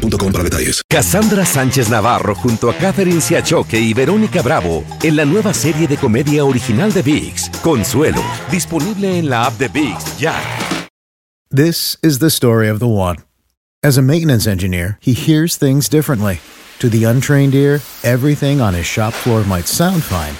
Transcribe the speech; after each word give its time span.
boostmobile.com 0.00 0.32
para 0.32 0.44
detalles. 0.44 0.82
Cassandra 0.88 1.44
Sánchez 1.44 1.88
Navarro 1.88 2.34
junto 2.34 2.70
a 2.70 2.74
Catherine 2.74 3.20
Siachoque 3.20 3.78
y 3.78 3.94
Verónica 3.94 4.42
Bravo 4.42 4.84
en 5.02 5.16
la 5.16 5.24
nueva 5.24 5.54
serie 5.54 5.86
de 5.86 5.96
comedia 5.96 6.44
original 6.44 6.92
de 6.92 7.02
VIX, 7.02 7.50
Consuelo, 7.62 8.22
disponible 8.50 9.18
en 9.18 9.28
la 9.28 9.46
app 9.46 9.58
de 9.58 9.68
VIX 9.68 10.18
ya. 10.18 10.34
This 11.50 11.98
is 12.02 12.18
the 12.20 12.30
story 12.30 12.68
of 12.68 12.78
the 12.78 12.86
one. 12.86 13.16
As 13.82 13.98
a 13.98 14.02
maintenance 14.02 14.46
engineer, 14.46 14.98
he 15.00 15.14
hears 15.14 15.56
things 15.56 15.88
differently. 15.88 16.40
To 16.80 16.88
the 16.88 17.04
untrained 17.04 17.54
ear, 17.54 17.80
everything 18.04 18.60
on 18.60 18.74
his 18.74 18.86
shop 18.86 19.12
floor 19.12 19.44
might 19.44 19.66
sound 19.66 20.02
fine, 20.02 20.34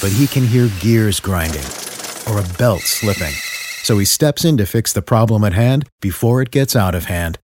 but 0.00 0.14
he 0.16 0.26
can 0.26 0.46
hear 0.46 0.68
gears 0.80 1.20
grinding 1.20 1.64
or 2.28 2.38
a 2.38 2.58
belt 2.58 2.82
slipping. 2.82 3.32
So 3.82 3.98
he 3.98 4.04
steps 4.04 4.44
in 4.44 4.56
to 4.58 4.66
fix 4.66 4.92
the 4.92 5.02
problem 5.02 5.44
at 5.44 5.54
hand 5.54 5.88
before 6.00 6.42
it 6.42 6.50
gets 6.50 6.76
out 6.76 6.94
of 6.94 7.06
hand. 7.06 7.38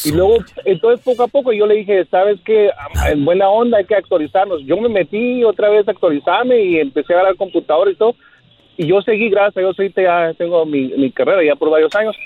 Y 0.04 0.12
luego, 0.12 0.38
entonces 0.64 1.04
poco 1.04 1.24
a 1.24 1.28
poco 1.28 1.52
yo 1.52 1.66
le 1.66 1.74
dije, 1.76 2.04
¿sabes 2.06 2.38
qué? 2.44 2.70
En 3.10 3.24
buena 3.24 3.50
onda 3.50 3.78
hay 3.78 3.84
que 3.84 3.96
actualizarnos. 3.96 4.64
Yo 4.64 4.76
me 4.78 4.88
metí 4.88 5.42
otra 5.44 5.68
vez 5.68 5.86
a 5.88 5.90
actualizarme 5.90 6.62
y 6.62 6.78
empecé 6.78 7.12
a 7.12 7.16
agarrar 7.16 7.36
computadora 7.36 7.90
y 7.90 7.96
todo. 7.96 8.14
Y 8.76 8.86
yo 8.86 9.02
seguí, 9.02 9.28
gracias 9.28 9.56
a 9.56 9.60
Dios, 9.60 9.78
ahorita 9.78 10.02
ya 10.02 10.34
tengo 10.34 10.64
mi, 10.64 10.88
mi 10.96 11.10
carrera 11.10 11.42
ya 11.42 11.56
por 11.56 11.68
varios 11.68 11.94
años. 11.96 12.16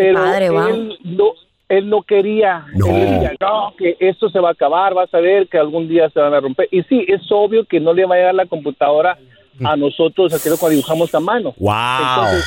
Pero 0.00 0.14
Padre, 0.14 0.48
wow. 0.48 0.68
él, 0.68 0.98
no, 1.04 1.32
él 1.68 1.90
no 1.90 2.02
quería. 2.02 2.64
No. 2.74 2.86
Él 2.86 3.10
decía, 3.10 3.34
no, 3.38 3.74
que 3.76 3.96
esto 4.00 4.30
se 4.30 4.40
va 4.40 4.48
a 4.48 4.52
acabar, 4.52 4.94
vas 4.94 5.12
a 5.12 5.20
ver 5.20 5.46
que 5.46 5.58
algún 5.58 5.88
día 5.88 6.08
se 6.08 6.20
van 6.20 6.32
a 6.32 6.40
romper. 6.40 6.68
Y 6.70 6.82
sí, 6.84 7.04
es 7.06 7.20
obvio 7.30 7.66
que 7.66 7.80
no 7.80 7.92
le 7.92 8.06
va 8.06 8.14
a 8.14 8.18
llegar 8.18 8.34
la 8.34 8.46
computadora 8.46 9.18
a 9.62 9.76
nosotros, 9.76 10.32
aquello 10.32 10.56
cuando 10.58 10.76
dibujamos 10.76 11.14
a 11.14 11.20
mano. 11.20 11.54
¡Wow! 11.58 11.74
Entonces, 11.98 12.44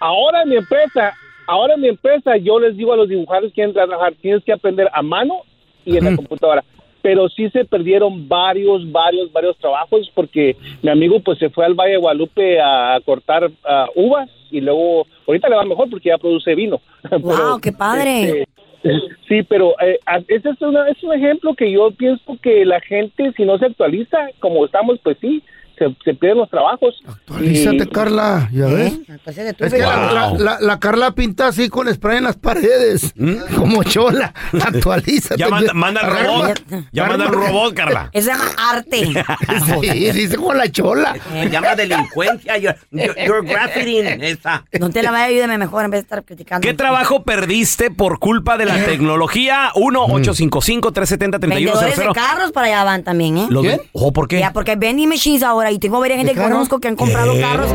Ahora 0.00 0.42
en 0.42 0.48
mi 0.48 0.56
empresa, 0.56 1.14
ahora 1.46 1.74
en 1.74 1.80
mi 1.82 1.88
empresa 1.88 2.36
yo 2.38 2.58
les 2.58 2.74
digo 2.74 2.94
a 2.94 2.96
los 2.96 3.08
dibujantes 3.08 3.50
que 3.50 3.56
quieren 3.56 3.74
trabajar, 3.74 4.14
tienes 4.20 4.44
que 4.44 4.52
aprender 4.52 4.88
a 4.92 5.02
mano 5.02 5.42
y 5.84 5.98
en 5.98 6.04
la 6.04 6.16
computadora. 6.16 6.64
Pero 7.02 7.28
sí 7.28 7.48
se 7.50 7.64
perdieron 7.64 8.28
varios, 8.28 8.90
varios, 8.90 9.32
varios 9.32 9.56
trabajos 9.58 10.10
porque 10.14 10.56
mi 10.82 10.90
amigo 10.90 11.20
pues 11.20 11.38
se 11.38 11.50
fue 11.50 11.64
al 11.64 11.74
Valle 11.74 11.92
de 11.92 11.98
Guadalupe 11.98 12.60
a 12.60 12.98
cortar 13.04 13.50
ah, 13.64 13.86
uvas 13.94 14.28
y 14.50 14.60
luego, 14.60 15.06
ahorita 15.26 15.48
le 15.48 15.56
va 15.56 15.64
mejor 15.64 15.88
porque 15.90 16.08
ya 16.08 16.18
produce 16.18 16.54
vino. 16.54 16.80
Wow, 17.20 17.60
qué 17.60 17.72
padre. 17.72 18.40
este, 18.42 18.46
sí, 19.28 19.42
pero 19.42 19.74
eh, 19.80 19.98
ese 20.28 20.50
es, 20.50 20.60
una- 20.62 20.88
es 20.88 21.02
un 21.02 21.12
ejemplo 21.12 21.54
que 21.54 21.70
yo 21.70 21.90
pienso 21.92 22.36
que 22.42 22.64
la 22.64 22.80
gente 22.80 23.32
si 23.36 23.44
no 23.44 23.58
se 23.58 23.66
actualiza 23.66 24.18
como 24.40 24.64
estamos, 24.64 24.98
pues 25.02 25.16
sí, 25.20 25.42
se, 25.78 25.84
se 26.04 26.14
pierden 26.14 26.38
los 26.38 26.50
trabajos. 26.50 26.94
Actualízate, 27.06 27.76
Y- 27.84 27.86
Carla, 27.88 28.48
¿ya 28.52 28.66
ves? 28.66 28.92
¿Eh? 28.92 29.18
De 29.34 29.52
tu 29.54 29.64
Es 29.64 29.72
que 29.72 29.78
la, 29.80 29.96
Wow. 29.96 30.14
la- 30.14 30.38
la- 30.38 30.60
la 30.60 30.80
Carla 30.80 31.12
pinta 31.12 31.48
así 31.48 31.68
con 31.68 31.92
spray 31.92 32.18
en 32.18 32.24
las 32.24 32.36
paredes. 32.36 33.12
Como 33.56 33.82
chola. 33.84 34.32
Actualízate. 34.64 35.36
Ya 35.38 35.48
manda, 35.48 35.72
manda 35.72 36.00
el 36.02 36.26
robot. 36.26 36.62
Ya 36.92 37.06
manda 37.06 37.24
el 37.26 37.32
robot, 37.32 37.74
Carla. 37.74 38.10
Se 38.14 38.22
llama 38.22 38.44
arte. 38.70 39.06
Sí, 39.80 40.10
dice 40.12 40.36
con 40.36 40.56
la 40.56 40.70
chola. 40.70 41.16
Se 41.32 41.50
llama 41.50 41.74
delincuencia. 41.74 42.56
You're, 42.58 42.76
you're, 42.90 43.42
graffiting 43.48 44.06
esa. 44.22 44.64
No 44.80 44.90
te 44.90 45.02
la 45.02 45.10
vaya, 45.10 45.24
ayúdame 45.26 45.58
mejor 45.58 45.84
en 45.84 45.90
vez 45.90 45.98
de 45.98 46.02
estar 46.02 46.24
criticando. 46.24 46.66
¿Qué 46.66 46.74
trabajo 46.74 47.22
perdiste 47.22 47.90
por 47.90 48.18
culpa 48.18 48.56
de 48.56 48.66
la 48.66 48.84
tecnología? 48.84 49.70
1-855-370-3100. 49.74 51.38
Vendedores 51.40 51.96
de 51.96 52.06
carros 52.12 52.52
para 52.52 52.66
allá 52.66 52.84
van 52.84 53.02
también, 53.04 53.38
¿eh? 53.38 53.46
Los- 53.50 53.64
¿Qué? 53.64 53.80
Oh, 53.92 54.12
¿por 54.12 54.28
qué? 54.28 54.38
Ya, 54.38 54.52
porque 54.52 54.76
vending 54.76 55.08
machines 55.08 55.42
ahora 55.42 55.65
y 55.70 55.78
tengo 55.78 56.00
varias 56.00 56.18
gente 56.18 56.34
¿De 56.34 56.40
que 56.40 56.44
conozco 56.44 56.80
que 56.80 56.88
han 56.88 56.96
comprado 56.96 57.34
¿Qué? 57.34 57.40
carros. 57.40 57.68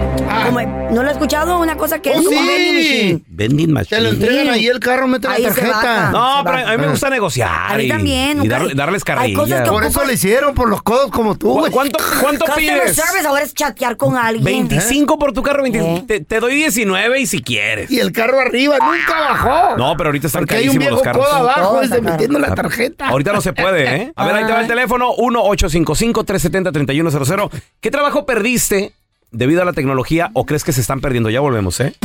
Como- 0.46 0.62
¿No 0.92 1.04
lo 1.04 1.10
he 1.10 1.12
escuchado? 1.12 1.60
Una 1.60 1.78
cosa 1.78 2.00
que 2.02 2.10
Oh, 2.12 2.20
es 2.20 2.26
como 2.26 2.42
sí. 2.42 2.48
vending 2.48 2.76
machine. 2.76 3.22
vending 3.28 3.72
machine. 3.74 3.98
Te 3.98 4.04
lo 4.04 4.10
entregan 4.10 4.50
ahí 4.50 4.68
el 4.68 4.80
carro, 4.80 5.08
mete 5.08 5.28
la 5.28 5.34
Ahí 5.36 5.44
tarjeta. 5.44 5.68
baja. 5.70 6.12
No, 6.12 6.42
pero 6.44 6.58
a 6.58 6.72
mí 6.72 6.78
me 6.78 6.86
va. 6.86 6.92
gusta 6.92 7.10
negociar. 7.10 7.74
A 7.74 7.78
mí 7.78 7.84
y- 7.86 7.90
también, 7.90 8.44
Y 8.44 8.48
dar- 8.48 8.76
darles 8.76 9.04
hay 9.08 9.34
carrilla. 9.34 9.64
Por 9.64 9.84
eso 9.86 10.04
lo 10.04 10.12
hicieron, 10.12 10.54
por 10.54 10.70
los 10.70 10.82
codos 10.82 11.12
como 11.12 11.38
tú, 11.38 11.54
¿Cu- 11.54 11.60
güey. 11.60 11.72
¿Cuánto, 11.72 12.00
cuánto 12.22 12.46
pides? 12.56 12.96
service 12.96 13.28
ahora 13.28 13.44
es 13.44 13.54
chatear 13.54 13.98
con 13.98 14.18
alguien. 14.18 14.44
25 14.44 15.18
por 15.18 15.34
tu 15.34 15.42
carro, 15.44 15.64
20 15.64 15.80
¿Eh? 15.80 16.04
te, 16.08 16.20
te 16.22 16.40
doy 16.40 16.56
19 16.56 17.20
y 17.20 17.26
si 17.26 17.42
quieres. 17.42 17.90
Y 17.92 18.00
el 18.00 18.12
carro 18.12 18.40
arriba 18.40 18.78
nunca 18.80 19.20
bajó. 19.20 19.78
No, 19.78 19.96
pero 19.98 20.10
ahorita 20.10 20.28
están 20.28 20.42
Porque 20.42 20.56
hay 20.56 20.70
un 20.70 20.76
carísimos 20.76 21.02
viejo 21.04 21.14
los 21.14 21.24
codo 21.26 21.32
carros. 21.32 21.42
abajo, 21.50 21.70
Todo 21.72 21.82
ese 21.82 21.86
está 21.86 21.98
caro. 22.04 22.12
metiendo 22.12 22.40
la 22.40 22.56
tarjeta. 22.56 23.08
Ahorita 23.10 23.34
no 23.34 23.42
se 23.42 23.54
puede, 23.54 23.96
¿eh? 23.96 24.12
A 24.16 24.26
ver, 24.26 24.36
ahí 24.36 24.46
te 24.46 24.52
va 24.52 24.62
el 24.62 24.68
teléfono 24.68 25.12
1-855-370-3100. 25.18 27.50
¿Qué 27.82 27.90
trabajo 27.92 28.26
perdiste 28.28 28.94
debido 29.32 29.62
a 29.64 29.66
la 29.66 29.74
tecnología 29.74 30.30
o 30.34 30.46
crees 30.46 30.64
que 30.64 30.72
se 30.72 30.82
están 30.82 31.02
perdiendo? 31.02 31.30
Ya 31.32 31.40
volvemos, 31.40 31.80
¿eh? 31.80 31.96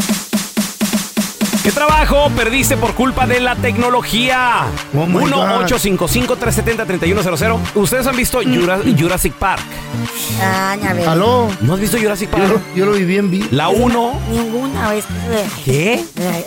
¿Qué 1.62 1.70
trabajo 1.72 2.30
perdiste 2.36 2.76
por 2.78 2.94
culpa 2.94 3.26
de 3.26 3.40
la 3.40 3.56
tecnología? 3.56 4.66
Oh, 4.94 5.04
my 5.06 5.28
God. 5.30 5.66
1-855-370-3100. 5.68 7.58
¿Ustedes 7.74 8.06
han 8.06 8.16
visto 8.16 8.40
Jura- 8.42 8.80
Jurassic 8.98 9.34
Park? 9.34 9.60
Ah, 10.40 10.76
ya 10.80 10.92
ves. 10.94 11.06
¿Aló? 11.08 11.48
¿No 11.60 11.74
has 11.74 11.80
visto 11.80 11.98
Jurassic 11.98 12.30
Yo 12.30 12.36
Park? 12.38 12.52
lo, 12.52 12.60
yo 12.76 12.86
lo 12.86 12.92
viví 12.92 13.18
en 13.18 13.30
vivo. 13.30 13.46
La 13.50 13.68
1. 13.68 14.20
Ninguna 14.30 14.90
vez. 14.92 15.04
¿Qué? 15.64 16.02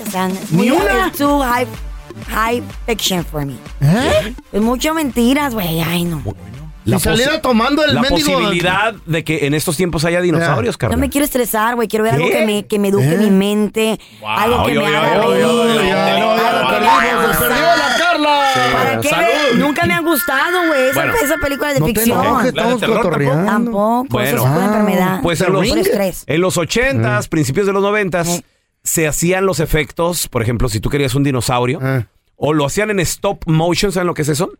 O 0.07 0.09
sea, 0.11 0.27
es 0.29 0.51
¿Ni 0.51 0.71
una? 0.71 1.07
es 1.07 1.13
too 1.17 1.39
high, 1.43 1.67
high 2.29 2.63
fiction 2.87 3.23
for 3.25 3.45
me. 3.45 3.53
¿Eh? 3.81 4.33
Es 4.53 4.61
mucho 4.61 4.93
mentiras, 4.93 5.53
güey. 5.53 5.81
Ay, 5.81 6.05
no. 6.05 6.23
Si 6.97 7.03
saliera 7.03 7.41
tomando 7.41 7.83
el 7.83 7.93
La 7.95 8.01
mendigo... 8.01 8.31
posibilidad 8.39 8.93
de 9.05 9.23
que 9.23 9.45
en 9.45 9.53
estos 9.53 9.77
tiempos 9.77 10.03
haya 10.05 10.21
dinosaurios, 10.21 10.75
No 10.75 10.79
Carla. 10.79 10.97
me 10.97 11.09
quiero 11.09 11.25
estresar, 11.25 11.75
güey. 11.75 11.87
Quiero 11.87 12.03
ver 12.05 12.15
algo 12.15 12.27
¿Qué? 12.27 12.37
que 12.39 12.45
me, 12.45 12.65
que 12.65 12.79
me 12.79 12.87
eduque 12.87 13.13
¿Eh? 13.13 13.17
mi 13.17 13.29
mente. 13.31 13.99
algo 14.25 14.65
que 14.65 14.77
oye, 14.77 14.79
me 14.89 14.95
haga 14.97 15.13
reír. 15.27 15.45
no, 15.45 15.61
algo 15.61 15.65
la. 18.19 18.73
¿Para 18.73 18.99
qué? 19.01 19.09
Salud. 19.09 19.29
Nunca 19.59 19.85
me 19.85 19.93
han 19.93 20.03
gustado, 20.05 20.67
güey. 20.67 20.89
Esa, 20.89 21.01
Bueno. 21.01 21.13
esa 21.23 21.37
película 21.37 21.73
de 21.73 21.79
No 21.79 21.85
te 21.87 21.93
ficción. 21.93 22.19
enojes, 22.25 22.43
de 22.43 22.49
estamos 22.49 22.79
terror 22.79 22.97
cotorreando. 23.01 23.45
Tampoco. 23.45 24.05
Bueno. 24.09 24.27
Eso 24.27 24.35
es 24.37 24.41
una 24.43 24.61
Ah, 24.61 24.65
enfermedad. 24.65 25.19
pues 25.21 25.41
en 25.41 25.53
los-. 25.53 26.23
En 26.27 26.41
los 26.41 26.57
80s, 26.57 27.27
principios 27.29 27.65
de 27.67 27.73
los 27.73 27.83
90s, 27.83 28.27
Eh. 28.39 28.43
se 28.83 29.07
hacían 29.07 29.45
los 29.45 29.59
efectos, 29.59 30.27
por 30.27 30.41
ejemplo, 30.41 30.69
si 30.69 30.79
tú 30.79 30.89
querías 30.89 31.15
un 31.15 31.23
dinosaurio, 31.23 31.79
Ah. 31.81 32.05
o 32.35 32.53
lo 32.53 32.65
hacían 32.65 32.89
en 32.89 32.99
stop 32.99 33.43
motion, 33.45 33.91
¿saben 33.91 34.07
lo 34.07 34.13
que 34.13 34.21
es 34.23 34.29
eso? 34.29 34.51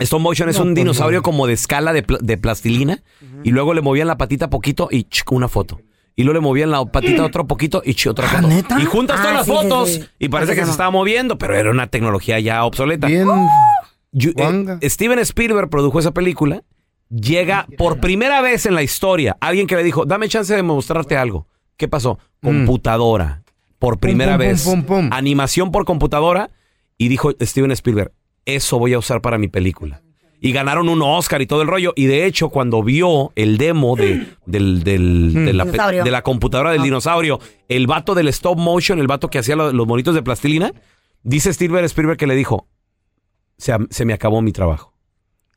Stop 0.00 0.20
motion 0.20 0.48
es 0.48 0.58
un 0.58 0.68
pues 0.68 0.76
dinosaurio 0.76 1.18
no. 1.18 1.22
como 1.22 1.46
de 1.46 1.52
escala 1.52 1.92
de, 1.92 2.02
pl- 2.02 2.18
de 2.22 2.38
plastilina, 2.38 3.02
y 3.44 3.50
luego 3.50 3.74
le 3.74 3.82
movían 3.82 4.06
la 4.08 4.16
patita 4.16 4.48
poquito 4.50 4.88
y 4.90 5.04
ch, 5.04 5.24
una 5.30 5.48
foto. 5.48 5.80
Y 6.16 6.24
luego 6.24 6.34
le 6.34 6.40
movían 6.40 6.70
la 6.70 6.84
patita 6.86 7.24
otro 7.24 7.46
poquito 7.46 7.80
y 7.84 7.94
ch, 7.94 8.06
otra 8.08 8.26
Ah, 8.32 8.40
foto. 8.42 8.80
Y 8.80 8.84
juntas 8.86 9.16
Ah, 9.20 9.22
todas 9.22 9.36
las 9.36 9.46
sí, 9.46 9.52
sí, 9.52 9.56
fotos 9.56 9.88
sí. 9.90 10.04
y 10.18 10.28
parece 10.28 10.54
que 10.54 10.64
se 10.64 10.70
estaba 10.70 10.90
moviendo, 10.90 11.38
pero 11.38 11.54
era 11.54 11.70
una 11.70 11.86
tecnología 11.86 12.40
ya 12.40 12.64
obsoleta. 12.64 13.08
Eh. 13.10 13.24
Steven 14.82 15.18
Spielberg 15.20 15.68
produjo 15.70 15.98
esa 15.98 16.12
película. 16.12 16.62
Llega 17.10 17.66
por 17.78 18.00
primera 18.00 18.40
vez 18.42 18.66
en 18.66 18.74
la 18.74 18.82
historia 18.82 19.36
alguien 19.40 19.66
que 19.66 19.76
le 19.76 19.82
dijo, 19.82 20.04
dame 20.04 20.28
chance 20.28 20.54
de 20.54 20.62
mostrarte 20.62 21.16
algo. 21.16 21.46
¿Qué 21.76 21.88
pasó? 21.88 22.18
Computadora. 22.42 23.42
Por 23.78 23.98
primera 23.98 24.32
Mm. 24.36 24.38
pum, 24.38 24.46
vez. 24.46 24.64
pum, 24.64 24.82
pum. 24.82 25.08
Animación 25.12 25.70
por 25.70 25.84
computadora. 25.84 26.50
Y 27.00 27.06
dijo 27.08 27.30
Steven 27.40 27.70
Spielberg, 27.70 28.10
eso 28.56 28.78
voy 28.78 28.94
a 28.94 28.98
usar 28.98 29.20
para 29.20 29.38
mi 29.38 29.48
película. 29.48 30.02
Y 30.40 30.52
ganaron 30.52 30.88
un 30.88 31.02
Oscar 31.02 31.42
y 31.42 31.46
todo 31.46 31.62
el 31.62 31.68
rollo. 31.68 31.92
Y 31.96 32.06
de 32.06 32.24
hecho, 32.24 32.48
cuando 32.48 32.82
vio 32.84 33.32
el 33.34 33.58
demo 33.58 33.96
de, 33.96 34.26
del- 34.46 34.84
del- 34.84 35.34
de, 35.34 35.52
la, 35.52 35.64
de 35.64 36.22
computadora 36.22 36.70
Ah. 36.70 36.72
del 36.74 36.82
dinosaurio, 36.82 37.40
el 37.68 37.86
vato 37.88 38.14
del 38.14 38.28
stop 38.28 38.56
motion, 38.56 39.00
el 39.00 39.08
vato 39.08 39.28
que 39.30 39.38
hacía 39.40 39.56
lo- 39.56 39.72
los 39.72 39.86
monitos 39.88 40.14
de 40.14 40.22
plastilina, 40.22 40.72
dice 41.24 41.52
Steven 41.52 41.84
Spielberg 41.84 42.16
que 42.18 42.28
le 42.28 42.36
dijo, 42.36 42.68
se, 43.56 44.04
me 44.04 44.12
acabó 44.12 44.40
mi 44.40 44.52
trabajo. 44.52 44.94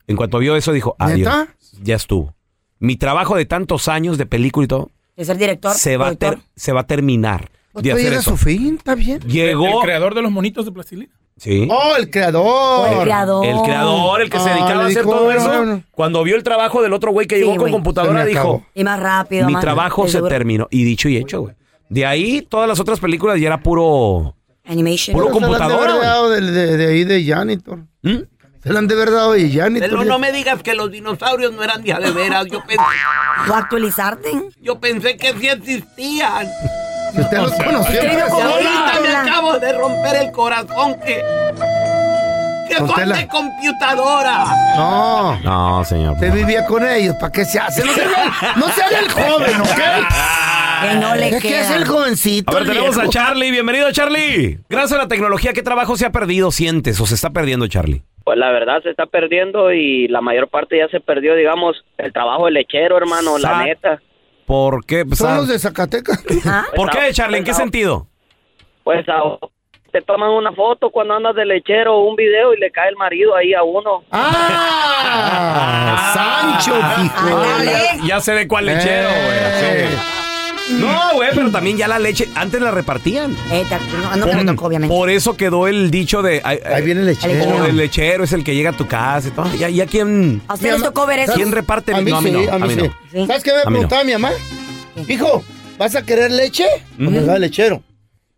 En 0.07 0.15
cuanto 0.17 0.39
vio 0.39 0.55
eso, 0.55 0.73
dijo, 0.73 0.95
adiós. 0.97 1.19
¿Neta? 1.19 1.55
Ya 1.83 1.95
estuvo. 1.95 2.33
Mi 2.79 2.95
trabajo 2.95 3.35
de 3.35 3.45
tantos 3.45 3.87
años 3.87 4.17
de 4.17 4.25
película 4.25 4.65
y 4.65 4.67
todo, 4.67 4.89
De 5.15 5.23
ser 5.25 5.37
director. 5.37 5.73
se 5.75 5.97
va, 5.97 6.07
a 6.07 6.15
ter- 6.15 6.39
se 6.55 6.73
va 6.73 6.81
a 6.81 6.87
terminar 6.87 7.51
Pues 7.71 7.83
de 7.83 7.91
hacer 7.91 8.07
ir 8.07 8.13
a 8.13 8.19
eso. 8.19 8.31
su 8.31 8.37
fin, 8.37 8.77
está 8.77 8.95
bien. 8.95 9.19
Llegó... 9.21 9.67
El 9.67 9.83
creador 9.83 10.15
de 10.15 10.23
los 10.23 10.31
monitos 10.31 10.65
de 10.65 10.71
plastilina. 10.71 11.13
Sí. 11.37 11.67
Oh, 11.71 11.95
el 11.97 12.09
creador. 12.11 12.87
El 12.93 12.99
creador. 13.01 13.45
El 13.45 13.61
creador, 13.61 14.21
el 14.21 14.29
que 14.29 14.39
se 14.39 14.49
dedicaba 14.49 14.83
a 14.83 14.87
hacer 14.87 15.03
dijo, 15.03 15.09
todo 15.11 15.31
eso, 15.31 15.65
no. 15.65 15.83
cuando 15.91 16.23
vio 16.23 16.35
el 16.35 16.43
trabajo 16.43 16.81
del 16.83 16.93
otro 16.93 17.11
güey 17.11 17.25
que 17.27 17.35
Sí, 17.37 17.41
llegó 17.43 17.55
con 17.57 17.71
computadora, 17.71 18.25
dijo. 18.25 18.63
Y 18.75 18.83
más 18.83 18.99
rápido. 18.99 19.47
mi 19.47 19.53
más- 19.53 19.61
trabajo 19.61 20.05
se 20.05 20.13
seguro. 20.13 20.29
terminó. 20.29 20.67
Y 20.69 20.83
dicho 20.83 21.09
y 21.09 21.17
hecho, 21.17 21.41
güey. 21.41 21.55
De 21.89 22.05
ahí, 22.05 22.41
todas 22.43 22.67
las 22.67 22.79
otras 22.79 22.99
películas 22.99 23.39
ya 23.39 23.47
era 23.47 23.61
puro... 23.61 24.35
Animation. 24.65 25.13
Puro 25.13 25.33
Se 25.33 25.39
la 25.39 25.45
han 25.47 25.51
de 25.51 25.57
computadora, 25.57 26.29
de, 26.29 26.41
de- 26.51 26.77
de 26.77 26.85
ahí 26.87 27.03
de 27.03 27.25
janitor. 27.25 27.79
¿Mm? 28.03 28.17
Se 28.63 28.71
la 28.71 28.77
han 28.79 28.87
de 28.87 28.93
haber 28.93 29.09
dado 29.11 29.31
de 29.33 29.49
janitor. 29.49 29.89
Pero 29.89 30.03
no 30.05 30.19
me 30.19 30.31
digas 30.31 30.61
que 30.61 30.75
los 30.75 30.91
dinosaurios 30.91 31.51
no 31.53 31.63
eran 31.63 31.81
de 31.81 31.93
a 31.93 31.99
de 31.99 32.11
veras. 32.11 32.45
Yo 32.45 32.61
pensé, 32.67 32.83
¿O 33.49 33.53
actualizarte? 33.55 34.29
yo 34.61 34.79
pensé 34.79 35.17
que 35.17 35.33
sí 35.39 35.47
existían. 35.49 36.47
Si 37.13 37.21
usted 37.21 37.37
los 37.37 37.51
conoció. 37.53 38.01
Ahorita 38.01 38.99
me 39.01 39.15
acabo 39.15 39.59
de 39.59 39.73
romper 39.73 40.15
el 40.23 40.31
corazón 40.31 40.99
que... 41.05 41.21
Que 42.69 42.75
de 43.03 43.27
computadora. 43.27 44.45
No. 44.77 45.37
No, 45.41 45.83
señor. 45.83 46.13
Usted 46.13 46.33
vivía 46.33 46.65
con 46.65 46.87
ellos. 46.87 47.15
¿Para 47.19 47.31
qué 47.31 47.43
se 47.43 47.59
hace? 47.59 47.83
No 47.83 47.91
se 47.93 48.01
haga, 48.01 48.31
no 48.55 48.67
se 48.69 48.81
haga 48.81 48.99
el 48.99 49.09
joven, 49.11 49.61
¿ok? 49.61 49.81
Que 50.81 50.95
no 50.95 51.15
le 51.15 51.27
Es 51.29 51.41
que 51.41 51.59
es 51.59 51.67
queda. 51.67 51.75
el 51.75 51.85
jovencito. 51.85 52.49
A 52.49 52.53
ver, 52.55 52.63
el 52.63 52.69
tenemos 52.69 52.95
a 52.95 53.01
viejo. 53.01 53.11
Charlie. 53.11 53.51
Bienvenido, 53.51 53.91
Charlie. 53.91 54.59
Gracias 54.69 54.93
a 54.97 55.03
la 55.03 55.07
tecnología, 55.09 55.51
¿qué 55.51 55.61
trabajo 55.63 55.97
se 55.97 56.05
ha 56.05 56.11
perdido, 56.11 56.49
sientes 56.51 56.99
o 57.01 57.05
se 57.05 57.15
está 57.15 57.31
perdiendo, 57.31 57.67
Charlie? 57.67 58.03
Pues 58.23 58.37
la 58.37 58.51
verdad 58.51 58.81
se 58.83 58.89
está 58.89 59.05
perdiendo 59.05 59.73
y 59.73 60.07
la 60.07 60.21
mayor 60.21 60.47
parte 60.47 60.77
ya 60.77 60.87
se 60.87 61.01
perdió, 61.01 61.35
digamos, 61.35 61.83
el 61.97 62.13
trabajo 62.13 62.45
del 62.45 62.53
lechero, 62.53 62.95
hermano, 62.97 63.37
Sa- 63.37 63.51
la 63.51 63.63
neta. 63.65 64.01
¿Por 64.51 64.85
qué? 64.85 65.05
Pues, 65.05 65.19
Son 65.19 65.31
ah, 65.31 65.37
los 65.37 65.47
de 65.47 65.57
Zacatecas. 65.57 66.25
¿Ah? 66.45 66.65
¿Por 66.75 66.89
qué, 66.89 67.13
Charlie? 67.13 67.37
¿En 67.37 67.45
qué 67.45 67.51
Pues, 67.51 67.57
sentido? 67.57 68.07
Pues 68.83 69.05
ah, 69.07 69.37
te 69.93 70.01
toman 70.01 70.29
una 70.29 70.51
foto 70.51 70.89
cuando 70.89 71.13
andas 71.13 71.35
de 71.35 71.45
lechero 71.45 71.95
o 71.95 72.09
un 72.09 72.17
video 72.17 72.53
y 72.53 72.59
le 72.59 72.69
cae 72.69 72.89
el 72.89 72.97
marido 72.97 73.33
ahí 73.33 73.53
a 73.53 73.63
uno. 73.63 74.03
¡Ah! 74.11 74.91
Sancho, 76.59 76.77
hijo. 77.01 77.41
Ah, 77.41 77.63
ya, 77.63 78.05
ya 78.05 78.19
sé 78.19 78.33
de 78.33 78.45
cuál 78.49 78.65
lechero, 78.65 79.07
güey. 79.07 79.37
Eh. 79.85 79.87
No, 80.69 81.13
güey, 81.15 81.29
pero 81.35 81.51
también 81.51 81.77
ya 81.77 81.87
la 81.87 81.99
leche, 81.99 82.29
antes 82.35 82.61
la 82.61 82.71
repartían. 82.71 83.35
Eh, 83.51 83.65
te- 83.67 83.77
no, 84.17 84.25
no 84.25 84.33
me 84.33 84.45
tocó, 84.45 84.65
obviamente. 84.67 84.93
Por 84.95 85.09
eso 85.09 85.35
quedó 85.35 85.67
el 85.67 85.91
dicho 85.91 86.21
de... 86.21 86.41
ay, 86.43 86.59
Ahí 86.65 86.81
viene 86.83 87.01
el 87.01 87.07
lechero. 87.07 87.49
o 87.57 87.65
el 87.65 87.75
lechero 87.75 88.23
es 88.23 88.31
el 88.33 88.43
que 88.43 88.55
llega 88.55 88.69
a 88.69 88.73
tu 88.73 88.87
casa 88.87 89.27
y 89.27 89.31
todo. 89.31 89.53
Ya, 89.55 89.69
ya 89.69 89.85
quién... 89.85 90.41
¿A 90.47 90.53
ustedes 90.53 90.75
les 90.75 90.83
tocó 90.83 91.05
ver 91.05 91.19
eso? 91.19 91.33
¿Quién 91.33 91.51
reparte? 91.51 91.93
A 91.93 92.01
mí 92.01 92.11
no, 92.11 92.17
a 92.17 92.21
mí 92.21 92.29
sí, 92.29 92.35
no, 92.45 92.53
a 92.53 92.59
mí 92.59 92.73
sí. 92.75 92.91
Sí. 93.11 93.27
¿Sabes 93.27 93.43
qué 93.43 93.51
me 93.53 93.63
preguntaba 93.63 94.03
mi 94.03 94.13
mamá? 94.13 94.31
Hijo, 95.07 95.43
¿vas 95.77 95.95
a 95.95 96.03
querer 96.03 96.31
leche? 96.31 96.65
Me 96.97 97.19
daba 97.19 97.39
lechero. 97.39 97.83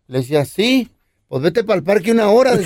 Le 0.08 0.18
decía, 0.18 0.44
sí. 0.44 0.88
Pues 1.28 1.42
vete 1.42 1.62
para 1.64 1.78
el 1.78 1.84
parque 1.84 2.10
una 2.12 2.28
hora. 2.28 2.54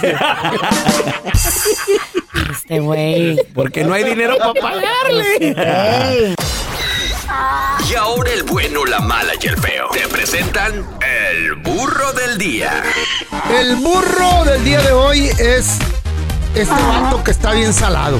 Este 2.50 2.80
güey. 2.80 3.36
Porque 3.54 3.84
no 3.84 3.92
hay 3.94 4.04
dinero 4.04 4.36
para 4.38 4.52
pagarle. 4.54 6.34
Y 7.90 7.94
ahora 7.94 8.32
el 8.32 8.42
bueno, 8.44 8.84
la 8.84 9.00
mala 9.00 9.32
y 9.40 9.46
el 9.46 9.56
feo. 9.56 9.88
Te 9.92 10.08
presentan 10.08 10.72
el 11.32 11.54
burro 11.56 12.12
del 12.12 12.38
día. 12.38 12.82
El 13.54 13.76
burro 13.76 14.44
del 14.44 14.64
día 14.64 14.80
de 14.82 14.92
hoy 14.92 15.26
es 15.38 15.78
este 16.54 16.72
vato 16.72 17.22
que 17.22 17.30
está 17.30 17.52
bien 17.52 17.72
salado. 17.72 18.18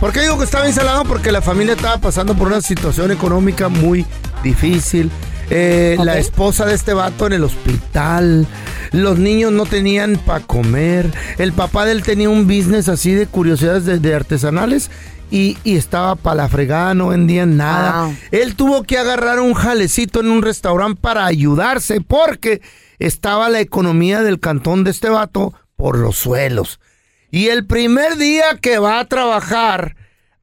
¿Por 0.00 0.12
qué 0.12 0.20
digo 0.22 0.38
que 0.38 0.44
está 0.44 0.62
bien 0.62 0.74
salado? 0.74 1.04
Porque 1.04 1.32
la 1.32 1.42
familia 1.42 1.74
estaba 1.74 1.98
pasando 1.98 2.34
por 2.34 2.48
una 2.48 2.60
situación 2.60 3.10
económica 3.12 3.68
muy 3.68 4.04
difícil. 4.42 5.10
Eh, 5.50 5.96
La 6.00 6.18
esposa 6.18 6.64
de 6.66 6.74
este 6.74 6.94
vato 6.94 7.26
en 7.26 7.34
el 7.34 7.44
hospital. 7.44 8.46
Los 8.92 9.18
niños 9.18 9.52
no 9.52 9.66
tenían 9.66 10.16
para 10.16 10.40
comer. 10.40 11.12
El 11.38 11.52
papá 11.52 11.84
de 11.84 11.92
él 11.92 12.02
tenía 12.02 12.28
un 12.28 12.46
business 12.46 12.88
así 12.88 13.12
de 13.12 13.26
curiosidades 13.26 13.84
de, 13.84 13.98
de 13.98 14.14
artesanales. 14.14 14.90
Y, 15.30 15.58
y 15.64 15.76
estaba 15.76 16.14
para 16.14 16.36
la 16.36 16.48
fregada, 16.48 16.94
no 16.94 17.08
vendían 17.08 17.56
nada. 17.56 18.04
Wow. 18.06 18.16
Él 18.30 18.54
tuvo 18.54 18.82
que 18.84 18.98
agarrar 18.98 19.40
un 19.40 19.54
jalecito 19.54 20.20
en 20.20 20.30
un 20.30 20.42
restaurante 20.42 21.00
para 21.00 21.26
ayudarse 21.26 22.00
porque 22.00 22.62
estaba 22.98 23.48
la 23.48 23.60
economía 23.60 24.22
del 24.22 24.38
cantón 24.38 24.84
de 24.84 24.90
este 24.92 25.08
vato 25.08 25.52
por 25.76 25.98
los 25.98 26.16
suelos. 26.16 26.78
Y 27.30 27.48
el 27.48 27.66
primer 27.66 28.16
día 28.16 28.44
que 28.60 28.78
va 28.78 29.00
a 29.00 29.06
trabajar 29.06 29.96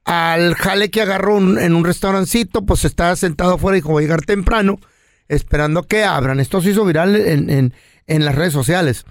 al 0.03 0.55
jale 0.55 0.89
que 0.89 1.01
agarró 1.01 1.35
un- 1.38 1.57
en 1.57 1.73
un 1.73 1.85
restaurancito, 1.85 2.65
pues 2.65 2.83
estaba 2.83 3.15
sentado 3.15 3.53
afuera 3.53 3.77
y 3.77 3.81
dijo, 3.81 3.91
voy 3.93 4.03
a 4.03 4.07
llegar 4.07 4.21
temprano, 4.23 4.79
esperando 5.29 5.83
que 5.83 6.03
abran. 6.03 6.39
Esto 6.41 6.61
se 6.61 6.71
hizo 6.71 6.83
viral 6.83 7.15
en, 7.15 7.50
en- 7.50 7.73
en 8.07 8.25
las 8.25 8.35
redes 8.35 8.51
sociales. 8.51 9.05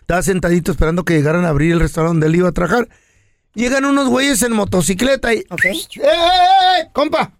Estaba 0.00 0.22
sentadito 0.22 0.70
esperando 0.72 1.04
que 1.04 1.14
llegaran 1.14 1.44
a 1.44 1.48
abrir 1.50 1.72
el 1.72 1.80
restaurante 1.80 2.14
donde 2.14 2.26
él 2.28 2.36
iba 2.36 2.48
a 2.48 2.52
trabajar. 2.52 2.88
Llegan 3.56 3.86
unos 3.86 4.08
güeyes 4.10 4.42
en 4.42 4.52
motocicleta 4.52 5.32
y... 5.32 5.38
Ok. 5.48 5.64
¡Eh, 5.64 5.70
eh, 5.70 6.00
eh, 6.02 6.88
compa! 6.92 7.32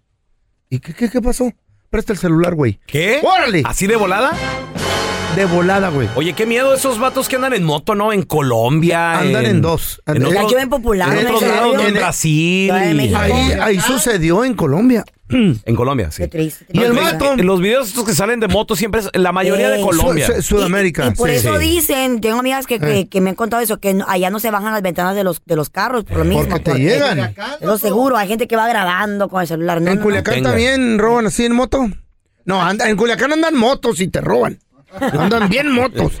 ¿Y 0.67 0.79
qué, 0.79 0.91
qué, 0.95 1.11
qué 1.11 1.21
pasó? 1.21 1.53
Presta 1.91 2.11
el 2.11 2.17
celular, 2.17 2.55
güey. 2.55 2.79
¿Qué? 2.87 3.21
¡Órale! 3.23 3.61
¿Así 3.65 3.85
de 3.85 3.95
volada? 3.95 4.31
de 5.35 5.45
volada, 5.45 5.89
güey. 5.89 6.09
Oye, 6.15 6.33
qué 6.33 6.47
miedo 6.47 6.73
esos 6.73 6.97
vatos 6.97 7.29
que 7.29 7.35
andan 7.35 7.53
en 7.53 7.63
moto, 7.63 7.93
¿no? 7.93 8.11
En 8.11 8.23
Colombia. 8.23 9.19
Andan 9.19 9.45
en 9.45 9.61
dos. 9.61 10.01
En 10.07 10.15
Andan- 10.15 10.29
otros, 10.29 10.45
Aquí 10.45 10.55
ven 10.55 10.69
popular, 10.69 11.15
en 11.15 11.27
otros 11.27 11.43
¿En 11.43 11.49
lados, 11.49 11.81
en 11.81 11.87
En- 11.89 11.93
Brasil. 11.93 12.71
Ahí, 12.71 13.13
ahí 13.61 13.79
sucedió 13.79 14.43
en 14.43 14.55
Colombia. 14.55 15.05
En 15.65 15.75
Colombia, 15.75 16.09
sí. 16.11 16.23
Qué 16.23 16.27
triste. 16.29 16.65
Y 16.71 16.79
el 16.81 16.97
En 16.97 17.45
los 17.45 17.59
videos 17.59 17.89
estos 17.89 18.05
que 18.05 18.13
salen 18.13 18.39
de 18.39 18.47
moto 18.47 18.75
siempre 18.75 19.01
es 19.01 19.09
la 19.13 19.31
mayoría 19.31 19.69
de 19.69 19.81
Colombia. 19.81 20.25
Su- 20.27 20.33
Su- 20.35 20.41
Sudamérica. 20.57 21.05
Y, 21.05 21.09
y 21.09 21.11
por 21.15 21.29
sí. 21.29 21.35
eso 21.35 21.59
Sí. 21.59 21.67
dicen, 21.69 22.21
tengo 22.21 22.39
amigas 22.39 22.65
que, 22.65 22.79
que, 22.79 22.99
Eh. 22.99 23.07
que 23.07 23.19
me 23.21 23.31
han 23.31 23.35
contado 23.35 23.61
eso, 23.61 23.77
que 23.79 23.97
allá 24.07 24.29
no 24.29 24.39
se 24.39 24.51
bajan 24.51 24.71
las 24.71 24.81
ventanas 24.81 25.15
de 25.15 25.23
los, 25.23 25.41
de 25.45 25.55
los 25.55 25.69
carros 25.69 26.03
por 26.05 26.17
lo 26.19 26.25
mismo. 26.25 26.45
Porque 26.47 26.71
te 26.71 26.79
llegan. 26.79 27.19
Es 27.19 27.35
lo 27.61 27.77
seguro, 27.77 28.15
hay 28.17 28.27
gente 28.27 28.47
que 28.47 28.55
va 28.55 28.67
grabando 28.69 29.27
con 29.29 29.41
el 29.41 29.47
celular. 29.47 29.81
No, 29.81 29.91
en 29.91 29.97
no. 29.97 30.03
Culiacán 30.03 30.43
también 30.43 30.97
roban 30.99 31.25
así 31.27 31.45
en 31.45 31.53
moto. 31.53 31.85
No, 32.45 32.61
anda- 32.63 32.89
en 32.89 32.95
Culiacán 32.95 33.33
andan 33.33 33.55
motos 33.55 33.99
y 33.99 34.07
te 34.07 34.21
roban. 34.21 34.59
Andan 34.99 35.49
bien 35.49 35.69
motos. 35.71 36.13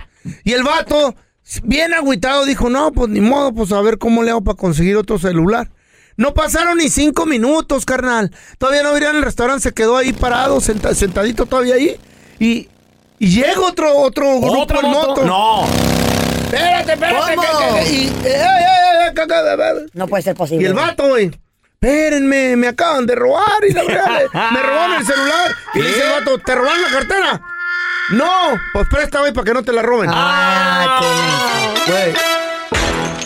Y 0.43 0.51
el 0.51 0.63
vato, 0.63 1.15
bien 1.63 1.93
agüitado, 1.93 2.43
dijo, 2.45 2.69
no, 2.69 2.91
pues 2.91 3.09
ni 3.09 3.21
modo, 3.21 3.53
pues 3.53 3.71
a 3.71 3.79
ver 3.81 3.97
cómo 3.97 4.23
le 4.23 4.31
hago 4.31 4.41
para 4.43 4.57
conseguir 4.57 4.97
otro 4.97 5.17
celular. 5.17 5.69
No 6.17 6.33
pasaron 6.33 6.77
ni 6.79 6.89
cinco 6.89 7.25
minutos, 7.25 7.85
carnal. 7.85 8.31
Todavía 8.57 8.83
no 8.83 8.97
irían 8.97 9.15
al 9.15 9.21
restaurante, 9.23 9.61
se 9.63 9.73
quedó 9.73 9.95
ahí 9.97 10.13
parado, 10.13 10.59
senta- 10.61 10.93
sentadito 10.95 11.45
todavía 11.45 11.75
ahí. 11.75 11.99
Y, 12.39 12.67
y 13.19 13.27
llega 13.29 13.59
otro, 13.61 13.95
otro 13.97 14.39
grupo 14.39 14.61
¿Otra 14.63 14.79
en 14.79 14.89
moto? 14.89 15.07
moto. 15.09 15.25
No. 15.25 15.65
Espérate, 16.45 16.93
espérate. 16.93 17.35
¿Cómo? 17.35 17.41
que- 17.41 17.83
que- 17.83 17.89
y, 17.93 18.07
eh, 18.07 18.11
eh, 18.25 19.11
eh, 19.15 19.85
No 19.93 20.07
puede 20.07 20.23
ser 20.23 20.35
posible. 20.35 20.63
y 20.63 20.65
el 20.67 20.73
vato, 20.73 21.07
güey. 21.07 21.31
Espérenme, 21.79 22.55
me 22.55 22.67
acaban 22.67 23.05
de 23.05 23.13
robar 23.13 23.63
y 23.69 23.73
la 23.73 23.83
verdad, 23.83 24.21
me 24.51 24.59
robaron 24.63 24.95
el 24.99 25.05
celular. 25.05 25.51
Y 25.75 25.79
le 25.79 25.87
dice 25.89 26.01
el 26.03 26.11
vato, 26.19 26.39
¿te 26.39 26.55
robaron 26.55 26.81
la 26.81 26.89
cartera? 26.89 27.41
No, 28.09 28.59
pues 28.73 28.87
presta, 28.89 29.19
güey, 29.19 29.33
para 29.33 29.45
que 29.45 29.53
no 29.53 29.63
te 29.63 29.71
la 29.73 29.83
roben. 29.83 30.09
Ah, 30.11 30.99
qué. 31.85 31.91
Güey. 31.91 32.13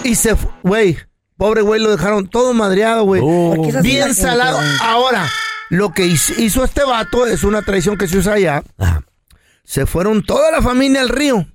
Y 0.03 0.15
se 0.15 0.35
fu- 0.35 0.51
güey, 0.63 0.97
pobre 1.41 1.63
güey, 1.63 1.81
lo 1.81 1.89
dejaron 1.89 2.27
todo 2.27 2.53
madreado, 2.53 3.03
güey. 3.03 3.19
Oh. 3.25 3.55
¿Por 3.55 3.63
qué 3.63 3.69
es 3.69 3.75
así 3.77 3.87
la 3.87 3.93
Bien 3.93 4.13
salado. 4.13 4.59
Ahora, 4.83 5.27
lo 5.71 5.91
que 5.91 6.05
hizo, 6.05 6.63
este 6.63 6.83
vato 6.83 7.25
es 7.25 7.43
una 7.43 7.63
tradición 7.63 7.97
que 7.97 8.07
se 8.07 8.19
usa 8.19 8.33
allá. 8.33 8.63
Se 9.63 9.87
fueron 9.87 10.21
toda 10.21 10.51
la 10.51 10.61
familia 10.61 11.01
al 11.01 11.09
río 11.09 11.47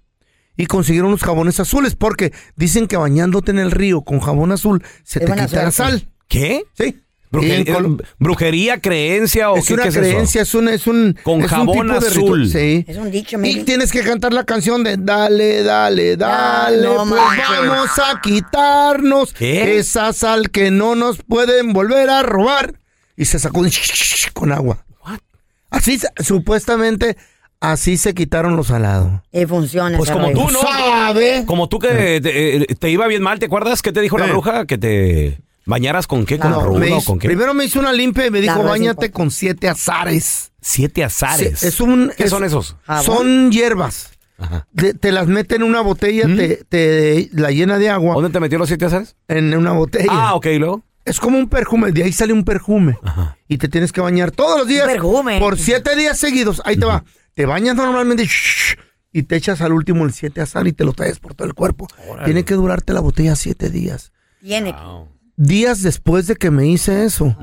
y 0.57 0.66
consiguieron 0.66 1.11
unos 1.11 1.23
jabones 1.23 1.61
azules 1.61 1.95
porque 1.95 2.33
dicen 2.57 2.88
que 2.88 2.97
bañándote 2.97 3.52
en 3.52 3.61
el 3.61 3.71
río 3.71 4.02
con 4.02 4.19
jabón 4.19 4.50
azul 4.50 4.83
se 5.05 5.21
te 5.21 5.26
quita 5.26 5.62
la 5.62 5.71
sal. 5.71 6.09
¿Qué? 6.26 6.64
Sí. 6.73 7.00
Brujería, 7.30 7.75
Col- 7.75 8.04
brujería, 8.18 8.80
creencia 8.80 9.50
o 9.50 9.56
es 9.59 9.66
qué, 9.66 9.75
una 9.75 9.83
qué 9.85 9.88
es 9.90 9.97
eso? 9.97 10.04
creencia, 10.04 10.42
es 10.42 10.54
un, 10.54 10.68
es 10.68 10.87
un 10.87 11.16
Con 11.23 11.38
es 11.40 11.45
un 11.45 11.49
jabón 11.49 11.87
tipo 11.88 12.00
de 12.00 12.06
azul. 12.09 12.49
Sí. 12.49 12.85
Es 12.87 12.97
un 12.97 13.11
dicho, 13.11 13.38
Y 13.42 13.64
tienes 13.64 13.90
que 13.92 14.00
cantar 14.02 14.33
la 14.33 14.45
canción 14.45 14.83
de 14.85 14.97
Dale, 14.97 15.62
dale, 15.62 16.16
dale, 16.16 16.83
no 16.87 17.04
pues 17.06 17.21
vamos 17.21 17.88
a 17.99 18.21
quitarnos 18.21 19.33
¿Qué? 19.33 19.78
esa 19.78 20.12
sal 20.12 20.50
que 20.50 20.71
no 20.71 20.95
nos 20.95 21.18
pueden 21.23 21.73
volver 21.73 22.11
a 22.11 22.23
robar. 22.23 22.75
Y 23.16 23.25
se 23.25 23.38
sacó 23.38 23.61
un 23.61 23.71
con 24.33 24.52
agua. 24.52 24.85
Así, 25.71 25.99
se- 25.99 26.09
supuestamente, 26.23 27.16
así 27.61 27.97
se 27.99 28.14
quitaron 28.14 28.56
los 28.56 28.68
salados. 28.68 29.21
Y 29.33 29.45
funciona. 29.47 29.97
Pues 29.99 30.11
como 30.11 30.26
rollo. 30.30 30.47
tú, 30.47 30.50
¿no? 30.52 30.61
¿Sabe? 30.62 31.45
Como 31.45 31.68
tú 31.68 31.78
que 31.80 32.21
te, 32.23 32.56
eh, 32.56 32.66
te 32.78 32.90
iba 32.90 33.06
bien 33.09 33.23
mal, 33.23 33.38
¿te 33.38 33.47
acuerdas 33.47 33.83
qué 33.83 33.92
te 33.92 34.00
dijo 34.00 34.16
la 34.16 34.26
Eh. 34.26 34.30
bruja? 34.30 34.64
Que 34.66 34.78
te 34.78 35.38
bañaras 35.67 36.07
con 36.07 36.25
qué, 36.25 36.39
con 36.39 36.51
No, 36.51 36.63
ruda 36.63 36.97
o 36.97 37.05
con 37.05 37.19
qué. 37.19 37.27
primero 37.29 37.53
me 37.53 37.65
hizo 37.65 37.79
una 37.81 37.93
limpia 37.93 38.27
y 38.27 38.31
me 38.31 38.41
dijo, 38.41 38.63
bañate 38.63 39.11
con 39.11 39.31
siete 39.31 39.69
azares. 39.69 40.53
Siete 40.61 41.05
azares. 41.05 41.59
Sí, 41.61 41.67
es 41.67 41.81
un- 41.81 42.13
¿Qué 42.17 42.25
es- 42.25 42.31
son 42.31 42.45
esos? 42.45 42.77
Jabón. 42.85 43.05
Son 43.05 43.51
hierbas. 43.53 44.11
Ajá. 44.39 44.67
Te, 44.75 44.93
te 44.95 45.13
las 45.13 45.27
mete 45.29 45.57
en 45.57 45.63
una 45.63 45.81
botella, 45.81 46.27
te, 46.27 46.65
te 46.69 47.31
la 47.33 47.51
llena 47.53 47.79
de 47.79 47.89
agua 47.89 48.15
¿Dónde 48.15 48.29
te 48.31 48.39
metió 48.41 48.59
los 48.59 48.69
siete 48.69 48.85
azares? 48.85 49.17
en 49.29 49.55
una 49.57 49.73
botella. 49.73 50.09
Ah, 50.11 50.35
ok, 50.35 50.47
¿y 50.47 50.59
luego. 50.59 50.83
Es 51.07 51.21
como 51.21 51.39
un 51.39 51.49
perfume, 51.49 51.93
de 51.93 52.03
ahí 52.03 52.13
sale 52.13 52.33
un 52.33 52.45
perfume. 52.45 52.99
Y 53.49 53.59
te 53.59 53.69
tienes 53.69 53.93
que 53.93 54.01
bañar 54.01 54.33
todos 54.33 54.59
los 54.59 54.67
días. 54.69 54.87
Un 54.87 54.93
perfume. 54.93 55.39
Por 55.39 55.57
siete 55.59 55.95
días 55.97 56.19
seguidos. 56.19 56.61
Ahí 56.65 56.77
te 56.77 56.85
va. 56.85 57.05
Te 57.35 57.47
bañas 57.47 57.77
normalmente 57.77 58.25
shh, 58.27 58.77
y 59.13 59.23
te 59.23 59.37
echas 59.37 59.61
al 59.61 59.73
último 59.73 60.05
el 60.05 60.13
siete 60.13 60.41
azar 60.41 60.67
y 60.67 60.73
te 60.73 60.85
lo 60.85 60.93
traes 60.93 61.19
por 61.21 61.35
todo 61.35 61.47
el 61.47 61.55
cuerpo. 61.55 61.87
Tiene 62.25 62.45
que 62.45 62.55
durarte 62.55 62.93
la 62.93 63.01
botella 63.01 63.37
siete 63.37 63.71
días. 63.71 64.11
Tiene. 64.43 64.75
Días 65.37 65.83
después 65.83 66.26
de 66.26 66.37
que 66.37 66.50
me 66.50 66.66
hice 66.66 67.05
eso, 67.05 67.37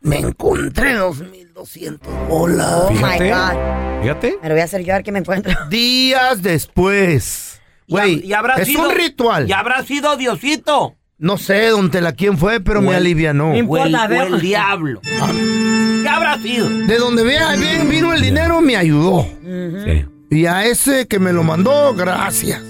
me 0.00 0.18
encontré 0.18 0.94
2200 0.94 2.28
bolas. 2.28 2.66
Oh 2.72 2.90
my 2.90 2.96
Fíjate. 2.96 3.30
God. 3.30 4.02
Fíjate. 4.02 4.38
Me 4.42 4.48
lo 4.48 4.54
voy 4.54 4.60
a 4.62 4.64
hacer 4.64 4.84
yo 4.84 4.92
a 4.92 4.96
ver 4.96 5.04
qué 5.04 5.12
me 5.12 5.18
encuentro. 5.18 5.52
Días 5.68 6.42
después. 6.42 7.60
Güey, 7.88 8.24
Y 8.26 8.32
habrá 8.32 8.54
es 8.54 8.68
sido- 8.68 8.88
un 8.88 8.94
ritual. 8.94 9.48
Y 9.48 9.52
habrá 9.52 9.82
sido 9.84 10.16
Diosito. 10.16 10.96
No 11.18 11.38
sé 11.38 11.68
dónde 11.68 12.00
la 12.00 12.12
quién 12.12 12.36
fue, 12.36 12.60
pero 12.60 12.82
me 12.82 12.94
alivianó. 12.94 13.50
O 13.50 13.52
el, 13.52 13.58
importa, 13.60 14.04
o 14.04 14.08
veo. 14.08 14.22
el 14.34 14.40
diablo. 14.40 15.00
¿Qué 15.02 16.08
habrá 16.08 16.38
sido? 16.42 16.68
De 16.68 16.98
donde 16.98 17.22
vea 17.24 17.54
bien 17.56 17.88
vino 17.88 18.12
el 18.12 18.20
dinero, 18.20 18.60
me 18.60 18.76
ayudó. 18.76 19.26
Sí. 19.42 20.04
Y 20.30 20.46
a 20.46 20.66
ese 20.66 21.06
que 21.06 21.18
me 21.18 21.32
lo 21.32 21.42
mandó, 21.42 21.94
gracias. 21.94 22.60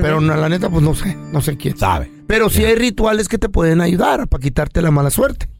Pero 0.00 0.20
la 0.20 0.48
neta, 0.48 0.68
pues 0.68 0.82
no 0.82 0.94
sé, 0.94 1.16
no 1.32 1.40
sé 1.40 1.56
quién. 1.56 1.76
Sabe. 1.76 2.10
Pero 2.32 2.48
sí 2.48 2.64
hay 2.64 2.76
rituales 2.76 3.28
que 3.28 3.36
te 3.36 3.50
pueden 3.50 3.82
ayudar 3.82 4.26
para 4.26 4.40
quitarte 4.42 4.80
la 4.80 4.90
mala 4.90 5.10
suerte. 5.10 5.50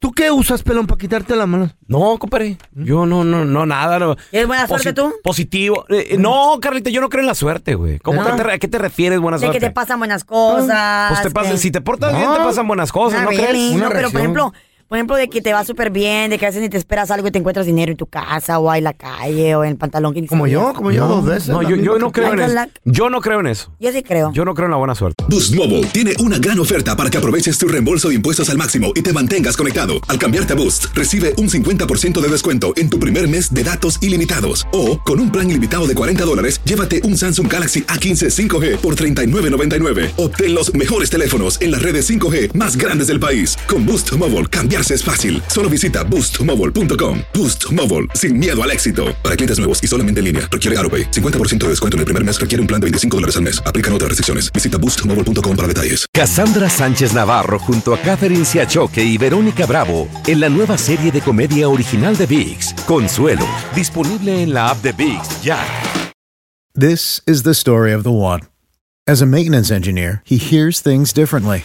¿Tú 0.00 0.10
qué 0.10 0.32
usas, 0.32 0.64
pelón, 0.64 0.88
para 0.88 0.98
quitarte 0.98 1.36
la 1.36 1.46
mala? 1.46 1.76
No, 1.86 2.18
compadre. 2.18 2.58
Yo 2.72 3.06
no, 3.06 3.22
no, 3.22 3.44
no, 3.44 3.66
nada. 3.66 4.00
No. 4.00 4.16
¿Tienes 4.32 4.48
buena 4.48 4.66
suerte 4.66 4.92
tú? 4.92 5.14
Positivo. 5.22 5.84
Eh, 5.90 6.08
eh, 6.10 6.16
no, 6.18 6.58
Carlita, 6.60 6.90
yo 6.90 7.00
no 7.00 7.08
creo 7.08 7.20
en 7.20 7.28
la 7.28 7.36
suerte, 7.36 7.76
güey. 7.76 8.00
¿Cómo 8.00 8.24
que 8.24 8.32
te- 8.32 8.50
¿A 8.50 8.58
qué 8.58 8.66
te 8.66 8.78
refieres, 8.78 9.20
buena 9.20 9.36
De 9.36 9.42
que 9.42 9.52
suerte? 9.52 9.66
te 9.68 9.70
pasan 9.72 10.00
buenas 10.00 10.24
cosas. 10.24 11.10
Pues 11.12 11.22
te 11.22 11.30
pasa, 11.30 11.52
que- 11.52 11.58
si 11.58 11.70
te 11.70 11.80
portas 11.80 12.12
No. 12.14 12.18
bien, 12.18 12.32
te 12.32 12.38
pasan 12.40 12.66
buenas 12.66 12.90
cosas, 12.90 13.20
Ah, 13.20 13.24
¿no 13.26 13.30
really? 13.30 13.44
crees? 13.44 13.70
Una 13.76 13.84
No, 13.84 13.90
pero 13.92 14.10
por 14.10 14.20
ejemplo, 14.20 14.52
por 14.92 14.98
ejemplo, 14.98 15.16
de 15.16 15.30
que 15.30 15.40
te 15.40 15.54
va 15.54 15.64
súper 15.64 15.88
bien, 15.88 16.28
de 16.28 16.36
que 16.36 16.44
a 16.44 16.50
veces 16.50 16.60
ni 16.60 16.68
te 16.68 16.76
esperas 16.76 17.10
algo 17.10 17.26
y 17.26 17.30
te 17.30 17.38
encuentras 17.38 17.64
dinero 17.64 17.90
en 17.90 17.96
tu 17.96 18.04
casa 18.04 18.58
o 18.58 18.74
en 18.74 18.84
la 18.84 18.92
calle 18.92 19.54
o 19.54 19.64
en 19.64 19.70
el 19.70 19.76
pantalón 19.78 20.12
que 20.12 20.26
Como 20.26 20.46
yo, 20.46 20.74
como 20.74 20.90
yo 20.90 21.08
dos 21.08 21.24
veces. 21.24 21.48
No, 21.48 21.62
yo, 21.62 21.98
no 21.98 22.12
creo 22.12 22.34
en 22.34 22.40
eso. 22.40 22.70
Yo 22.84 23.08
no 23.08 23.22
creo 23.22 23.40
en 23.40 23.46
eso. 23.46 23.72
Yo 23.80 23.90
sí 23.90 24.02
creo. 24.02 24.32
Yo 24.34 24.44
no 24.44 24.52
creo 24.52 24.66
en 24.66 24.72
la 24.72 24.76
buena 24.76 24.94
suerte. 24.94 25.24
Boost 25.30 25.54
Mobile 25.54 25.86
tiene 25.94 26.12
una 26.18 26.36
gran 26.36 26.58
oferta 26.58 26.94
para 26.94 27.08
que 27.08 27.16
aproveches 27.16 27.56
tu 27.56 27.68
reembolso 27.68 28.10
de 28.10 28.16
impuestos 28.16 28.50
al 28.50 28.58
máximo 28.58 28.92
y 28.94 29.00
te 29.00 29.14
mantengas 29.14 29.56
conectado. 29.56 29.94
Al 30.08 30.18
cambiarte 30.18 30.52
a 30.52 30.56
Boost, 30.56 30.88
recibe 30.92 31.32
un 31.38 31.48
50% 31.48 32.20
de 32.20 32.28
descuento 32.28 32.74
en 32.76 32.90
tu 32.90 32.98
primer 32.98 33.30
mes 33.30 33.54
de 33.54 33.64
datos 33.64 33.98
ilimitados. 34.02 34.66
O, 34.74 35.00
con 35.00 35.20
un 35.20 35.32
plan 35.32 35.48
ilimitado 35.48 35.86
de 35.86 35.94
40 35.94 36.26
dólares, 36.26 36.60
llévate 36.64 37.00
un 37.04 37.16
Samsung 37.16 37.50
Galaxy 37.50 37.80
A15 37.84 38.28
5G 38.28 38.76
por 38.76 38.96
$39.99. 38.96 40.12
Obtén 40.18 40.54
los 40.54 40.74
mejores 40.74 41.08
teléfonos 41.08 41.58
en 41.62 41.70
las 41.70 41.80
redes 41.80 42.10
5G 42.10 42.52
más 42.52 42.76
grandes 42.76 43.06
del 43.06 43.20
país. 43.20 43.56
Con 43.66 43.86
Boost 43.86 44.12
Mobile, 44.18 44.44
cambiarse 44.82 44.94
es 44.94 45.04
fácil. 45.04 45.42
Solo 45.48 45.70
visita 45.70 46.02
boostmobile.com. 46.04 47.20
Boost 47.32 47.72
Mobile, 47.72 48.08
sin 48.14 48.38
miedo 48.38 48.60
al 48.62 48.70
éxito. 48.70 49.14
Para 49.22 49.36
clientes 49.36 49.58
nuevos 49.58 49.82
y 49.82 49.86
solamente 49.86 50.18
en 50.20 50.26
línea, 50.26 50.48
requiere 50.50 50.76
AroPay. 50.78 51.10
50% 51.10 51.58
de 51.58 51.68
descuento 51.68 51.96
en 51.96 52.00
el 52.00 52.04
primer 52.04 52.24
mes 52.24 52.38
requiere 52.40 52.60
un 52.60 52.66
plan 52.66 52.80
de 52.80 52.86
25 52.86 53.16
dólares 53.16 53.36
al 53.36 53.42
mes. 53.42 53.62
Aplican 53.64 53.92
otras 53.94 54.08
restricciones. 54.08 54.52
Visita 54.52 54.78
boostmobile.com 54.78 55.56
para 55.56 55.68
detalles. 55.68 56.06
Cassandra 56.12 56.68
Sánchez 56.68 57.14
Navarro 57.14 57.58
junto 57.58 57.94
a 57.94 57.98
Catherine 57.98 58.44
Siachoque 58.44 59.02
y 59.02 59.18
Verónica 59.18 59.66
Bravo 59.66 60.08
en 60.26 60.40
la 60.40 60.48
nueva 60.48 60.76
serie 60.76 61.12
de 61.12 61.20
comedia 61.20 61.68
original 61.68 62.16
de 62.16 62.26
VIX, 62.26 62.74
Consuelo, 62.86 63.46
disponible 63.74 64.42
en 64.42 64.52
la 64.52 64.70
app 64.70 64.82
de 64.82 64.92
VIX 64.92 65.42
ya. 65.42 65.58
This 66.74 67.20
is 67.26 67.42
the 67.42 67.54
story 67.54 67.92
of 67.92 68.02
the 68.02 68.10
one. 68.10 68.40
As 69.06 69.20
a 69.20 69.26
maintenance 69.26 69.70
engineer, 69.70 70.22
he 70.24 70.38
hears 70.38 70.80
things 70.80 71.12
differently. 71.12 71.64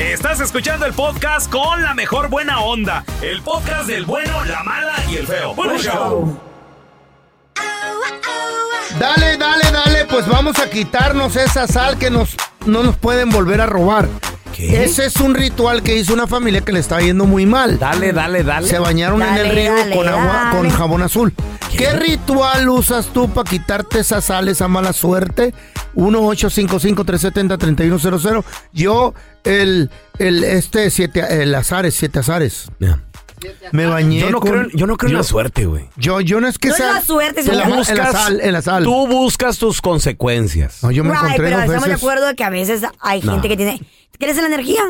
Estás 0.00 0.38
escuchando 0.38 0.86
el 0.86 0.92
podcast 0.92 1.50
con 1.50 1.82
la 1.82 1.92
mejor 1.92 2.28
buena 2.28 2.60
onda. 2.60 3.04
El 3.20 3.42
podcast 3.42 3.88
del 3.88 4.04
bueno, 4.04 4.44
la 4.44 4.62
mala 4.62 4.94
y 5.10 5.16
el 5.16 5.26
feo. 5.26 5.56
Bueno, 5.56 5.76
show. 5.76 6.38
Dale, 9.00 9.36
dale, 9.36 9.64
dale, 9.72 10.04
pues 10.04 10.28
vamos 10.28 10.60
a 10.60 10.70
quitarnos 10.70 11.34
esa 11.34 11.66
sal 11.66 11.98
que 11.98 12.10
nos, 12.10 12.36
no 12.64 12.84
nos 12.84 12.96
pueden 12.96 13.30
volver 13.30 13.60
a 13.60 13.66
robar. 13.66 14.08
¿Qué? 14.54 14.84
Ese 14.84 15.06
es 15.06 15.16
un 15.16 15.34
ritual 15.34 15.82
que 15.82 15.96
hizo 15.96 16.14
una 16.14 16.28
familia 16.28 16.60
que 16.60 16.70
le 16.70 16.78
estaba 16.78 17.00
yendo 17.00 17.24
muy 17.24 17.44
mal. 17.44 17.80
Dale, 17.80 18.12
dale, 18.12 18.44
dale. 18.44 18.68
Se 18.68 18.78
bañaron 18.78 19.20
en 19.20 19.34
el 19.34 19.50
río 19.50 19.74
dale, 19.74 19.96
con 19.96 20.06
agua, 20.06 20.32
dale. 20.32 20.58
con 20.58 20.70
jabón 20.70 21.02
azul. 21.02 21.34
¿Qué 21.76 21.92
ritual 21.92 22.68
usas 22.68 23.06
tú 23.06 23.28
para 23.30 23.50
quitarte 23.50 23.98
esa 23.98 24.20
sal, 24.20 24.48
esa 24.48 24.68
mala 24.68 24.92
suerte? 24.92 25.52
1-855-370-3100. 25.94 28.44
Yo, 28.72 29.14
el, 29.44 29.90
el, 30.18 30.44
este, 30.44 30.90
siete, 30.90 31.42
el 31.42 31.54
azares, 31.54 31.94
siete 31.94 32.18
azares. 32.20 32.70
Me 33.72 33.86
bañé. 33.86 34.18
Yo 34.20 34.30
no 34.30 34.40
con- 34.40 34.50
creo, 34.50 34.66
yo 34.74 34.86
no 34.86 34.96
creo 34.96 35.10
en 35.10 35.16
la 35.16 35.22
suerte, 35.22 35.66
güey. 35.66 35.88
Yo, 35.96 36.20
yo 36.20 36.40
no 36.40 36.48
es 36.48 36.58
que 36.58 36.68
No 36.68 36.74
es 36.74 36.78
sea. 36.80 36.94
la 36.94 37.00
suerte, 37.02 37.40
en 37.40 37.46
sino 37.46 37.58
la, 37.58 37.64
que 37.66 37.70
en 37.70 37.76
la 37.76 37.82
buscas- 38.08 38.12
sal, 38.12 38.40
en 38.40 38.52
la 38.52 38.62
sal. 38.62 38.84
Tú 38.84 39.06
buscas 39.06 39.58
tus 39.58 39.80
consecuencias. 39.80 40.82
No, 40.82 40.90
yo 40.90 41.04
me 41.04 41.10
Right, 41.10 41.20
encontré 41.22 41.44
pero 41.44 41.56
dos 41.58 41.64
estamos 41.66 41.88
de 41.88 41.94
acuerdo 41.94 42.26
de 42.26 42.34
que 42.34 42.44
a 42.44 42.50
veces 42.50 42.82
hay 43.00 43.20
No. 43.22 43.32
gente 43.32 43.48
que 43.48 43.56
tiene... 43.56 43.80
¿Crees 44.18 44.36
en 44.38 44.42
la 44.42 44.48
energía? 44.48 44.82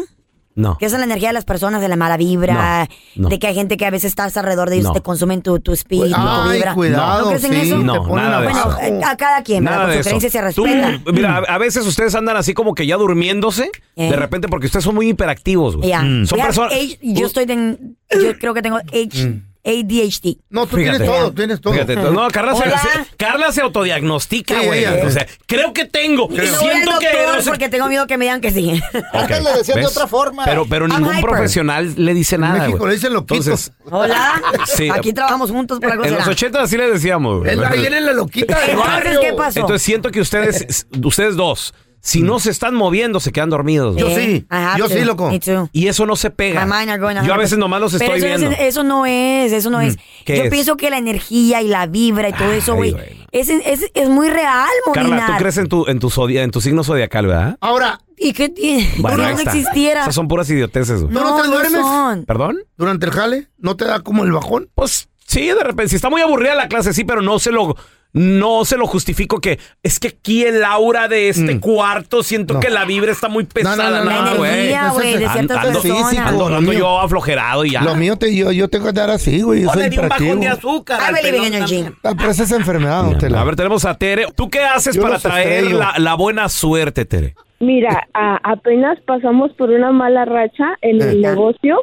No. 0.58 0.76
¿Crees 0.76 0.92
en 0.92 0.98
la 0.98 1.04
energía 1.06 1.28
de 1.28 1.34
las 1.34 1.44
personas, 1.44 1.80
de 1.80 1.86
la 1.86 1.94
mala 1.94 2.16
vibra? 2.16 2.88
No, 3.14 3.22
no. 3.22 3.28
De 3.28 3.38
que 3.38 3.46
hay 3.46 3.54
gente 3.54 3.76
que 3.76 3.86
a 3.86 3.90
veces 3.90 4.08
estás 4.08 4.36
alrededor 4.36 4.70
de 4.70 4.74
ellos 4.76 4.86
No. 4.86 4.90
y 4.90 4.94
te 4.94 5.02
consumen 5.02 5.40
tu, 5.40 5.60
tu 5.60 5.72
espíritu, 5.72 6.16
tu 6.16 6.20
Ay, 6.20 6.56
vibra. 6.58 6.74
cuidado, 6.74 7.20
¿No 7.22 7.28
crees 7.28 7.44
en 7.44 7.52
sí, 7.52 7.60
eso? 7.68 7.78
No, 7.78 8.16
nada 8.16 8.40
de 8.40 8.44
Bueno, 8.48 8.60
abajo. 8.62 8.80
eh, 8.82 9.00
a 9.06 9.16
cada 9.16 9.42
quien, 9.44 9.62
¿verdad? 9.62 9.76
Nada 9.78 9.88
Por 9.88 9.96
de 9.96 10.02
su 10.02 10.08
eso. 10.08 10.18
creencia 10.18 10.30
se 10.48 10.54
Tú, 10.54 10.64
respeta. 10.64 11.12
mira, 11.12 11.36
a, 11.38 11.58
veces 11.58 11.86
ustedes 11.86 12.12
andan 12.16 12.36
así 12.36 12.54
como 12.54 12.74
que 12.74 12.86
ya 12.88 12.96
durmiéndose, 12.96 13.70
Eh. 13.94 14.10
de 14.10 14.16
repente, 14.16 14.48
porque 14.48 14.66
ustedes 14.66 14.84
son 14.84 14.96
muy 14.96 15.08
hiperactivos, 15.10 15.76
güey. 15.76 15.92
Son 16.26 16.38
personas. 16.40 16.74
Yo 17.02 17.26
estoy 17.28 17.44
en... 17.48 17.96
Yo 18.10 18.36
creo 18.38 18.52
que 18.52 18.62
tengo 18.62 18.78
H, 18.78 19.40
ADHD. 19.68 20.38
No, 20.50 20.66
tú 20.66 20.76
Fíjate. 20.76 20.98
tienes 20.98 21.16
todo, 21.18 21.32
tienes 21.32 21.60
todo. 21.60 21.72
Fíjate, 21.74 21.96
no, 21.96 22.28
Carla 22.28 22.54
se, 22.54 22.62
se- 22.64 23.16
Carla 23.16 23.52
se 23.52 23.60
autodiagnostica, 23.60 24.60
Sí, 24.60 24.66
güey. 24.66 24.80
ella. 24.80 25.02
o 25.06 25.10
sea, 25.10 25.26
creo 25.46 25.72
que 25.72 25.84
tengo. 25.84 26.28
Al 26.30 26.36
Siento 26.36 26.98
que. 26.98 27.06
doctor 27.10 27.36
no 27.36 27.42
sé- 27.42 27.50
porque 27.50 27.68
tengo 27.68 27.88
miedo 27.88 28.06
que 28.06 28.16
me 28.16 28.24
digan 28.24 28.40
que 28.40 28.50
sí. 28.50 28.80
Ok, 29.12 29.30
le 29.30 29.52
decían 29.58 29.80
de 29.80 29.86
otra 29.86 30.06
forma. 30.06 30.44
Pero, 30.44 30.66
pero 30.68 30.86
I'm 30.86 30.96
ningún 31.00 31.14
hyper. 31.18 31.30
profesional 31.30 31.92
le 31.96 32.14
dice 32.14 32.36
En 32.36 32.40
nada. 32.42 32.58
México 32.60 32.78
güey. 32.78 32.88
le 32.90 32.94
dicen 32.96 33.12
loquitos. 33.12 33.46
Entonces, 33.46 33.72
Hola. 33.90 34.42
Sí. 34.66 34.88
Aquí 34.90 35.12
trabajamos 35.12 35.50
juntos 35.50 35.78
por 35.80 35.90
algo 35.92 36.04
en 36.04 36.10
los 36.12 36.20
será. 36.20 36.32
80 36.32 36.62
así 36.62 36.76
le 36.76 36.90
decíamos. 36.90 37.40
güey. 37.40 37.52
Él 37.52 37.64
ahí 37.64 37.80
viene 37.80 38.00
la 38.00 38.12
loquita 38.12 38.58
del 38.60 38.70
Entonces, 38.70 38.94
barrio. 38.94 39.20
¿qué 39.20 39.32
pasó? 39.34 39.60
Entonces 39.60 39.82
siento 39.82 40.10
que 40.10 40.20
ustedes, 40.20 40.86
ustedes 41.04 41.36
dos, 41.36 41.74
si 42.00 42.22
no 42.22 42.38
se 42.38 42.50
están 42.50 42.74
moviendo, 42.74 43.20
se 43.20 43.32
quedan 43.32 43.50
dormidos. 43.50 43.96
Yo. 43.96 44.08
Eh, 44.08 44.14
sí, 44.14 44.46
have 44.50 44.78
yo 44.78 44.88
to. 44.88 44.94
sí, 44.94 45.00
loco. 45.04 45.30
Y 45.72 45.88
eso 45.88 46.06
no 46.06 46.16
se 46.16 46.30
pega. 46.30 46.64
Yo 46.64 46.72
a 46.72 47.36
100%. 47.36 47.38
veces 47.38 47.58
nomás 47.58 47.80
los 47.80 47.94
estoy 47.94 48.18
eso, 48.18 48.26
viendo. 48.26 48.50
es- 48.50 48.60
eso 48.60 48.82
no 48.84 49.06
es, 49.06 49.52
eso 49.52 49.70
no 49.70 49.80
es. 49.80 49.96
¿Qué 50.24 50.36
Yo 50.36 50.42
es? 50.44 50.50
pienso 50.50 50.76
que 50.76 50.90
la 50.90 50.98
energía 50.98 51.60
y 51.62 51.68
la 51.68 51.86
vibra 51.86 52.28
y 52.28 52.32
todo 52.32 52.52
eso, 52.52 52.72
Ay, 52.72 52.76
güey, 52.78 52.90
güey. 52.92 53.26
es, 53.32 53.48
es, 53.50 53.90
es 53.94 54.08
muy 54.08 54.28
real, 54.28 54.68
Carla, 54.94 55.26
tú 55.26 55.32
crees 55.38 55.56
en 55.58 55.68
tu, 55.68 55.86
en 55.86 55.98
tu, 55.98 56.08
zodia- 56.10 56.42
en 56.42 56.50
tu 56.50 56.60
signo 56.60 56.84
zodiacal, 56.84 57.26
¿verdad? 57.26 57.56
Ahora, 57.60 58.00
¿Y 58.20 58.32
qué 58.32 58.48
tiene? 58.48 58.88
Bueno, 58.98 59.18
no 59.18 59.28
existiera. 59.28 60.00
Esas 60.02 60.14
son 60.16 60.26
puras 60.26 60.50
idioteces. 60.50 61.02
güey. 61.02 61.14
¿Tú 61.14 61.20
no 61.20 61.40
te 61.40 61.46
duermes? 61.46 61.80
son. 61.80 62.24
¿Perdón? 62.24 62.58
durante 62.76 63.06
el 63.06 63.12
jale, 63.12 63.46
¿no 63.58 63.76
te 63.76 63.84
da 63.84 64.00
como 64.00 64.24
el 64.24 64.32
bajón? 64.32 64.68
Pues 64.74 65.08
sí, 65.28 65.46
de 65.46 65.62
repente. 65.62 65.90
Si 65.90 65.96
está 65.96 66.10
muy 66.10 66.22
aburrida 66.22 66.54
la 66.56 66.66
clase, 66.68 66.92
sí, 66.92 67.04
pero 67.04 67.22
no 67.22 67.38
se 67.38 67.52
lo. 67.52 67.76
No 68.14 68.64
se 68.64 68.78
lo 68.78 68.86
justifico 68.86 69.38
que 69.38 69.58
es 69.82 70.00
que 70.00 70.08
aquí 70.08 70.42
el 70.42 70.64
aura 70.64 71.08
de 71.08 71.28
este 71.28 71.56
Mm. 71.56 71.60
cuarto 71.60 72.22
siento 72.22 72.54
No. 72.54 72.60
que 72.60 72.70
la 72.70 72.86
vibra 72.86 73.12
está 73.12 73.28
muy 73.28 73.44
pesada. 73.44 74.02
no, 74.02 74.10
no, 74.10 74.22
no, 74.30 74.36
güey. 74.36 74.68
de 74.68 74.74
Ando- 74.76 75.46
personas. 75.46 75.82
físico. 75.82 76.46
Ando, 76.46 76.72
yo 76.72 77.00
aflojerado 77.00 77.66
y 77.66 77.72
ya. 77.72 77.82
Lo 77.82 77.94
mío, 77.96 78.16
te, 78.16 78.34
yo, 78.34 78.50
yo 78.50 78.68
tengo 78.68 78.84
que 78.84 78.88
andar 78.88 79.10
así, 79.10 79.42
güey. 79.42 79.60
Yo 79.64 79.70
soy 79.74 79.88
un 79.98 80.08
bajón 80.08 80.40
de 80.40 80.48
azúcar. 80.48 81.00
I 81.10 81.14
believe 81.22 81.46
in 81.48 81.54
energy. 81.54 81.84
Ah, 82.02 82.14
pero 82.16 82.30
esa 82.30 82.44
es 82.44 82.50
enfermedad. 82.52 83.04
A 83.36 83.44
ver, 83.44 83.56
tenemos 83.56 83.84
a 83.84 83.94
Tere. 83.94 84.26
¿Tú 84.34 84.48
qué 84.48 84.64
haces 84.64 84.96
Yo 84.96 85.02
para 85.02 85.18
traer 85.18 85.64
la 85.98 86.14
buena 86.14 86.48
suerte, 86.48 87.04
Tere? 87.04 87.34
Mira, 87.60 88.06
a- 88.14 88.38
apenas 88.52 89.00
pasamos 89.00 89.52
por 89.54 89.70
una 89.70 89.90
mala 89.90 90.24
racha 90.24 90.76
en 90.80 91.02
el 91.02 91.24
Ajá. 91.24 91.34
negocio 91.34 91.80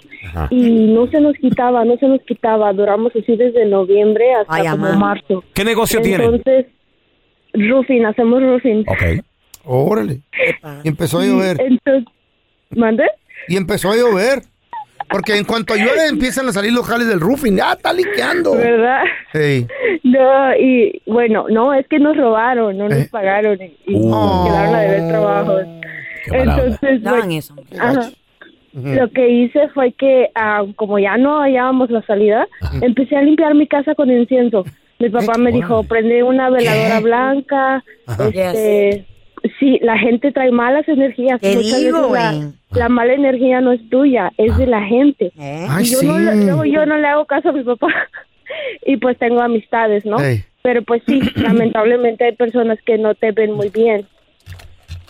y 0.50 0.88
no 0.94 1.08
se 1.08 1.20
nos 1.20 1.36
quitaba, 1.36 1.84
no 1.84 1.98
se 1.98 2.08
nos 2.08 2.22
quitaba. 2.22 2.72
Duramos 2.72 3.12
así 3.14 3.36
desde 3.36 3.66
noviembre 3.66 4.34
hasta 4.36 4.54
Ay, 4.54 4.68
como 4.70 4.86
amá. 4.88 4.96
marzo. 4.98 5.44
¿Qué 5.54 5.66
negocio 5.66 6.02
tienen? 6.02 6.34
Entonces, 6.36 6.68
roofing, 7.54 8.06
hacemos 8.06 8.42
roofing. 8.42 8.86
Ok. 8.88 9.04
Órale. 9.66 10.22
Y 10.84 10.88
empezó 10.88 11.20
a 11.20 11.26
llover. 11.26 11.60
Entonces, 11.60 12.06
¿mande? 12.70 13.04
Y 13.50 13.58
empezó 13.58 13.92
a 13.92 13.96
llover. 13.98 14.44
Porque 15.10 15.38
en 15.38 15.46
cuanto 15.46 15.76
llueve 15.76 16.08
empiezan 16.10 16.48
a 16.48 16.52
salir 16.52 16.74
los 16.74 16.86
jales 16.86 17.08
del 17.08 17.20
roofing. 17.20 17.60
¡Ah, 17.62 17.74
está 17.74 17.94
liqueando! 17.94 18.56
¿Verdad? 18.56 19.04
Ey. 19.34 19.68
No, 20.04 20.56
y 20.56 21.02
bueno, 21.06 21.46
no, 21.50 21.74
es 21.74 21.88
que 21.88 22.00
nos 22.00 22.16
robaron, 22.18 22.78
no 22.78 22.90
nos 22.90 23.00
Eh. 23.00 23.10
pagaron 23.12 23.58
y, 23.62 23.76
y 23.88 23.96
Uh. 23.96 24.10
nos 24.10 24.48
quedaron 24.48 24.76
a 24.76 24.80
deber 24.82 25.08
trabajos. 25.10 25.64
Entonces, 26.32 27.02
No 27.02 27.10
hagan 27.12 27.22
bueno, 27.28 27.40
eso. 27.40 27.56
Ajá. 27.80 28.10
Lo 28.74 29.10
que 29.12 29.30
hice 29.30 29.70
fue 29.70 29.94
que, 29.94 30.30
ah, 30.36 30.64
como 30.76 31.00
ya 31.00 31.16
no 31.18 31.40
hallábamos 31.42 31.90
la 31.90 32.02
salida, 32.06 32.46
empecé 32.82 33.16
a 33.16 33.22
limpiar 33.22 33.56
mi 33.56 33.68
casa 33.68 33.96
con 33.96 34.12
incienso. 34.12 34.66
Mi 35.00 35.10
papá 35.10 35.38
me 35.38 35.52
dijo, 35.54 35.84
prende 35.84 36.24
una 36.24 36.50
veladora 36.50 37.00
blanca. 37.00 37.84
Este, 38.34 39.06
sí, 39.60 39.80
la 39.82 39.98
gente 39.98 40.32
trae 40.32 40.52
malas 40.52 40.88
energías. 40.88 41.40
Te 41.42 41.56
Muchas 41.56 41.80
digo, 41.80 42.10
veces 42.10 42.24
la, 42.24 42.32
güey. 42.38 42.54
la 42.72 42.90
mala 42.90 43.14
energía 43.14 43.62
no 43.62 43.72
es 43.72 43.90
tuya, 43.90 44.32
es 44.38 44.56
de 44.58 44.68
la 44.68 44.82
gente. 44.84 45.32
¿Eh? 45.40 45.68
Ay, 45.70 45.84
Y 45.86 45.88
yo, 45.92 46.00
sí. 46.00 46.08
no, 46.08 46.66
yo 46.66 46.86
no 46.86 46.98
le 46.98 47.08
hago 47.08 47.26
caso 47.26 47.50
a 47.50 47.54
mi 47.54 47.64
papá. 47.64 47.88
y 48.86 48.98
pues 48.98 49.18
tengo 49.18 49.42
amistades, 49.42 50.06
¿no? 50.06 50.18
Pero 50.62 50.84
pues 50.84 51.02
sí, 51.08 51.20
lamentablemente 51.36 52.26
hay 52.26 52.36
personas 52.36 52.80
que 52.86 52.98
no 52.98 53.16
te 53.16 53.32
ven 53.32 53.54
muy 53.54 53.70
bien. 53.70 54.08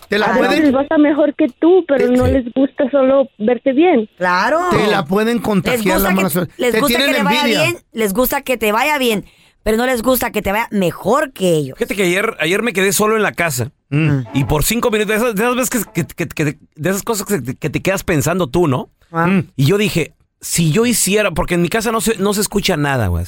Te 0.08 0.20
la 0.20 0.26
A 0.26 0.38
veces 0.38 0.60
les 0.60 0.72
basta 0.72 0.98
mejor 0.98 1.34
que 1.34 1.46
tú, 1.58 1.84
pero 1.88 2.06
no 2.12 2.28
les 2.28 2.44
gusta 2.52 2.88
solo 2.92 3.28
verte 3.38 3.72
bien. 3.72 4.08
Claro. 4.16 4.60
te 4.70 4.86
la 4.88 5.04
pueden 5.04 5.40
contagiar 5.40 6.00
la 6.00 6.10
gusta, 6.12 6.14
mala 6.14 6.46
que, 6.46 6.62
les 6.62 6.72
Te 6.72 6.80
gusta 6.80 6.98
que 6.98 7.04
tienen 7.04 7.16
te 7.16 7.22
vaya 7.24 7.40
envidia. 7.40 7.62
bien, 7.64 7.76
les 7.92 8.12
gusta 8.12 8.42
que 8.42 8.56
te 8.56 8.70
vaya 8.70 8.98
bien, 8.98 9.24
pero 9.66 9.76
no 9.76 9.84
les 9.84 10.00
gusta 10.02 10.30
que 10.30 10.42
te 10.42 10.52
vaya 10.52 10.68
mejor 10.70 11.32
que 11.32 11.54
ellos. 11.56 11.76
Fíjate 11.76 11.96
que 11.96 12.04
ayer, 12.04 12.36
ayer 12.38 12.62
me 12.62 12.72
quedé 12.72 12.92
solo 12.92 13.16
en 13.16 13.24
la 13.24 13.32
casa 13.32 13.72
Mm. 13.88 14.20
y 14.32 14.44
por 14.44 14.62
cinco 14.62 14.92
minutos, 14.92 15.08
de 15.08 15.16
esas, 15.16 15.34
de 15.34 15.42
esas 15.42 15.56
veces 15.56 15.70
que, 15.92 16.04
que- 16.04 16.26
que- 16.26 16.28
que- 16.28 16.58
de 16.76 16.90
esas 16.90 17.02
cosas 17.02 17.26
que, 17.26 17.40
te- 17.40 17.56
que 17.56 17.68
te 17.68 17.82
quedas 17.82 18.04
pensando 18.04 18.46
tú, 18.46 18.68
¿no? 18.68 18.90
Ah, 19.10 19.26
Mm. 19.26 19.48
Y 19.56 19.64
yo 19.66 19.76
dije, 19.76 20.14
si 20.40 20.70
yo 20.70 20.86
hiciera, 20.86 21.32
porque 21.32 21.54
en 21.54 21.62
mi 21.62 21.68
casa 21.68 21.90
no 21.90 22.00
se, 22.00 22.16
no 22.18 22.32
se 22.32 22.42
escucha 22.42 22.76
nada, 22.76 23.08
güey. 23.08 23.24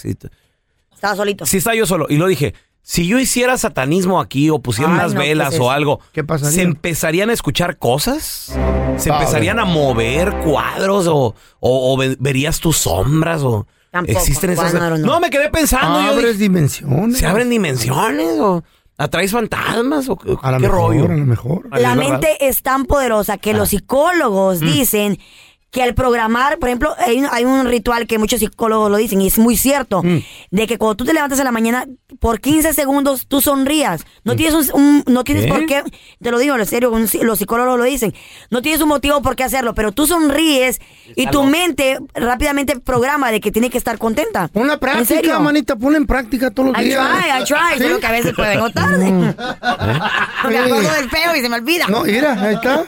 Estaba 0.94 1.16
solito. 1.16 1.44
Sí 1.44 1.56
estaba 1.56 1.74
yo 1.76 1.86
solo. 1.86 2.06
Y 2.08 2.16
lo 2.18 2.26
dije, 2.28 2.54
si 2.82 3.06
yo 3.08 3.18
hiciera 3.18 3.58
satanismo 3.58 4.20
aquí 4.20 4.48
o 4.50 4.60
pusiera 4.60 4.90
Ay, 4.92 4.98
unas 4.98 5.14
no, 5.14 5.20
¿qué 5.20 5.28
velas 5.28 5.54
es 5.54 5.60
o 5.60 5.70
algo, 5.72 6.00
¿Qué 6.12 6.22
pasaría? 6.24 6.54
¿se 6.54 6.62
empezarían 6.62 7.30
a 7.30 7.32
escuchar 7.32 7.78
cosas? 7.78 8.56
¿Se 8.96 9.10
empezarían 9.10 9.58
a 9.58 9.64
mover 9.64 10.32
cuadros 10.44 11.06
o, 11.08 11.34
o- 11.60 11.92
o 11.92 11.96
ve- 11.96 12.16
verías 12.20 12.60
tus 12.60 12.76
sombras 12.78 13.42
o 13.42 13.66
Tampoco, 13.90 14.18
existen 14.18 14.50
esas? 14.50 14.72
Know. 14.72 14.98
No, 14.98 15.20
me 15.20 15.30
quedé 15.30 15.48
pensando. 15.50 16.00
yo 16.02 16.08
Abres 16.10 16.32
dije, 16.38 16.38
dimensiones. 16.44 17.18
¿Se 17.18 17.26
abren 17.26 17.48
dimensiones 17.50 18.38
o 18.38 18.62
atraes 18.98 19.30
fantasmas 19.32 20.08
o 20.08 20.16
qué, 20.16 20.36
A 20.42 20.52
qué 20.54 20.58
mejor, 20.58 20.76
rollo? 20.76 21.04
a 21.06 21.08
lo 21.08 21.24
mejor. 21.26 21.68
La 21.78 21.94
mente 21.94 22.36
es 22.46 22.62
tan 22.62 22.84
poderosa 22.84 23.38
que 23.38 23.50
Ah. 23.52 23.54
los 23.56 23.70
psicólogos 23.70 24.60
Mm. 24.60 24.64
dicen 24.66 25.18
que 25.70 25.82
al 25.82 25.94
programar, 25.94 26.58
por 26.58 26.70
ejemplo, 26.70 26.94
hay 26.98 27.18
un, 27.18 27.26
hay 27.30 27.44
un 27.44 27.66
ritual 27.66 28.06
que 28.06 28.16
muchos 28.18 28.40
psicólogos 28.40 28.90
lo 28.90 28.96
dicen 28.96 29.20
y 29.20 29.26
es 29.26 29.38
muy 29.38 29.54
cierto, 29.56 30.02
Mm. 30.02 30.18
de 30.50 30.66
que 30.66 30.78
cuando 30.78 30.96
tú 30.96 31.04
te 31.04 31.12
levantas 31.12 31.38
en 31.38 31.44
la 31.44 31.52
mañana, 31.52 31.84
por 32.20 32.40
15 32.40 32.72
segundos 32.72 33.26
tú 33.28 33.42
sonrías. 33.42 34.02
No 34.24 34.34
tienes 34.34 34.54
un, 34.54 34.64
un- 34.72 35.04
no 35.06 35.24
tienes 35.24 35.44
¿Qué? 35.44 35.50
por 35.52 35.66
qué, 35.66 35.82
te 36.22 36.30
lo 36.30 36.38
digo 36.38 36.56
en 36.56 36.64
serio, 36.66 36.90
un- 36.90 37.06
los 37.22 37.38
psicólogos 37.38 37.78
lo 37.78 37.84
dicen, 37.84 38.14
no 38.50 38.62
tienes 38.62 38.80
un 38.80 38.88
motivo 38.88 39.20
por 39.20 39.36
qué 39.36 39.44
hacerlo, 39.44 39.74
pero 39.74 39.92
tú 39.92 40.06
sonríes 40.06 40.80
y 41.16 41.26
tu 41.26 41.44
mente 41.44 41.98
rápidamente 42.14 42.80
programa 42.80 43.30
de 43.30 43.40
que 43.40 43.52
tiene 43.52 43.68
que 43.68 43.76
estar 43.76 43.98
contenta. 43.98 44.48
Pon 44.48 44.66
la 44.68 44.74
¿En 44.74 44.78
práctica, 44.80 45.04
serio? 45.06 45.40
manita, 45.40 45.76
ponla 45.76 45.98
en 45.98 46.06
práctica 46.06 46.50
todos 46.50 46.70
los 46.72 46.80
I 46.80 46.84
días. 46.84 47.06
try, 47.10 47.42
I 47.42 47.44
try, 47.44 47.82
solo 47.86 48.00
que 48.00 48.06
a 48.06 48.12
veces 48.12 48.34
vengo 48.34 48.70
tarde. 48.70 49.10
Me 50.48 50.58
acuerdo 50.58 50.92
del 50.92 51.10
feo 51.10 51.36
y 51.36 51.40
se 51.40 51.48
me 51.48 51.56
olvida. 51.56 51.86
No, 51.88 52.04
mira, 52.04 52.32
ahí 52.42 52.54
está. 52.54 52.84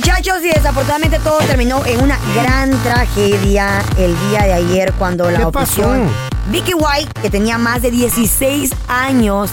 Muchachos, 0.00 0.40
y 0.44 0.48
desafortunadamente 0.48 1.18
todo 1.20 1.38
terminó 1.38 1.82
en 1.86 2.02
una 2.02 2.18
gran 2.34 2.70
tragedia 2.82 3.82
el 3.96 4.14
día 4.28 4.42
de 4.42 4.52
ayer 4.52 4.92
cuando 4.98 5.30
la 5.30 5.38
¿Qué 5.38 5.44
oposición 5.46 6.10
pasó? 6.10 6.50
Vicky 6.50 6.74
White, 6.74 7.12
que 7.22 7.30
tenía 7.30 7.56
más 7.56 7.80
de 7.80 7.90
16 7.90 8.72
años 8.88 9.48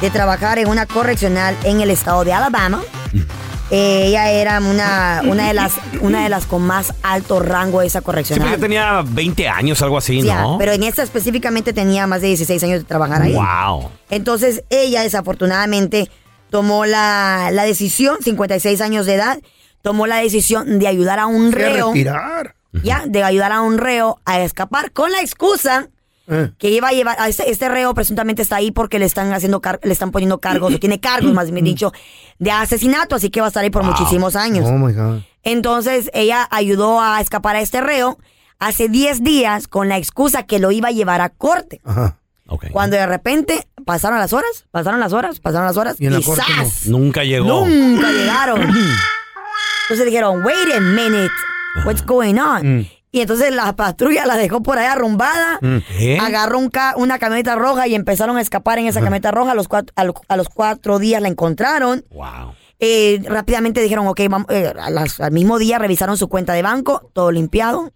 de 0.00 0.08
trabajar 0.10 0.60
en 0.60 0.68
una 0.68 0.86
correccional 0.86 1.56
en 1.64 1.80
el 1.80 1.90
estado 1.90 2.22
de 2.24 2.32
Alabama, 2.32 2.80
eh, 3.72 4.04
ella 4.06 4.30
era 4.30 4.60
una, 4.60 5.20
una, 5.24 5.48
de 5.48 5.54
las, 5.54 5.72
una 6.00 6.22
de 6.22 6.28
las 6.28 6.46
con 6.46 6.62
más 6.62 6.94
alto 7.02 7.40
rango 7.40 7.80
de 7.80 7.88
esa 7.88 7.98
Sí, 7.98 8.04
correccional. 8.04 8.42
porque 8.50 8.56
yo 8.56 8.62
tenía 8.62 9.02
20 9.04 9.48
años, 9.48 9.82
algo 9.82 9.98
así, 9.98 10.22
Ya, 10.22 10.42
¿no? 10.42 10.58
pero 10.58 10.70
en 10.70 10.84
esta 10.84 11.02
específicamente 11.02 11.72
tenía 11.72 12.06
más 12.06 12.20
de 12.20 12.28
16 12.28 12.62
años 12.62 12.78
de 12.82 12.84
trabajar 12.84 13.22
ahí. 13.22 13.32
Wow. 13.34 13.90
Entonces 14.10 14.62
ella 14.70 15.02
desafortunadamente 15.02 16.08
tomó 16.50 16.86
la, 16.86 17.48
la 17.52 17.64
decisión, 17.64 18.18
56 18.22 18.80
años 18.80 19.04
de 19.04 19.14
edad, 19.14 19.38
tomó 19.82 20.06
la 20.06 20.16
decisión 20.16 20.78
de 20.78 20.86
ayudar 20.88 21.18
a 21.18 21.26
un 21.26 21.52
reo, 21.52 21.88
retirar. 21.92 22.54
ya, 22.82 23.04
de 23.06 23.22
ayudar 23.22 23.52
a 23.52 23.60
un 23.62 23.78
reo 23.78 24.20
a 24.24 24.40
escapar 24.40 24.92
con 24.92 25.10
la 25.12 25.20
excusa 25.20 25.88
Eh. 26.30 26.50
que 26.58 26.68
iba 26.70 26.88
a 26.88 26.92
llevar, 26.92 27.16
a 27.18 27.26
este, 27.28 27.50
este 27.50 27.70
reo 27.70 27.94
presuntamente 27.94 28.42
está 28.42 28.56
ahí 28.56 28.70
porque 28.70 28.98
le 28.98 29.06
están 29.06 29.32
haciendo 29.32 29.62
car- 29.62 29.80
le 29.82 29.92
están 29.92 30.10
poniendo 30.10 30.40
cargos, 30.40 30.74
o 30.74 30.78
tiene 30.78 31.00
cargos 31.00 31.32
más 31.32 31.50
bien 31.50 31.64
dicho, 31.64 31.90
de 32.38 32.50
asesinato, 32.50 33.16
así 33.16 33.30
que 33.30 33.40
va 33.40 33.46
a 33.46 33.48
estar 33.48 33.64
ahí 33.64 33.70
por 33.70 33.82
muchísimos 33.82 34.36
años. 34.36 34.66
Oh 34.68 34.72
my 34.76 34.92
God. 34.92 35.20
Entonces 35.42 36.10
ella 36.12 36.46
ayudó 36.50 37.00
a 37.00 37.20
escapar 37.22 37.56
a 37.56 37.62
este 37.62 37.80
reo, 37.80 38.18
hace 38.58 38.88
10 38.90 39.22
días 39.22 39.68
con 39.68 39.88
la 39.88 39.96
excusa 39.96 40.42
que 40.42 40.58
lo 40.58 40.70
iba 40.70 40.88
a 40.88 40.92
llevar 40.92 41.22
a 41.22 41.30
corte. 41.30 41.80
Ajá. 41.84 42.18
Cuando 42.72 42.96
de 42.96 43.06
repente 43.06 43.66
pasaron 43.86 44.18
las 44.18 44.32
horas, 44.34 44.66
pasaron 44.70 45.00
las 45.00 45.12
horas, 45.14 45.38
pasaron 45.40 45.66
las 45.66 45.76
horas 45.76 45.96
Y 46.00 46.06
en 46.06 46.14
la 46.14 46.20
y 46.20 46.22
corte 46.24 46.42
no. 46.56 46.64
¡zas! 46.64 46.86
Nunca 46.86 47.22
llegó. 47.24 47.64
Nunca 47.66 48.10
llegaron. 48.10 48.60
Entonces 49.88 50.06
dijeron, 50.06 50.44
wait 50.44 50.74
a 50.76 50.80
minute, 50.80 51.32
what's 51.84 52.04
going 52.04 52.34
on? 52.38 52.78
Mm. 52.80 52.86
Y 53.10 53.20
entonces 53.22 53.54
la 53.54 53.72
patrulla 53.74 54.26
la 54.26 54.36
dejó 54.36 54.62
por 54.62 54.78
ahí 54.78 54.84
arrumbada, 54.86 55.58
¿Qué? 55.96 56.18
agarró 56.20 56.58
un 56.58 56.68
ca- 56.68 56.92
una 56.96 57.18
camioneta 57.18 57.54
roja 57.54 57.86
y 57.88 57.94
empezaron 57.94 58.36
a 58.36 58.42
escapar 58.42 58.78
en 58.78 58.86
esa 58.86 59.00
camioneta 59.00 59.30
roja. 59.30 59.52
A 59.52 59.54
los, 59.54 59.66
cuatro, 59.66 59.94
a, 59.96 60.04
los, 60.04 60.14
a 60.28 60.36
los 60.36 60.48
cuatro 60.50 60.98
días 60.98 61.22
la 61.22 61.28
encontraron. 61.28 62.04
Wow. 62.10 62.52
Eh, 62.80 63.20
rápidamente 63.24 63.80
dijeron, 63.80 64.06
ok, 64.08 64.20
vamos, 64.28 64.46
eh, 64.50 64.74
las- 64.90 65.20
al 65.20 65.32
mismo 65.32 65.58
día 65.58 65.78
revisaron 65.78 66.18
su 66.18 66.28
cuenta 66.28 66.52
de 66.52 66.60
banco, 66.62 67.10
todo 67.14 67.32
limpiado. 67.32 67.92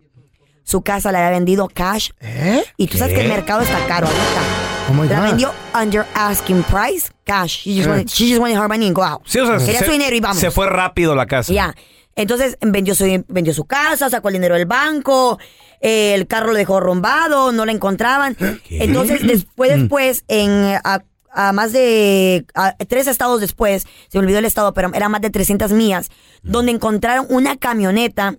Su 0.64 0.80
casa 0.82 1.12
la 1.12 1.18
había 1.18 1.30
vendido 1.38 1.68
cash. 1.68 2.10
¿Eh? 2.20 2.64
Y 2.78 2.86
tú 2.86 2.96
sabes 2.96 3.12
¿Qué? 3.12 3.18
que 3.20 3.26
el 3.26 3.32
mercado 3.32 3.60
está 3.60 3.84
caro 3.86 4.06
ahorita. 4.06 4.71
Oh 4.90 4.94
my 4.94 5.08
la 5.08 5.20
God. 5.20 5.26
vendió 5.28 5.52
under 5.74 6.04
asking 6.14 6.62
price, 6.64 7.10
cash. 7.24 7.62
She 7.64 7.74
just, 7.76 7.86
Eh. 7.86 7.90
wanted, 7.90 8.08
she 8.08 8.28
just 8.28 8.40
wanted 8.40 8.56
her 8.58 8.68
money 8.68 8.86
and 8.86 8.94
go 8.96 9.02
out. 9.02 9.22
Sí, 9.24 9.38
o 9.40 9.46
sea, 9.46 9.58
Quería 9.58 9.80
se, 9.80 9.86
su 9.86 9.92
dinero 9.92 10.14
y 10.16 10.20
vamos. 10.20 10.38
se 10.38 10.50
fue 10.50 10.66
rápido 10.68 11.14
la 11.14 11.26
casa. 11.26 11.52
Ya. 11.52 11.74
Entonces 12.14 12.58
vendió 12.60 12.94
su, 12.94 13.04
vendió 13.28 13.54
su 13.54 13.64
casa, 13.64 14.10
sacó 14.10 14.28
el 14.28 14.34
dinero 14.34 14.54
del 14.54 14.66
banco, 14.66 15.38
eh, 15.80 16.12
el 16.14 16.26
carro 16.26 16.48
lo 16.48 16.54
dejó 16.54 16.78
rombado, 16.78 17.52
no 17.52 17.64
lo 17.64 17.72
encontraban. 17.72 18.36
Entonces, 18.68 19.26
después, 19.26 19.70
después, 19.80 20.24
en 20.28 20.78
a, 20.84 21.02
a 21.32 21.52
más 21.54 21.72
de 21.72 22.44
a 22.54 22.74
tres 22.86 23.06
estados 23.06 23.40
después, 23.40 23.86
se 24.08 24.18
me 24.18 24.24
olvidó 24.24 24.40
el 24.40 24.44
estado, 24.44 24.74
pero 24.74 24.90
eran 24.92 25.10
más 25.10 25.22
de 25.22 25.30
300 25.30 25.72
millas, 25.72 26.10
donde 26.42 26.72
encontraron 26.72 27.24
una 27.30 27.56
camioneta 27.56 28.36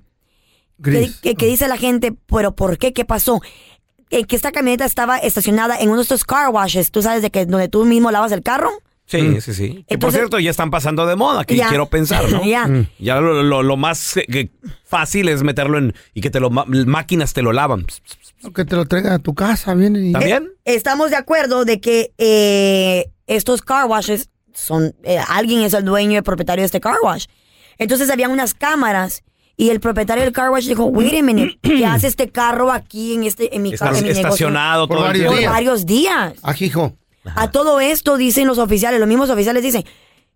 que- 0.84 1.36
que 1.36 1.46
dice 1.48 1.68
la 1.68 1.78
gente, 1.78 2.14
pero 2.28 2.56
¿por 2.56 2.78
qué? 2.78 2.94
¿Qué 2.94 3.06
pasó? 3.06 3.42
Eh, 4.16 4.26
que 4.26 4.36
esta 4.36 4.52
camioneta 4.52 4.86
estaba 4.86 5.18
estacionada 5.18 5.80
en 5.80 5.90
uno 5.90 5.98
de 5.98 6.04
estos 6.04 6.24
car 6.24 6.50
washes, 6.50 6.92
tú 6.92 7.02
sabes 7.02 7.22
de 7.22 7.32
que 7.32 7.46
donde 7.46 7.68
tú 7.68 7.84
mismo 7.86 8.12
lavas 8.12 8.32
el 8.32 8.44
carro. 8.44 8.72
Sí, 9.06 9.42
sí, 9.42 9.54
sí. 9.54 9.68
Que 9.70 9.98
por 9.98 10.10
Entonces- 10.10 10.20
cierto, 10.22 10.40
ya 10.40 10.50
están 10.52 10.72
pasando 10.72 11.06
de 11.06 11.16
moda, 11.16 11.44
que 11.44 11.56
Ya. 11.56 11.68
quiero 11.68 11.88
pensar, 11.88 12.30
¿no? 12.32 12.42
Ya. 12.46 12.68
Mm. 12.68 12.88
Ya 13.00 13.20
lo, 13.20 13.44
lo- 13.44 13.62
lo 13.64 13.76
más 13.78 14.16
eh, 14.18 14.50
fácil 14.86 15.28
es 15.30 15.44
meterlo 15.44 15.78
en... 15.78 15.94
y 16.14 16.22
que 16.22 16.30
te 16.30 16.40
lo 16.40 16.50
máquinas 16.50 17.34
te 17.34 17.42
lo 17.42 17.52
lavan. 17.54 17.86
Que 18.56 18.64
te 18.66 18.76
lo 18.76 18.86
traigan 18.86 19.14
a 19.14 19.20
tu 19.20 19.34
casa, 19.34 19.74
vienen 19.74 20.06
y... 20.08 20.12
¿También? 20.14 20.52
Estamos 20.64 21.10
de 21.10 21.18
acuerdo 21.18 21.66
de 21.66 21.82
que 21.82 22.14
eh, 22.18 23.10
estos 23.28 23.62
car 23.62 23.88
washes 23.88 24.30
son, 24.54 24.96
eh, 25.04 25.18
alguien 25.28 25.62
es 25.62 25.74
el 25.74 25.84
dueño 25.86 26.12
y 26.14 26.16
el 26.18 26.24
propietario 26.24 26.62
de 26.62 26.68
este 26.68 26.80
car 26.80 26.96
wash. 27.04 27.26
Entonces 27.78 28.10
habían 28.10 28.32
unas 28.32 28.54
cámaras 28.54 29.24
y 29.56 29.70
el 29.70 29.80
propietario 29.80 30.24
del 30.24 30.34
car 30.34 30.50
wash 30.50 30.68
dijo, 30.68 30.86
wait 30.86 31.14
a 31.20 31.22
minute, 31.24 31.58
¿qué 31.62 31.86
hace 31.86 32.08
este 32.08 32.30
carro 32.30 32.72
aquí 32.72 33.14
en 33.14 33.24
este 33.24 33.56
en 33.56 33.62
mi, 33.62 33.74
Está 33.74 33.86
ca- 33.92 33.98
en 33.98 34.04
mi 34.04 34.10
negocio?" 34.10 34.28
estacionado 34.30 34.88
Por 34.88 34.98
todo 34.98 35.06
varios. 35.08 35.28
Por 35.28 35.38
días. 35.40 35.52
varios 35.52 35.86
días. 35.86 36.34
Ajijo. 36.44 36.94
A 37.36 37.52
todo 37.52 37.80
esto 37.80 38.18
dicen 38.18 38.48
los 38.48 38.58
oficiales, 38.58 39.00
los 39.00 39.08
mismos 39.08 39.30
oficiales 39.30 39.64
dicen, 39.64 39.86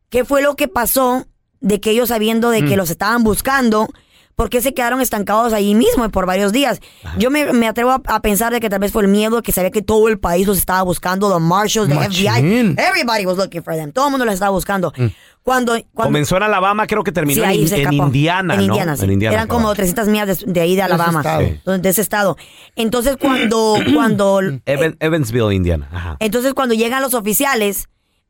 ¿qué 0.09 0.23
fue 0.23 0.41
lo 0.41 0.55
que 0.55 0.67
pasó 0.67 1.25
de 1.59 1.81
que 1.81 1.89
ellos 1.91 2.09
sabiendo 2.09 2.49
de 2.49 2.63
que 2.63 2.75
Mm. 2.75 2.77
los 2.77 2.89
estaban 2.89 3.23
buscando, 3.23 3.87
por 4.35 4.49
qué 4.49 4.61
se 4.61 4.73
quedaron 4.75 5.01
estancados 5.01 5.51
ahí 5.51 5.73
mismo 5.75 6.07
por 6.11 6.25
varios 6.27 6.51
días? 6.53 6.79
Yo 7.17 7.29
me, 7.31 7.51
me 7.51 7.67
atrevo 7.67 7.89
a, 7.91 8.01
a 8.05 8.21
pensar 8.21 8.53
de 8.53 8.59
que 8.61 8.69
tal 8.69 8.79
vez 8.79 8.91
fue 8.91 9.01
el 9.01 9.07
miedo 9.09 9.41
que 9.41 9.51
sabía 9.51 9.71
que 9.71 9.81
todo 9.81 10.07
el 10.07 10.19
país 10.19 10.45
los 10.47 10.57
estaba 10.59 10.83
buscando, 10.83 11.27
los 11.27 11.41
marshals, 11.41 11.89
the 11.89 11.95
Machín. 11.95 12.75
FBI, 12.75 12.75
everybody 12.77 13.25
was 13.25 13.35
looking 13.37 13.63
for 13.63 13.73
them, 13.75 13.91
todo 13.91 14.05
el 14.05 14.11
mundo 14.11 14.23
los 14.25 14.35
estaba 14.35 14.51
buscando. 14.51 14.93
Cuando, 15.47 15.71
cuando 15.93 16.09
Comenzó 16.09 16.35
en 16.35 16.43
Alabama, 16.43 16.87
creo 16.87 17.05
que 17.05 17.13
terminó 17.13 17.41
Sí, 17.41 17.47
ahí 17.47 17.65
en. 17.71 17.93
Indiana, 17.93 18.55
En 18.55 18.59
¿no? 18.59 18.65
Indiana, 18.65 18.97
sí. 18.97 19.05
En 19.05 19.11
Indiana. 19.13 19.33
Eran 19.33 19.47
como 19.47 19.73
300 19.73 20.09
millas 20.09 20.39
de, 20.39 20.51
de 20.51 20.59
ahí 20.59 20.75
de 20.75 20.81
Alabama, 20.81 21.23
de 21.23 21.89
ese 21.89 22.01
estado. 22.01 22.35
Entonces 22.75 23.15
cuando, 23.15 23.77
cuando 23.93 24.41
Evan- 24.65 24.97
Evansville, 24.99 25.53
Indiana. 25.53 25.87
Ajá. 25.89 26.17
entonces, 26.19 26.53
cuando 26.53 26.75
llegan 26.75 27.01
los 27.01 27.13
oficiales 27.13 27.87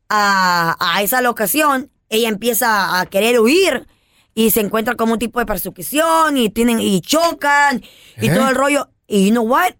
a, 0.08 0.76
a 0.78 1.02
esa 1.02 1.20
locación, 1.20 1.90
ella 2.08 2.28
empieza 2.28 3.00
a 3.00 3.06
querer 3.06 3.40
huir 3.40 3.88
y 4.32 4.52
se 4.52 4.60
encuentra 4.60 4.94
como 4.94 5.14
un 5.14 5.18
tipo 5.18 5.40
de 5.40 5.46
persecución 5.46 6.36
y 6.36 6.50
tienen 6.50 6.78
y 6.80 7.00
chocan 7.00 7.82
y 8.20 8.28
¿Eh? 8.28 8.32
todo 8.32 8.48
el 8.48 8.54
rollo. 8.54 8.90
Y 9.08 9.24
you 9.26 9.30
know 9.32 9.42
what? 9.44 9.72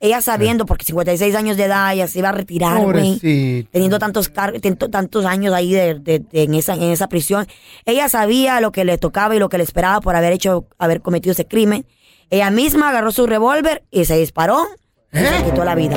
Ella 0.00 0.22
sabiendo, 0.22 0.64
porque 0.64 0.84
56 0.84 1.34
años 1.34 1.56
de 1.56 1.64
edad, 1.64 1.92
ella 1.92 2.06
se 2.06 2.20
iba 2.20 2.28
a 2.28 2.32
retirar, 2.32 2.80
güey. 2.82 3.18
Teniendo 3.72 3.98
tantos, 3.98 4.30
tantos 4.90 5.24
años 5.24 5.52
ahí 5.52 5.72
de, 5.72 5.94
de- 5.94 6.20
de- 6.20 6.42
en, 6.44 6.54
esa, 6.54 6.74
en 6.74 6.84
esa 6.84 7.08
prisión. 7.08 7.48
Ella 7.84 8.08
sabía 8.08 8.60
lo 8.60 8.70
que 8.70 8.84
le 8.84 8.96
tocaba 8.96 9.34
y 9.34 9.40
lo 9.40 9.48
que 9.48 9.58
le 9.58 9.64
esperaba 9.64 10.00
por 10.00 10.14
haber 10.14 10.32
hecho, 10.32 10.68
haber 10.78 11.00
cometido 11.02 11.32
ese 11.32 11.46
crimen. 11.48 11.84
Ella 12.30 12.50
misma 12.50 12.90
agarró 12.90 13.10
su 13.10 13.26
revólver 13.26 13.82
y 13.90 14.04
se 14.04 14.16
disparó 14.16 14.66
y 15.12 15.18
se 15.18 15.24
¿Eh? 15.38 15.42
quitó 15.46 15.64
la 15.64 15.74
vida. 15.74 15.96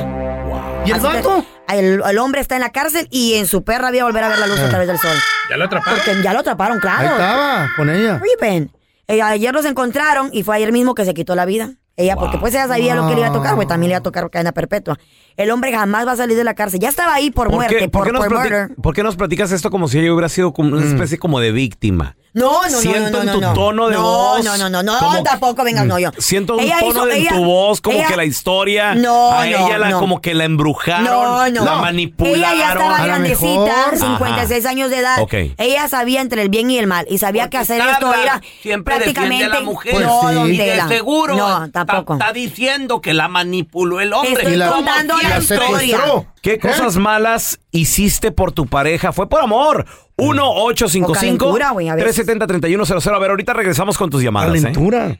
¿Y 0.83 0.91
el 0.91 0.99
vato? 0.99 1.45
El, 1.67 2.01
el 2.03 2.17
hombre 2.17 2.41
está 2.41 2.55
en 2.55 2.61
la 2.61 2.71
cárcel 2.71 3.07
y 3.11 3.35
en 3.35 3.45
su 3.45 3.63
perra 3.63 3.89
había 3.89 4.03
volver 4.03 4.23
a 4.23 4.29
ver 4.29 4.39
la 4.39 4.47
luz 4.47 4.59
a 4.61 4.67
través 4.69 4.87
del 4.87 4.97
sol. 4.97 5.15
¿Ya 5.49 5.57
lo 5.57 5.65
atraparon? 5.65 5.99
Porque 6.03 6.23
ya 6.23 6.33
lo 6.33 6.39
atraparon, 6.39 6.77
Ahí 6.77 6.81
claro. 6.81 7.09
estaba, 7.11 7.69
con 7.77 7.89
ella. 7.89 8.19
Ripen. 8.19 8.71
Eh, 9.07 9.21
ayer 9.21 9.53
los 9.53 9.65
encontraron 9.65 10.29
y 10.33 10.41
fue 10.43 10.55
ayer 10.55 10.71
mismo 10.71 10.95
que 10.95 11.05
se 11.05 11.13
quitó 11.13 11.35
la 11.35 11.45
vida. 11.45 11.75
Ella, 11.97 12.15
porque 12.15 12.37
pues 12.37 12.53
ella 12.53 12.67
sabía 12.67 12.95
lo 12.95 13.07
que 13.07 13.13
le 13.13 13.19
iba 13.19 13.27
a 13.27 13.33
tocar, 13.33 13.55
pues 13.55 13.67
también 13.67 13.89
le 13.89 13.93
iba 13.93 13.99
a 13.99 14.03
tocar 14.03 14.29
cadena 14.29 14.53
perpetua. 14.53 14.97
El 15.37 15.49
hombre 15.51 15.71
jamás 15.71 16.05
va 16.07 16.11
a 16.13 16.15
salir 16.17 16.37
de 16.37 16.43
la 16.43 16.53
cárcel. 16.53 16.79
Ya 16.79 16.89
estaba 16.89 17.13
ahí 17.13 17.31
por, 17.31 17.47
¿Por 17.47 17.55
muerte, 17.55 17.77
qué, 17.77 17.89
por 17.89 18.01
por, 18.01 18.07
qué 18.07 18.11
nos 18.13 18.21
por 18.25 18.31
plati- 18.37 18.43
murder. 18.43 18.69
por 18.81 18.93
qué 18.95 19.03
nos 19.03 19.15
platicas 19.15 19.51
esto 19.51 19.71
como 19.71 19.87
si 19.87 19.99
ella 19.99 20.13
hubiera 20.13 20.29
sido 20.29 20.53
como 20.53 20.69
Mm. 20.69 20.73
una 20.73 20.85
especie 20.85 21.17
como 21.19 21.39
de 21.39 21.51
víctima? 21.51 22.15
No, 22.33 22.61
no, 22.63 22.69
no, 22.69 22.79
Siento 22.79 23.09
no, 23.09 23.23
no, 23.25 23.31
en 23.31 23.31
tu 23.33 23.41
no. 23.41 23.53
tono 23.53 23.89
de 23.89 23.97
voz. 23.97 24.45
No, 24.45 24.57
no, 24.57 24.69
no, 24.69 24.81
no, 24.83 24.97
como- 24.99 25.21
tampoco 25.21 25.65
vengas, 25.65 25.85
no, 25.85 25.99
yo. 25.99 26.11
Siento 26.17 26.53
un 26.55 26.61
Ella 26.61 26.77
tono 26.79 26.91
hizo- 26.91 27.05
de 27.07 27.17
en 27.17 27.27
tu 27.27 27.43
voz, 27.43 27.81
como 27.81 27.97
ella- 27.97 28.07
que 28.07 28.15
la 28.15 28.23
historia 28.23 28.95
No, 28.95 29.33
a 29.33 29.45
ella 29.47 29.59
no, 29.59 29.77
la, 29.77 29.89
no. 29.89 29.99
como 29.99 30.21
que 30.21 30.33
la 30.33 30.45
embrujaron, 30.45 31.03
No, 31.03 31.49
no. 31.49 31.65
la 31.65 31.75
manipularon. 31.81 32.39
Ella 32.39 32.53
ya 32.55 32.71
estaba 32.71 33.03
grandecita, 33.03 33.49
mejor. 33.91 33.97
56 33.97 34.65
años 34.65 34.89
de 34.91 34.99
edad. 34.99 35.19
Ok. 35.21 35.33
Ella 35.57 35.89
sabía 35.89 36.21
entre 36.21 36.41
el 36.43 36.47
bien 36.49 36.71
y 36.71 36.77
el 36.77 36.87
mal 36.87 37.05
y 37.09 37.17
sabía 37.17 37.49
que 37.49 37.57
hacer 37.57 37.81
esto 37.81 38.13
era 38.13 38.41
siempre 38.61 38.95
prácticamente 38.95 39.43
a 39.45 39.49
la 39.49 39.61
mujer. 39.61 39.91
Pues 39.93 40.05
no, 40.05 40.45
sí. 40.45 40.51
Y 40.53 40.57
de 40.57 40.81
seguro 40.87 41.35
No, 41.35 41.69
tampoco. 41.69 42.13
Está, 42.13 42.31
diciendo 42.31 43.01
que 43.01 43.13
la 43.13 43.27
manipuló 43.27 43.99
el 43.99 44.13
hombre. 44.13 44.31
Estoy 44.33 44.57
contando 44.69 45.15
y 45.21 45.23
la 45.23 45.29
la 45.29 45.39
historia. 45.39 45.79
secuestró. 45.79 46.25
¿Qué 46.41 46.59
cosas 46.59 46.97
malas 46.97 47.59
hiciste 47.71 48.31
por 48.31 48.51
tu 48.51 48.67
pareja? 48.67 49.11
Fue 49.11 49.27
por 49.29 49.41
amor. 49.41 49.85
1-855 50.17 51.05
O 51.09 51.13
calentura, 51.13 51.71
güey, 51.71 51.89
a 51.89 51.95
veces. 51.95 52.27
370-3100. 52.27 53.15
A 53.15 53.19
ver, 53.19 53.29
ahorita 53.31 53.53
regresamos 53.53 53.97
con 53.97 54.09
tus 54.09 54.21
llamadas. 54.21 54.55
¿eh? 54.55 54.61
Calentura. 54.61 55.17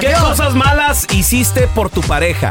¿Qué 0.00 0.12
cosas 0.20 0.54
malas 0.54 1.06
hiciste 1.12 1.68
por 1.68 1.88
tu 1.90 2.00
pareja? 2.02 2.50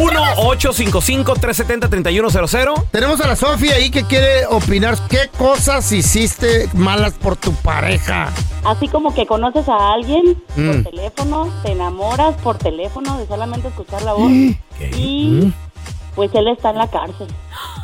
1-855-370-3100. 0.00 2.84
Tenemos 2.90 3.20
a 3.20 3.28
la 3.28 3.36
Sofía 3.36 3.74
ahí 3.76 3.90
que 3.90 4.04
quiere 4.04 4.46
opinar 4.46 4.96
qué 5.08 5.28
cosas 5.38 5.90
hiciste 5.92 6.68
malas 6.74 7.12
por 7.14 7.36
tu 7.36 7.52
pareja. 7.54 8.30
Así 8.64 8.88
como 8.88 9.14
que 9.14 9.26
conoces 9.26 9.68
a 9.68 9.92
alguien 9.92 10.42
Mm. 10.56 10.70
por 10.82 10.92
teléfono, 10.92 11.48
te 11.62 11.72
enamoras 11.72 12.34
por 12.42 12.58
teléfono 12.58 13.18
de 13.18 13.26
solamente 13.26 13.68
escuchar 13.68 14.02
la 14.02 14.12
voz 14.14 14.30
y 14.96 15.52
pues 16.14 16.30
él 16.34 16.48
está 16.48 16.70
en 16.70 16.78
la 16.78 16.88
cárcel. 16.88 17.28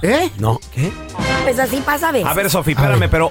¿Eh? 0.02 0.30
No, 0.38 0.58
¿qué? 0.74 0.90
Pues 1.44 1.58
así 1.58 1.80
pasa 1.84 2.08
a 2.08 2.12
veces. 2.12 2.28
A 2.28 2.34
ver, 2.34 2.50
Sofi, 2.50 2.72
espérame, 2.72 3.08
pero 3.10 3.30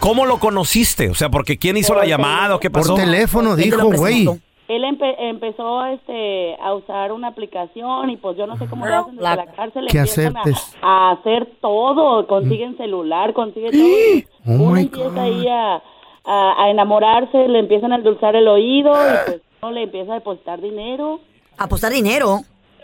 ¿cómo 0.00 0.26
lo 0.26 0.38
conociste? 0.38 1.10
O 1.10 1.14
sea, 1.14 1.28
porque 1.28 1.58
¿quién 1.58 1.76
hizo 1.76 1.94
la 1.94 2.00
Por 2.00 2.08
llamada 2.08 2.56
o 2.56 2.60
qué 2.60 2.70
Por 2.70 2.82
pasó? 2.82 2.94
teléfono, 2.94 3.54
Él 3.54 3.70
te 3.70 3.76
lo 3.76 3.84
dijo, 3.90 3.96
güey. 3.98 4.28
Él 4.76 4.84
empe- 4.84 5.16
empezó 5.18 5.84
este, 5.86 6.54
a 6.62 6.74
usar 6.74 7.10
una 7.12 7.28
aplicación 7.28 8.08
y 8.10 8.16
pues 8.16 8.36
yo 8.36 8.46
no 8.46 8.56
sé 8.56 8.66
cómo 8.68 8.86
le 8.86 8.94
hacen 8.94 9.16
desde 9.16 9.36
la 9.36 9.46
cárcel. 9.46 9.86
Que 9.90 9.98
empiezan 9.98 10.36
a- 10.36 10.40
aceptes. 10.42 10.76
A, 10.80 11.10
hacer 11.12 11.48
todo, 11.60 12.26
consiguen 12.26 12.76
celular, 12.76 13.32
consiguen 13.32 13.72
todo. 13.72 13.80
y 13.82 14.26
Oh 14.46 14.52
Uno 14.62 14.70
my 14.72 14.80
empieza 14.82 15.08
God. 15.10 15.18
ahí 15.18 15.48
a, 15.48 15.82
a, 16.24 16.64
a 16.64 16.70
enamorarse, 16.70 17.48
le 17.48 17.58
empiezan 17.58 17.92
a 17.92 17.96
endulzar 17.96 18.36
el 18.36 18.46
oído 18.46 18.92
y 18.92 19.16
pues 19.26 19.40
uno 19.62 19.72
le 19.72 19.82
empieza 19.82 20.12
a 20.12 20.14
depositar 20.16 20.60
dinero. 20.60 21.20
Apostar 21.58 21.92
dinero. 21.92 22.38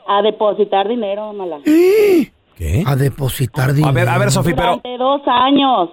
A 0.09 0.22
depositar 0.22 0.88
dinero, 0.88 1.33
mala. 1.35 1.59
¿Qué? 1.64 2.83
A 2.87 2.96
depositar 2.96 3.72
dinero. 3.75 3.90
A 3.90 3.92
ver, 3.92 4.09
a 4.09 4.18
ver, 4.18 4.31
Sofi, 4.31 4.55
pero... 4.55 4.77
Durante 4.83 4.96
dos 4.99 5.20
años. 5.27 5.90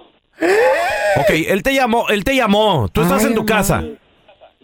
Ok, 1.20 1.30
él 1.48 1.62
te 1.62 1.72
llamó, 1.74 2.08
él 2.08 2.24
te 2.24 2.34
llamó. 2.34 2.88
Tú 2.92 3.02
estás 3.02 3.22
en 3.24 3.34
tu 3.34 3.42
mamá. 3.42 3.46
casa. 3.46 3.84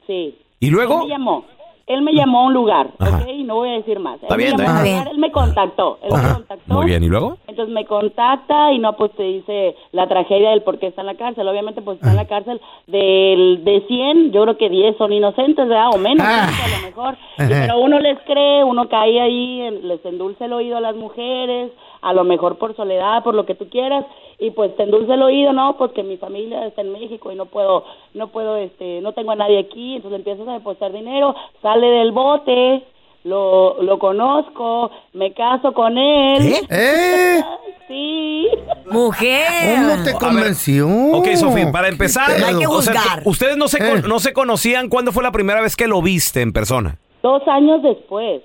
Sí. 0.07 0.37
¿Y 0.63 0.67
Él 0.69 0.73
luego? 0.75 0.99
me 0.99 1.09
llamó. 1.09 1.45
Él 1.87 2.03
me 2.03 2.13
llamó 2.13 2.41
a 2.43 2.45
un 2.45 2.55
lugar, 2.55 2.91
Ajá. 3.01 3.17
¿ok? 3.17 3.29
No 3.47 3.57
voy 3.57 3.71
a 3.71 3.73
decir 3.73 3.99
más. 3.99 4.23
Está 4.23 4.35
él 4.35 4.39
me 4.39 4.45
bien, 4.45 4.51
llamó 4.59 4.63
está 4.63 4.75
a 4.75 4.79
un 4.79 4.85
bien. 4.85 4.97
lugar, 4.99 5.13
Él 5.13 5.19
me 5.19 5.33
contactó. 5.33 5.99
Él 6.03 6.11
me 6.13 6.33
contactó. 6.35 6.75
Muy 6.75 6.87
bien, 6.87 7.03
¿y 7.03 7.09
luego? 7.09 7.39
Entonces 7.49 7.75
me 7.75 7.85
contacta 7.85 8.73
y 8.73 8.79
no, 8.79 8.93
pues 8.97 9.11
te 9.13 9.23
dice 9.25 9.75
la 9.91 10.07
tragedia 10.07 10.51
del 10.51 10.63
por 10.63 10.79
qué 10.79 10.87
está 10.89 11.01
en 11.01 11.09
la 11.09 11.17
cárcel. 11.17 11.49
Obviamente, 11.49 11.83
pues 11.83 11.97
está 11.97 12.11
en 12.11 12.17
la 12.17 12.29
cárcel 12.29 12.61
del, 12.87 13.65
de 13.65 13.85
100, 13.89 14.31
yo 14.31 14.43
creo 14.43 14.57
que 14.57 14.69
10 14.69 14.97
son 14.99 15.13
inocentes, 15.13 15.67
¿verdad? 15.67 15.89
O 15.93 15.99
menos, 15.99 16.25
Ah. 16.29 16.49
a 16.49 16.69
lo 16.77 16.87
mejor. 16.87 17.15
Y- 17.39 17.49
pero 17.49 17.81
uno 17.81 17.99
les 17.99 18.19
cree, 18.21 18.63
uno 18.63 18.89
cae 18.89 19.21
ahí, 19.21 19.61
en- 19.63 19.89
les 19.89 20.05
endulce 20.05 20.45
el 20.45 20.53
oído 20.53 20.77
a 20.77 20.81
las 20.81 20.95
mujeres, 20.95 21.73
a 22.03 22.13
lo 22.13 22.23
mejor 22.23 22.57
por 22.59 22.77
soledad, 22.77 23.25
por 23.25 23.35
lo 23.35 23.47
que 23.47 23.57
tú 23.57 23.69
quieras, 23.69 24.05
y 24.41 24.51
pues 24.53 24.75
te 24.77 24.85
endulce 24.85 25.13
el 25.13 25.23
oído, 25.23 25.53
¿no? 25.53 25.77
Pues 25.77 25.93
que 25.93 26.03
mi 26.03 26.17
familia 26.17 26.67
está 26.67 26.81
en 26.81 26.93
México 26.93 27.31
y 27.31 27.35
no 27.37 27.47
puedo, 27.47 27.85
no 28.15 28.29
puedo, 28.29 28.57
este, 28.57 29.01
no 29.03 29.13
tengo 29.13 29.33
a 29.33 29.37
nadie 29.37 29.59
aquí, 29.59 29.97
entonces 29.97 30.19
empiezas 30.19 30.49
a 30.49 30.53
depositar 30.55 30.93
dinero, 30.93 31.35
sale 31.63 31.87
del 31.87 32.13
bote, 32.13 32.85
lo, 33.25 33.83
lo 33.83 33.99
conozco, 33.99 34.91
me 35.13 35.33
caso 35.35 35.73
con 35.75 35.99
él. 35.99 36.55
¿Eh? 36.71 37.43
Sí. 37.91 38.47
Mujer. 38.87 39.49
¿Cómo 39.91 40.05
te 40.05 40.13
convenció? 40.15 40.87
Ok, 41.13 41.27
Sofía, 41.35 41.73
para 41.73 41.89
empezar, 41.89 42.39
No 42.39 42.47
hay 42.47 42.57
que 42.61 42.67
o 42.69 42.81
sea, 42.83 43.03
ustedes 43.25 43.57
no 43.57 43.67
se, 43.67 43.79
Eh. 43.79 43.91
con- 44.01 44.09
no 44.09 44.21
se 44.21 44.33
conocían. 44.33 44.89
¿Cuándo 44.89 45.11
fue 45.11 45.25
la 45.25 45.33
primera 45.33 45.61
vez 45.61 45.75
que 45.75 45.89
lo 45.89 46.01
viste 46.01 46.41
en 46.41 46.53
persona? 46.53 46.99
Dos 47.21 47.43
años 47.49 47.83
después. 47.83 48.43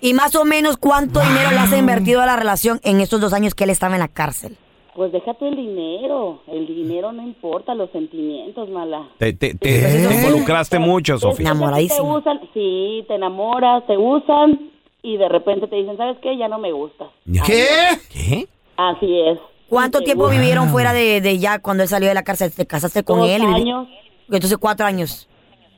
Y 0.00 0.12
más 0.12 0.34
o 0.34 0.44
menos 0.44 0.76
cuánto 0.76 1.20
dinero 1.20 1.50
le 1.52 1.58
has 1.58 1.72
invertido 1.72 2.20
a 2.20 2.26
la 2.26 2.34
relación 2.36 2.80
en 2.82 3.00
estos 3.00 3.20
dos 3.20 3.32
años 3.32 3.54
que 3.54 3.62
él 3.62 3.70
estaba 3.70 3.94
en 3.94 4.00
la 4.00 4.08
cárcel. 4.08 4.56
Pues 4.94 5.10
déjate 5.10 5.48
el 5.48 5.56
dinero, 5.56 6.42
el 6.48 6.66
dinero 6.66 7.12
no 7.12 7.22
importa, 7.22 7.74
los 7.74 7.90
sentimientos, 7.92 8.68
mala. 8.68 9.08
Te, 9.18 9.32
te- 9.32 9.54
te- 9.54 9.80
te 10.08 10.14
involucraste 10.14 10.78
mucho, 10.78 11.18
Sofía. 11.18 11.52
Te 11.54 12.00
usan, 12.02 12.40
sí, 12.52 13.02
te 13.08 13.14
enamoras, 13.14 13.86
te 13.86 13.96
usan 13.96 14.70
y 15.02 15.16
de 15.16 15.28
repente 15.30 15.66
te 15.66 15.76
dicen, 15.76 15.96
¿sabes 15.96 16.18
qué? 16.22 16.36
Ya 16.36 16.48
no 16.48 16.58
me 16.58 16.72
gustas. 16.72 17.08
¿Qué? 17.46 17.66
¿Qué? 18.12 18.46
Así 18.76 19.18
es. 19.20 19.38
¿Cuánto 19.68 20.00
Sí, 20.00 20.04
tiempo 20.04 20.24
wow. 20.24 20.32
vivieron 20.32 20.68
fuera 20.68 20.92
de, 20.92 21.22
de 21.22 21.38
ya 21.38 21.58
cuando 21.58 21.82
él 21.84 21.88
salió 21.88 22.08
de 22.08 22.14
la 22.14 22.22
cárcel? 22.24 22.52
¿Te 22.54 22.66
casaste 22.66 23.02
con 23.02 23.20
Dos 23.20 23.30
él? 23.30 23.40
años. 23.42 23.88
Entonces 24.30 24.58
cuatro 24.58 24.84
años. 24.84 25.26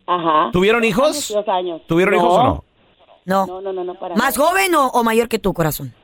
Ajá. 0.06 0.50
¿Tuvieron 0.52 0.82
hijos? 0.84 1.32
Dos 1.32 1.46
años. 1.48 1.80
¿Tuvieron 1.86 2.14
hijos 2.16 2.32
o 2.34 2.42
no? 2.42 2.64
No. 3.26 3.46
No, 3.46 3.60
no, 3.60 3.72
no, 3.72 3.84
no, 3.84 3.94
para 3.94 4.16
¿Más 4.16 4.36
nada. 4.36 4.50
joven 4.50 4.74
o, 4.74 4.88
o 4.88 5.04
mayor 5.04 5.28
que 5.28 5.38
tu 5.38 5.54
corazón? 5.54 5.94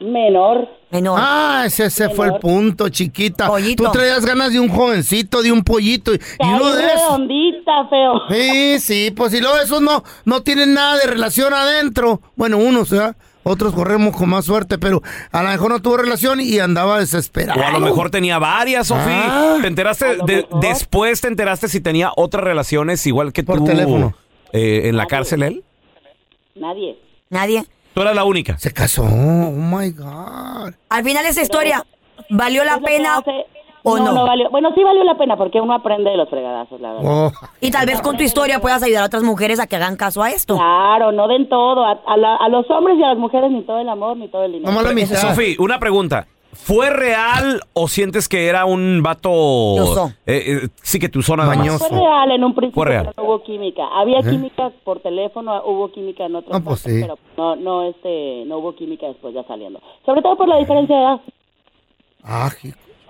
Menor. 0.00 0.68
Menor. 0.90 1.18
Ah, 1.22 1.62
ese, 1.66 1.86
ese 1.86 2.10
fue 2.10 2.26
el 2.26 2.34
punto, 2.34 2.88
chiquita. 2.90 3.46
Pollito. 3.46 3.84
Tú 3.84 3.90
traías 3.92 4.24
ganas 4.26 4.52
de 4.52 4.60
un 4.60 4.68
jovencito, 4.68 5.42
de 5.42 5.50
un 5.52 5.62
pollito. 5.64 6.12
Y, 6.14 6.16
y 6.18 6.46
uno 6.46 6.72
de 6.74 6.84
esos. 6.86 7.00
redondita, 7.00 7.88
feo. 7.88 8.20
Sí, 8.30 8.78
sí, 8.80 9.10
pues 9.10 9.32
si 9.32 9.40
luego 9.40 9.56
esos 9.58 9.80
no, 9.80 10.04
no 10.24 10.42
tienen 10.42 10.74
nada 10.74 10.98
de 10.98 11.06
relación 11.06 11.54
adentro. 11.54 12.20
Bueno, 12.36 12.58
unos, 12.58 12.90
¿verdad? 12.90 13.16
Otros 13.42 13.72
corremos 13.74 14.14
con 14.16 14.28
más 14.28 14.44
suerte, 14.44 14.76
pero 14.76 15.02
a 15.32 15.42
lo 15.42 15.48
mejor 15.50 15.70
no 15.70 15.80
tuvo 15.80 15.96
relación 15.98 16.40
y 16.40 16.58
andaba 16.58 16.98
desesperado. 16.98 17.60
O 17.60 17.64
a 17.64 17.70
lo 17.70 17.80
mejor 17.80 18.10
tenía 18.10 18.38
varias, 18.38 18.88
Sofía. 18.88 19.24
Ah. 19.28 19.58
¿Te 19.62 19.68
enteraste? 19.68 20.16
de- 20.26 20.46
después 20.60 21.20
te 21.20 21.28
enteraste 21.28 21.68
si 21.68 21.80
tenía 21.80 22.10
otras 22.16 22.42
relaciones 22.44 23.06
igual 23.06 23.32
que 23.32 23.44
Por 23.44 23.58
tú. 23.58 23.64
teléfono. 23.64 24.14
eh, 24.52 24.82
¿En 24.88 24.96
la 24.96 25.06
cárcel 25.06 25.42
él? 25.44 25.64
Nadie. 26.56 26.98
Nadie. 27.30 27.64
Tú 27.96 28.02
eras 28.02 28.14
la 28.14 28.24
única. 28.24 28.58
Se 28.58 28.74
casó. 28.74 29.04
Oh 29.04 29.50
my 29.52 29.88
God. 29.90 30.74
Al 30.90 31.02
final 31.02 31.24
esa 31.24 31.40
historia, 31.40 31.82
¿valió 32.28 32.62
la 32.62 32.78
pena 32.78 33.16
hace- 33.16 33.46
o 33.84 33.96
no? 33.96 34.12
no? 34.12 34.26
valió. 34.26 34.50
Bueno, 34.50 34.68
sí 34.74 34.82
valió 34.84 35.02
la 35.02 35.16
pena 35.16 35.34
porque 35.38 35.62
uno 35.62 35.72
aprende 35.72 36.10
de 36.10 36.18
los 36.18 36.28
fregadazos, 36.28 36.78
la 36.78 36.92
verdad. 36.92 37.10
Oh. 37.10 37.32
Y 37.58 37.70
tal 37.70 37.86
vez 37.86 38.02
con 38.02 38.18
tu 38.18 38.22
historia 38.22 38.60
puedas 38.60 38.82
ayudar 38.82 39.04
a 39.04 39.06
otras 39.06 39.22
mujeres 39.22 39.58
a 39.60 39.66
que 39.66 39.76
hagan 39.76 39.96
caso 39.96 40.22
a 40.22 40.28
esto. 40.30 40.56
Claro, 40.56 41.10
no 41.10 41.26
den 41.26 41.48
todo. 41.48 41.86
A, 41.86 41.92
a 42.06 42.16
la- 42.18 42.36
a 42.36 42.48
los 42.50 42.70
hombres 42.70 42.98
y 42.98 43.02
a 43.02 43.08
las 43.08 43.16
mujeres 43.18 43.50
ni 43.50 43.62
todo 43.62 43.78
el 43.78 43.88
amor 43.88 44.18
ni 44.18 44.28
todo 44.28 44.44
el 44.44 44.52
dinero. 44.52 44.70
Sofía, 45.16 45.54
una 45.58 45.78
pregunta. 45.78 46.26
¿Fue 46.58 46.90
real 46.90 47.60
o 47.74 47.86
sientes 47.88 48.28
que 48.28 48.46
era 48.48 48.64
un 48.64 49.00
vato... 49.02 49.30
Eh, 50.26 50.62
eh, 50.64 50.68
sí, 50.82 50.98
que 50.98 51.08
tu 51.08 51.22
zona 51.22 51.44
más? 51.44 51.78
Fue 51.78 51.88
real 51.90 52.30
en 52.32 52.42
un 52.44 52.54
principio, 52.54 52.82
Fue 52.82 52.86
real. 52.86 53.10
pero 53.14 53.22
no 53.22 53.28
hubo 53.34 53.42
química. 53.44 53.82
Había 53.94 54.18
Ajá. 54.18 54.30
química 54.30 54.72
por 54.84 55.00
teléfono, 55.00 55.62
hubo 55.64 55.92
química 55.92 56.24
en 56.26 56.34
otros 56.36 56.56
Ah, 56.56 56.60
pues 56.64 56.80
sí. 56.80 56.98
pero 57.02 57.18
no, 57.36 57.54
no, 57.56 57.88
este, 57.88 58.44
no 58.46 58.58
hubo 58.58 58.74
química 58.74 59.06
después 59.06 59.32
ya 59.34 59.44
saliendo. 59.44 59.80
Sobre 60.04 60.22
todo 60.22 60.36
por 60.36 60.48
la 60.48 60.58
diferencia 60.58 60.96
de 60.96 61.02
edad. 61.02 61.20
Ah, 62.24 62.50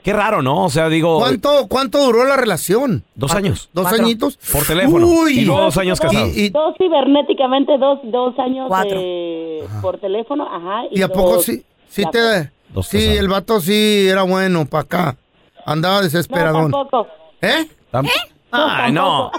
Qué 0.03 0.13
raro, 0.13 0.41
¿no? 0.41 0.65
O 0.67 0.69
sea, 0.69 0.89
digo... 0.89 1.19
¿Cuánto, 1.19 1.67
¿Cuánto 1.69 1.99
duró 2.05 2.25
la 2.27 2.37
relación? 2.37 3.03
Dos 3.17 3.35
años. 3.35 3.71
¿Dos 3.73 3.87
Cuatro. 3.89 4.05
añitos? 4.05 4.37
Por 4.53 4.65
teléfono. 4.65 5.29
Y 5.29 5.45
luego 5.45 5.63
dos 5.63 5.77
años 5.79 5.99
casados. 5.99 6.37
Y, 6.37 6.45
y- 6.45 6.49
Dos 6.51 6.77
cibernéticamente, 6.79 7.77
dos, 7.77 7.99
dos 8.05 8.39
años 8.39 8.67
Cuatro. 8.69 8.99
eh, 9.03 9.65
por 9.83 9.99
teléfono, 9.99 10.47
ajá. 10.49 10.83
¿y 10.93 11.03
a 11.03 11.09
poco 11.09 11.41
sí, 11.41 11.65
sí 11.89 12.05
te... 12.13 12.53
Dos 12.77 12.87
sí, 12.89 12.99
casados. 12.99 13.19
el 13.19 13.29
vato 13.29 13.61
sí 13.61 14.07
era 14.09 14.23
bueno 14.23 14.65
para 14.67 14.83
acá. 14.83 15.17
Andaba 15.65 15.97
No, 15.97 16.03
desesperadón. 16.03 16.71
tampoco. 16.71 17.09
¿Eh? 17.43 17.67
Tam- 17.93 18.09
Ay, 18.53 18.93
no. 18.93 19.33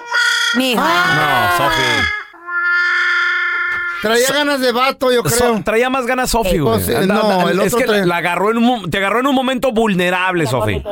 Mija. 0.57 0.81
No, 0.81 1.57
Sofía. 1.57 2.03
Traía 4.01 4.27
ganas 4.31 4.59
de 4.61 4.71
vato, 4.71 5.11
yo 5.11 5.23
So- 5.27 5.37
creo. 5.37 5.63
traía 5.63 5.89
más 5.89 6.05
ganas 6.05 6.29
Sofi, 6.29 6.59
güey. 6.59 6.75
Pues, 6.75 6.89
eh, 6.89 7.07
no, 7.07 7.49
el 7.49 7.59
es 7.61 7.73
otro 7.73 7.87
que 7.93 8.05
la 8.05 8.17
agarró 8.17 8.51
en 8.51 8.57
un, 8.57 8.89
te 8.91 8.97
agarró 8.99 9.19
en 9.21 9.27
un 9.27 9.35
momento 9.35 9.71
vulnerable, 9.71 10.45
Sofi. 10.45 10.83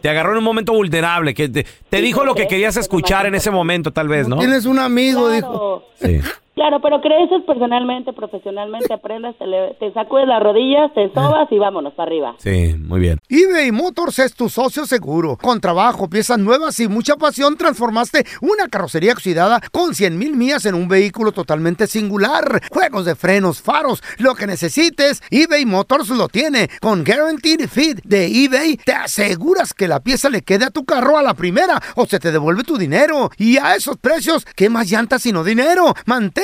Te 0.00 0.08
agarró 0.08 0.32
en 0.32 0.38
un 0.38 0.44
momento 0.44 0.72
vulnerable, 0.72 1.34
que 1.34 1.48
te, 1.48 1.66
te 1.88 2.00
dijo 2.00 2.24
lo 2.24 2.34
que 2.34 2.46
querías 2.46 2.76
escuchar 2.76 3.26
en 3.26 3.34
ese 3.34 3.50
momento, 3.50 3.90
tal 3.92 4.06
vez, 4.08 4.28
¿no? 4.28 4.38
Tienes 4.38 4.64
un 4.66 4.78
amigo, 4.78 5.26
Claro. 5.28 5.34
dijo. 5.34 5.84
Sí. 6.00 6.20
Claro, 6.54 6.80
pero 6.80 7.00
creces 7.00 7.42
personalmente, 7.46 8.12
profesionalmente, 8.12 8.92
aprendes, 8.94 9.36
te, 9.38 9.46
le- 9.46 9.74
te 9.80 9.92
sacudes 9.92 10.28
las 10.28 10.40
rodillas, 10.40 10.92
te 10.94 11.10
sobas 11.12 11.50
y 11.50 11.58
vámonos 11.58 11.94
para 11.94 12.06
arriba. 12.08 12.36
Sí, 12.38 12.74
muy 12.78 13.00
bien. 13.00 13.18
eBay 13.28 13.72
Motors 13.72 14.20
es 14.20 14.34
tu 14.34 14.48
socio 14.48 14.86
seguro. 14.86 15.36
Con 15.36 15.60
trabajo, 15.60 16.08
piezas 16.08 16.38
nuevas 16.38 16.78
y 16.78 16.86
mucha 16.86 17.16
pasión, 17.16 17.56
transformaste 17.56 18.24
una 18.40 18.68
carrocería 18.68 19.12
oxidada 19.14 19.60
con 19.72 19.96
100 19.96 20.16
mil 20.16 20.36
millas 20.36 20.64
en 20.64 20.76
un 20.76 20.86
vehículo 20.86 21.32
totalmente 21.32 21.88
singular. 21.88 22.62
Juegos 22.70 23.04
de 23.04 23.16
frenos, 23.16 23.60
faros, 23.60 24.00
lo 24.18 24.36
que 24.36 24.46
necesites, 24.46 25.22
eBay 25.32 25.66
Motors 25.66 26.08
lo 26.10 26.28
tiene. 26.28 26.68
Con 26.80 27.02
Guaranteed 27.02 27.68
Fit 27.68 27.98
de 28.04 28.26
eBay, 28.44 28.76
te 28.76 28.92
aseguras 28.92 29.74
que 29.74 29.88
la 29.88 29.98
pieza 30.00 30.28
le 30.30 30.42
quede 30.42 30.66
a 30.66 30.70
tu 30.70 30.84
carro 30.84 31.18
a 31.18 31.22
la 31.22 31.34
primera 31.34 31.82
o 31.96 32.06
se 32.06 32.20
te 32.20 32.30
devuelve 32.30 32.62
tu 32.62 32.78
dinero. 32.78 33.30
Y 33.38 33.56
a 33.58 33.74
esos 33.74 33.96
precios, 33.96 34.44
¿qué 34.54 34.68
más 34.70 34.88
llantas 34.88 35.20
sino 35.22 35.42
dinero? 35.42 35.92
Mantén 36.06 36.43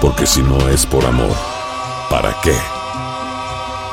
Porque 0.00 0.26
si 0.26 0.42
no 0.42 0.68
es 0.68 0.86
por 0.86 1.04
amor, 1.04 1.36
¿para 2.08 2.34
qué? 2.42 2.79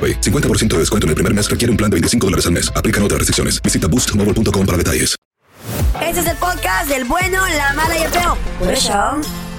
AroPay. 0.00 0.20
50% 0.20 0.68
de 0.68 0.78
descuento 0.78 1.06
en 1.06 1.10
el 1.10 1.14
primer 1.16 1.34
mes 1.34 1.50
requiere 1.50 1.70
un 1.70 1.76
plan 1.76 1.90
de 1.90 1.96
25 1.96 2.26
dólares 2.26 2.46
al 2.46 2.52
mes. 2.52 2.72
Aplican 2.74 3.02
otras 3.02 3.18
restricciones. 3.18 3.60
Visita 3.60 3.86
boostmobile.com 3.86 4.64
para 4.64 4.78
detalles. 4.78 5.16
Este 6.00 6.20
es 6.20 6.26
el 6.26 6.36
podcast 6.36 6.88
del 6.88 7.04
bueno, 7.04 7.40
la 7.56 7.72
mala 7.74 7.98
y 7.98 8.02
el 8.02 8.10
feo. 8.10 8.36
Por. 8.58 9.49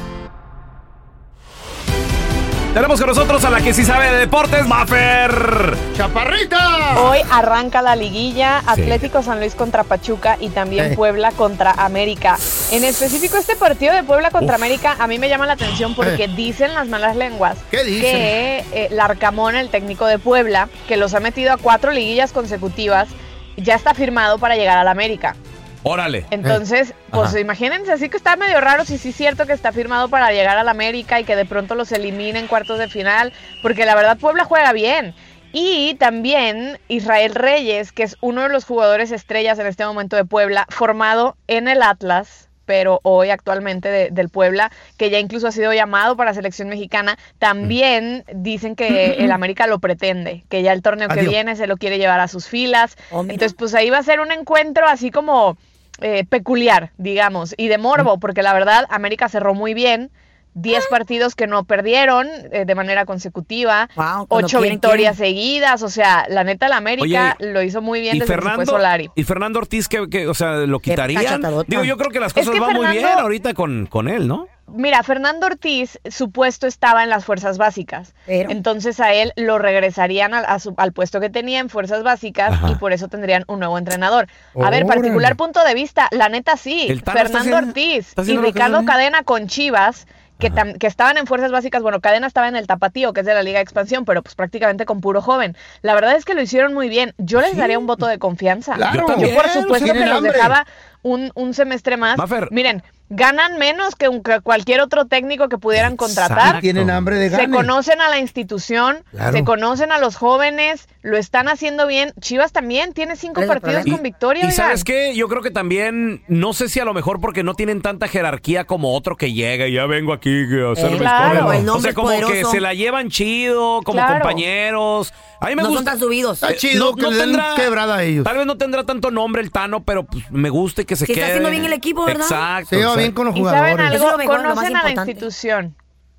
Tenemos 2.74 3.02
con 3.02 3.10
nosotros 3.10 3.44
a 3.44 3.50
la 3.50 3.60
que 3.60 3.74
sí 3.74 3.84
sabe 3.84 4.10
de 4.12 4.18
deportes, 4.20 4.66
Maffer. 4.66 5.76
¡Chaparrita! 5.98 7.02
Hoy 7.02 7.20
arranca 7.30 7.82
la 7.82 7.98
liguilla 7.98 8.60
Atlético 8.66 9.22
San 9.22 9.40
Luis 9.40 9.56
contra 9.56 9.84
Pachuca 9.84 10.38
y 10.40 10.48
también 10.50 10.94
Eh. 10.94 10.96
Puebla 10.96 11.32
contra 11.34 11.72
América. 11.72 12.38
En 12.72 12.86
específico 12.86 13.36
este 13.38 13.58
partido 13.58 13.94
de 13.94 14.04
Puebla 14.04 14.32
contra 14.32 14.56
América 14.56 14.96
a 15.00 15.08
mí 15.08 15.20
me 15.20 15.28
llama 15.28 15.46
la 15.48 15.54
atención 15.54 15.96
porque 15.96 16.30
dicen 16.30 16.74
las 16.74 16.88
malas 16.88 17.18
lenguas 17.18 17.58
¿Qué 17.70 17.84
dicen? 17.84 18.02
que 18.04 18.66
eh, 18.72 18.88
Larcamón, 18.92 19.56
el 19.58 19.68
técnico 19.70 20.06
de 20.06 20.18
Puebla, 20.18 20.70
que 20.88 20.96
los 20.96 21.14
ha 21.14 21.20
metido 21.20 21.52
a 21.52 21.58
cuatro 21.58 21.92
liguillas 21.92 22.32
consecutivas, 22.32 23.10
ya 23.58 23.76
está 23.76 23.94
firmado 23.94 24.38
para 24.40 24.56
llegar 24.56 24.78
al 24.78 24.88
América. 24.88 25.36
Órale. 25.84 26.26
Entonces, 26.30 26.94
pues 27.12 27.30
Ajá. 27.30 27.40
imagínense, 27.40 27.92
así 27.92 28.08
que 28.10 28.18
está 28.18 28.36
medio 28.36 28.62
raro 28.62 28.86
si 28.86 28.98
sí 28.98 29.10
es 29.10 29.16
cierto 29.16 29.46
que 29.48 29.54
está 29.54 29.72
firmado 29.72 30.10
para 30.10 30.32
llegar 30.32 30.58
al 30.58 30.70
América 30.70 31.20
y 31.20 31.24
que 31.24 31.36
de 31.36 31.46
pronto 31.46 31.74
los 31.76 31.92
elimine 31.92 32.38
en 32.40 32.48
cuartos 32.48 32.78
de 32.78 32.88
final, 32.88 33.34
porque 33.64 33.86
la 33.86 33.96
verdad 33.96 34.18
Puebla 34.18 34.44
juega 34.46 34.74
bien. 34.74 35.16
Y 35.54 35.96
también 35.96 36.80
Israel 36.88 37.36
Reyes, 37.36 37.92
que 37.92 38.04
es 38.04 38.16
uno 38.22 38.44
de 38.44 38.50
los 38.50 38.64
jugadores 38.64 39.12
estrellas 39.12 39.60
en 39.60 39.68
este 39.68 39.86
momento 39.86 40.16
de 40.16 40.24
Puebla, 40.24 40.66
formado 40.70 41.36
en 41.48 41.68
el 41.68 41.82
Atlas, 41.82 42.48
pero 42.66 43.02
hoy 43.04 43.32
actualmente 43.32 43.90
de- 43.90 44.12
del 44.12 44.30
Puebla, 44.30 44.72
que 44.98 45.10
ya 45.10 45.20
incluso 45.20 45.48
ha 45.48 45.52
sido 45.52 45.74
llamado 45.74 46.16
para 46.16 46.34
selección 46.34 46.70
mexicana, 46.70 47.18
también 47.38 48.24
dicen 48.34 48.76
que 48.78 49.16
el 49.16 49.32
América 49.32 49.68
lo 49.68 49.80
pretende, 49.80 50.46
que 50.48 50.62
ya 50.62 50.72
el 50.72 50.82
torneo 50.82 51.10
que 51.10 51.22
viene 51.24 51.56
se 51.58 51.68
lo 51.68 51.76
quiere 51.76 51.98
llevar 51.98 52.22
a 52.22 52.30
sus 52.30 52.48
filas. 52.48 52.96
Entonces, 53.12 53.54
pues 53.56 53.74
ahí 53.74 53.90
va 53.90 53.98
a 53.98 54.04
ser 54.04 54.22
un 54.22 54.32
encuentro 54.32 54.88
así 54.88 55.12
como 55.12 55.58
eh, 56.02 56.26
peculiar, 56.26 56.92
digamos, 56.98 57.54
y 57.58 57.68
de 57.68 57.78
morbo, 57.78 58.20
porque 58.20 58.44
la 58.44 58.54
verdad 58.54 58.86
América 58.90 59.30
cerró 59.30 59.54
muy 59.54 59.74
bien. 59.74 60.12
10 60.54 60.88
partidos 60.90 61.36
que 61.36 61.48
no 61.48 61.64
perdieron 61.64 62.28
eh, 62.52 62.66
de 62.66 62.76
manera 62.76 63.06
consecutiva, 63.06 63.90
cuando 63.96 64.26
ocho 64.30 64.60
quieren, 64.60 64.74
victorias 64.80 65.16
seguidas, 65.18 65.82
o 65.84 65.90
sea, 65.90 66.26
la 66.30 66.44
neta 66.44 66.68
la 66.68 66.78
América 66.78 67.38
Oye, 67.40 67.52
lo 67.52 67.62
hizo 67.62 67.82
muy 67.82 68.02
bien 68.02 68.18
Y 68.18 68.20
desde 68.20 68.34
que 68.34 68.40
se 68.40 68.42
fue 68.42 68.50
Fernando, 68.52 68.72
Solari. 68.72 69.10
y 69.16 69.24
Fernando 69.24 69.60
Ortiz, 69.60 69.88
que, 69.88 70.10
que, 70.10 70.28
o 70.28 70.34
sea, 70.34 70.54
lo 70.58 70.80
quitarían. 70.80 71.24
cachatadota. 71.24 71.68
Digo, 71.70 71.84
yo 71.84 71.98
creo 71.98 72.12
que 72.12 72.20
las 72.20 72.30
Es 72.30 72.34
cosas 72.34 72.54
que 72.54 72.60
van 72.60 72.76
muy 72.76 72.88
bien 72.88 73.06
ahorita 73.06 73.54
con, 73.54 73.86
con 73.86 74.08
él, 74.10 74.28
¿no? 74.28 74.48
Mira, 74.74 75.04
Fernando 75.04 75.48
Ortiz, 75.48 76.00
su 76.10 76.32
puesto 76.32 76.66
estaba 76.66 77.04
en 77.04 77.10
las 77.10 77.26
fuerzas 77.26 77.58
básicas. 77.58 78.14
Entonces 78.28 79.02
a 79.02 79.14
él 79.14 79.34
lo 79.36 79.60
regresarían 79.60 80.34
al, 80.34 80.46
a 80.46 80.60
su- 80.60 80.74
al 80.78 80.94
puesto 80.94 81.20
que 81.20 81.30
tenía 81.30 81.60
en 81.60 81.68
fuerzas 81.70 82.04
básicas 82.04 82.54
Ajá. 82.54 82.70
y 82.72 82.76
por 82.76 82.94
eso 82.94 83.10
tendrían 83.10 83.44
un 83.48 83.60
nuevo 83.60 83.78
entrenador. 83.78 84.28
A 84.56 84.70
ver, 84.70 84.84
Órale. 84.84 84.86
particular 84.86 85.36
punto 85.36 85.62
de 85.66 85.74
vista, 85.74 86.08
la 86.12 86.30
neta 86.30 86.56
sí. 86.56 86.88
Fernando 87.06 87.40
haciendo- 87.40 87.58
Ortiz 87.68 88.08
está 88.16 88.22
y 88.24 88.38
Ricardo. 88.38 88.86
Cadena 88.86 89.24
con 89.24 89.48
Chivas. 89.48 90.08
Que, 90.42 90.52
tam- 90.52 90.78
que 90.78 90.88
estaban 90.88 91.18
en 91.18 91.28
fuerzas 91.28 91.52
básicas, 91.52 91.82
bueno, 91.84 92.02
Cadena 92.02 92.28
estaba 92.28 92.48
en 92.48 92.56
el 92.56 92.66
Tapatío, 92.68 93.14
que 93.14 93.20
es 93.22 93.26
de 93.26 93.34
la 93.34 93.44
Liga 93.44 93.60
de 93.60 93.64
Expansión, 93.64 94.04
pero 94.06 94.24
pues 94.24 94.36
prácticamente 94.36 94.86
con 94.86 95.00
puro 95.00 95.22
joven. 95.22 95.56
La 95.84 95.94
verdad 95.94 96.16
es 96.16 96.26
que 96.26 96.34
lo 96.34 96.42
hicieron 96.42 96.74
muy 96.74 96.90
bien. 96.90 97.14
Yo 97.20 97.40
les 97.42 97.56
daría 97.56 97.78
un 97.78 97.86
voto 97.88 98.08
de 98.08 98.18
confianza. 98.18 98.74
Claro. 98.74 99.06
Yo 99.20 99.34
por 99.36 99.48
supuesto 99.50 99.94
que 99.94 100.00
los 100.06 100.18
hambre. 100.18 100.32
dejaba 100.34 100.66
un, 101.04 101.32
un 101.36 101.54
semestre 101.54 101.98
más. 101.98 102.18
Mafer. 102.18 102.48
Miren, 102.52 102.84
ganan 103.10 103.58
menos 103.58 103.96
que, 103.96 104.08
un- 104.08 104.24
que 104.24 104.40
cualquier 104.40 104.80
otro 104.82 105.06
técnico 105.06 105.50
que 105.50 105.58
pudieran 105.58 105.98
contratar. 105.98 106.62
Tienen 106.62 106.90
hambre 106.90 107.18
de 107.18 107.30
Se 107.30 107.36
gane. 107.38 107.54
conocen 107.54 108.00
a 108.00 108.08
la 108.10 108.20
institución, 108.20 109.04
Claro. 109.12 109.34
se 109.34 109.44
conocen 109.44 109.92
a 109.92 109.98
los 110.00 110.16
jóvenes, 110.16 110.88
lo 111.02 111.18
están 111.18 111.50
haciendo 111.50 111.88
bien. 111.88 112.14
Chivas 112.22 112.54
también 112.54 112.94
tiene 112.94 113.16
cinco 113.18 113.46
partidos 113.46 113.84
con 113.86 114.02
victoria. 114.02 114.44
Y 114.44 114.46
oigan. 114.46 114.56
sabes 114.56 114.84
qué, 114.86 115.14
yo 115.16 115.28
creo 115.28 115.42
que 115.42 115.52
también, 115.52 116.24
no 116.30 116.54
sé 116.54 116.70
si 116.70 116.80
a 116.80 116.86
lo 116.86 116.94
mejor 116.94 117.20
porque 117.20 117.44
no 117.44 117.54
tienen 117.54 117.82
tanta 117.82 118.08
jerarquía 118.08 118.64
como 118.64 118.96
otro 118.96 119.18
que 119.18 119.34
llega 119.34 119.68
y 119.68 119.74
ya 119.74 119.86
vengo 119.88 120.14
aquí 120.14 120.30
a 120.66 120.72
hacer 120.72 120.94
Eh, 120.94 120.98
claro, 120.98 121.52
el 121.52 121.68
O 121.68 121.80
sea, 121.80 121.94
como 121.94 122.10
que 122.28 122.46
se 122.46 122.62
la 122.62 122.74
llevan 122.74 123.10
chido, 123.10 123.82
como 123.84 123.98
Claro. 123.98 124.22
compañeros. 124.22 125.14
A 125.42 125.48
mí 125.48 125.56
me 125.56 125.64
No 125.64 125.70
son 125.70 125.78
gusta. 125.78 125.92
tan 125.92 126.00
subidos. 126.00 126.44
Está 126.44 126.56
chido 126.56 126.96
que 126.96 127.08
le 127.08 127.16
den 127.18 127.40
quebrada 127.56 127.96
a 127.98 128.04
ellos. 128.04 128.24
Tal 128.24 128.38
vez 128.38 128.46
no 128.46 128.58
tendrá 128.58 128.84
tanto 128.86 129.10
nombre 129.10 129.42
el 129.42 129.52
Tano, 129.52 129.84
pero 129.84 130.06
pues, 130.06 130.24
me 130.32 130.50
gusta 130.50 130.84
y 130.84 130.86
que 130.92 130.96
se 130.98 131.06
Que 131.06 131.14
está 131.14 131.22
quede. 131.22 131.32
haciendo 131.32 131.50
bien 131.50 131.64
el 131.64 131.72
equipo, 131.74 132.04
¿verdad? 132.06 132.24
Exacto. 132.24 132.70
Se 132.72 132.76
lleva 132.78 132.96
bien 132.98 133.14
con 133.14 133.28
los 133.28 133.36
Y 133.36 133.44
saben 133.46 133.60
jugadores. 133.62 133.86
algo, 133.86 133.96
Eso 133.96 134.06
es 134.08 134.12
lo 134.12 134.18
mejor, 134.18 134.36
lo 134.42 134.44
más 134.44 134.56
conocen 134.56 134.76
a 134.76 134.84
la 134.84 134.90
importante. 134.90 135.12
institución. 135.12 135.76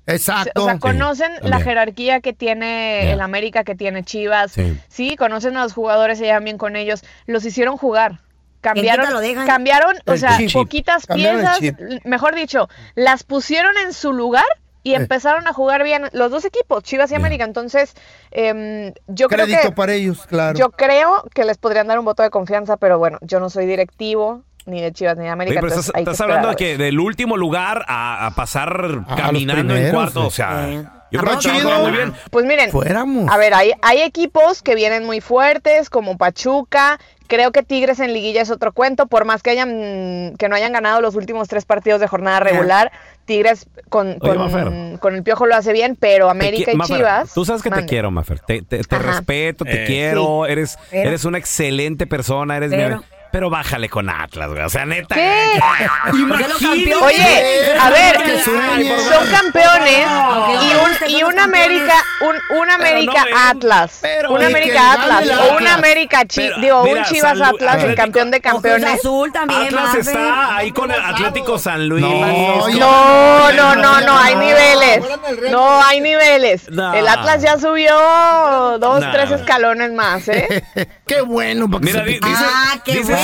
Exacto. 0.07 0.63
O 0.63 0.65
sea, 0.65 0.79
conocen 0.79 1.31
la 1.33 1.39
también. 1.41 1.61
jerarquía 1.61 2.19
que 2.21 2.33
tiene 2.33 3.11
el 3.11 3.21
América, 3.21 3.63
que 3.63 3.75
tiene 3.75 4.03
Chivas. 4.03 4.51
Sí. 4.51 4.77
Sí. 4.89 5.15
conocen 5.15 5.55
a 5.57 5.63
los 5.63 5.73
jugadores, 5.73 6.17
se 6.17 6.25
llevan 6.25 6.43
bien 6.43 6.57
con 6.57 6.75
ellos. 6.75 7.03
Los 7.25 7.45
hicieron 7.45 7.77
jugar. 7.77 8.19
Cambiaron, 8.61 9.05
quita 9.05 9.13
lo 9.13 9.19
dejan? 9.19 9.45
cambiaron, 9.45 9.95
o 10.07 10.13
El 10.13 10.19
sea, 10.19 10.37
chip. 10.37 10.53
poquitas 10.53 11.05
Cambiaron 11.05 11.39
el 11.41 11.45
piezas, 11.45 11.59
chip. 11.59 11.79
l- 11.79 12.01
mejor 12.05 12.33
dicho, 12.33 12.67
las 12.95 13.23
pusieron 13.23 13.73
en 13.85 13.93
su 13.93 14.11
lugar 14.13 14.45
y 14.83 14.93
Eh. 14.93 14.95
empezaron 14.97 15.47
a 15.47 15.53
jugar 15.53 15.83
bien 15.83 16.09
los 16.13 16.31
dos 16.31 16.45
equipos, 16.45 16.81
Chivas 16.83 17.11
y 17.11 17.15
América. 17.15 17.43
Entonces, 17.43 17.93
em, 18.31 18.93
yo 19.07 19.27
creo 19.27 19.45
Crédito 19.45 19.69
que 19.69 19.71
para 19.75 19.93
ellos, 19.93 20.25
claro. 20.27 20.57
yo 20.57 20.69
creo 20.71 21.25
que 21.33 21.43
les 21.43 21.57
podrían 21.57 21.87
dar 21.87 21.99
un 21.99 22.05
voto 22.05 22.23
de 22.23 22.29
confianza, 22.29 22.77
pero 22.77 22.97
bueno, 22.99 23.17
yo 23.21 23.39
no 23.41 23.49
soy 23.49 23.65
directivo 23.65 24.43
ni 24.65 24.81
de 24.81 24.91
Chivas 24.93 25.17
ni 25.17 25.23
de 25.25 25.29
América. 25.29 25.53
Oye, 25.53 25.59
pero 25.61 25.67
entonces 25.73 25.87
estás, 25.87 25.95
hay 25.99 26.03
que 26.05 26.11
estás 26.11 26.21
esperar 26.25 26.39
hablando 26.39 26.49
de 26.49 26.55
que 26.55 26.77
del 26.77 26.99
último 26.99 27.37
lugar 27.37 27.83
a, 27.87 28.27
a 28.27 28.31
pasar 28.31 29.03
A 29.07 29.15
caminando 29.15 29.75
en 29.75 29.91
cuarto. 29.91 30.25
O 30.27 30.31
sea, 30.31 30.67
Eh. 30.69 30.83
yo 31.11 31.19
creo 31.19 31.33
que 31.33 31.39
Chido. 31.39 31.53
están 31.55 31.65
jugando 31.67 31.87
muy 31.89 31.97
bien. 31.97 32.13
Pues 32.31 32.45
miren, 32.45 32.71
Fuéramos. 32.71 33.31
a 33.31 33.37
ver, 33.37 33.53
hay, 33.53 33.71
hay 33.81 34.01
equipos 34.01 34.61
que 34.63 34.75
vienen 34.75 35.05
muy 35.05 35.21
fuertes, 35.21 35.89
como 35.89 36.17
Pachuca. 36.17 36.99
Creo 37.27 37.51
que 37.51 37.63
Tigres 37.63 37.99
en 37.99 38.13
liguilla 38.13 38.41
es 38.41 38.51
otro 38.51 38.73
cuento, 38.73 39.07
por 39.07 39.25
más 39.25 39.41
que 39.41 39.49
hayan 39.49 40.35
que 40.37 40.49
no 40.49 40.55
hayan 40.55 40.73
ganado 40.73 41.01
los 41.01 41.15
últimos 41.15 41.47
tres 41.47 41.65
partidos 41.65 41.99
de 42.01 42.07
jornada 42.07 42.41
regular, 42.41 42.91
Tigres 43.25 43.65
con, 43.89 44.17
Oye, 44.19 44.97
con, 44.99 45.15
el 45.15 45.23
piojo 45.23 45.45
lo 45.47 45.55
hace 45.55 45.71
bien, 45.71 45.95
pero 45.99 46.29
América 46.29 46.71
y 46.73 46.75
Mafer, 46.75 46.97
Chivas. 46.97 47.33
Tú 47.33 47.45
sabes 47.45 47.63
que 47.63 47.71
te 47.71 47.85
quiero, 47.85 48.11
Mafer. 48.11 48.39
Te, 48.41 48.61
te- 48.61 48.83
te 48.83 48.95
Ajá. 48.95 49.03
respeto, 49.13 49.63
te 49.65 49.83
Eh. 49.83 49.87
quiero. 49.87 50.43
Sí. 50.45 50.51
Eres, 50.51 50.77
Pero- 50.91 51.09
eres 51.09 51.25
una 51.25 51.37
excelente 51.37 52.05
persona. 52.07 52.57
Eres 52.57 52.71
Pero- 52.71 52.97
mi- 52.97 53.03
pero 53.33 53.49
bájale 53.49 53.89
con 53.89 54.11
Atlas, 54.11 54.47
güey. 54.47 54.61
O 54.61 54.69
sea, 54.69 54.85
neta. 54.85 55.15
¿Qué? 55.15 55.59
Imagínate. 56.13 56.95
Oye, 57.01 57.77
a 57.81 57.89
ver, 57.89 58.43
son 58.43 59.27
campeones 59.31 60.07
y 60.61 60.75
un, 60.75 61.09
y 61.19 61.23
un. 61.23 61.39
América, 61.39 61.95
un, 62.21 62.59
un 62.59 62.69
América. 62.69 63.25
Atlas, 63.49 63.97
Pero- 64.03 64.33
un 64.33 64.43
América 64.43 64.93
Atlas 64.93 65.25
o 65.49 65.57
un. 65.57 65.67
América 65.67 66.25
Chi, 66.27 66.41
Pero, 66.41 66.57
digo, 66.61 66.83
mira, 66.83 66.99
un 66.99 67.05
Chivas 67.05 67.39
San 67.39 67.47
Atlas, 67.55 67.83
el 67.83 67.95
campeón 67.95 68.29
de 68.29 68.39
campeones. 68.39 68.99
Azul 68.99 69.31
también, 69.33 69.61
Atlas 69.63 69.95
está 69.95 70.57
ahí 70.57 70.71
con 70.71 70.91
el 70.91 71.01
Atlético 71.03 71.57
San 71.57 71.89
Luis. 71.89 72.03
No, 72.05 72.69
No, 72.69 73.51
no, 73.51 73.75
no, 73.75 74.01
no, 74.01 74.15
hay 74.19 74.35
niveles. 74.35 75.03
No, 75.49 75.81
hay 75.83 76.01
niveles. 76.01 76.67
El 76.67 77.07
Atlas 77.07 77.41
ya 77.41 77.57
subió 77.57 78.77
dos, 78.77 79.03
tres 79.11 79.31
escalones 79.31 79.91
más, 79.91 80.27
¿eh? 80.27 80.63
Qué 81.07 81.21
bueno, 81.21 81.67
Mira, 81.67 82.03
dice, 82.03 82.19
Ah, 82.23 82.77
qué 82.85 83.01
bueno, 83.01 83.22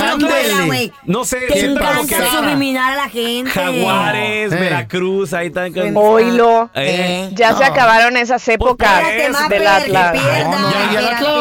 No 1.06 1.26
sé, 1.26 1.38
Te 1.48 1.66
encanta 1.66 2.02
que 2.08 2.26
subliminar 2.30 2.94
a 2.94 2.96
la 2.96 3.10
gente. 3.10 3.50
Jaguares, 3.52 4.52
Eh. 4.52 4.56
Veracruz, 4.56 5.34
ahí 5.34 5.48
están. 5.48 5.74
Oilo. 5.96 6.70
Eh. 6.76 7.30
Ya 7.34 7.56
se 7.56 7.64
acabaron 7.64 8.18
esas 8.18 8.48
épocas 8.48 9.02
Espérate, 9.02 9.30
Mafer, 9.30 9.50
del 9.60 9.68
Atlas. 9.68 10.14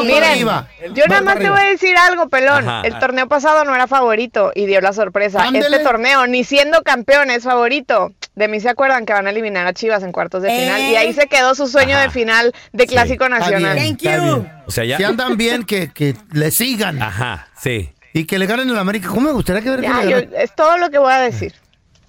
Miren, 0.04 0.94
yo 0.94 1.06
nada 1.08 1.20
más 1.22 1.38
te 1.38 1.50
voy 1.50 1.60
a 1.60 1.64
decir 1.70 1.96
algo, 1.96 2.28
pelón. 2.28 2.68
Ajá. 2.68 2.82
El 2.86 2.98
torneo 2.98 3.28
pasado 3.28 3.64
no 3.64 3.74
era 3.74 3.86
favorito 3.86 4.52
y 4.54 4.66
dio 4.66 4.80
la 4.80 4.92
sorpresa. 4.92 5.42
Ándele. 5.42 5.66
Este 5.68 5.78
torneo, 5.84 6.26
ni 6.26 6.44
siendo 6.44 6.82
campeón, 6.82 7.30
es 7.30 7.44
favorito. 7.44 8.12
De 8.34 8.48
mí 8.48 8.60
se 8.60 8.68
acuerdan 8.68 9.04
que 9.06 9.12
van 9.12 9.26
a 9.26 9.30
eliminar 9.30 9.66
a 9.66 9.72
Chivas 9.72 10.02
en 10.02 10.12
cuartos 10.12 10.42
de 10.42 10.48
Eh. 10.48 10.60
final. 10.60 10.80
Y 10.82 10.96
ahí 10.96 11.12
se 11.12 11.26
quedó 11.26 11.54
su 11.54 11.66
sueño 11.68 11.94
Ajá. 11.96 12.04
de 12.04 12.10
final 12.10 12.52
de 12.72 12.86
Clásico 12.86 13.28
Nacional. 13.28 13.74
bien, 13.74 13.96
Thank 13.96 14.02
está 14.04 14.16
you. 14.16 14.22
bien. 14.42 14.52
O 14.66 14.70
sea, 14.70 14.84
ya. 14.84 14.96
Si 14.96 15.04
andan 15.04 15.36
bien, 15.36 15.64
que, 15.64 15.90
que 15.92 16.14
le 16.32 16.50
sigan. 16.50 17.02
Ajá, 17.02 17.48
sí. 17.60 17.90
Y 18.12 18.24
que 18.24 18.38
le 18.38 18.46
ganen 18.46 18.68
el 18.70 18.78
América. 18.78 19.08
¿Cómo 19.08 19.20
me 19.22 19.32
gustaría 19.32 19.62
que 19.62 19.70
ver 19.70 19.80
que 19.80 19.86
Ya, 19.86 20.02
le 20.02 20.10
yo- 20.10 20.16
ganen? 20.16 20.30
es 20.36 20.54
todo 20.54 20.78
lo 20.78 20.90
que 20.90 20.98
voy 20.98 21.12
a 21.12 21.18
decir. 21.20 21.52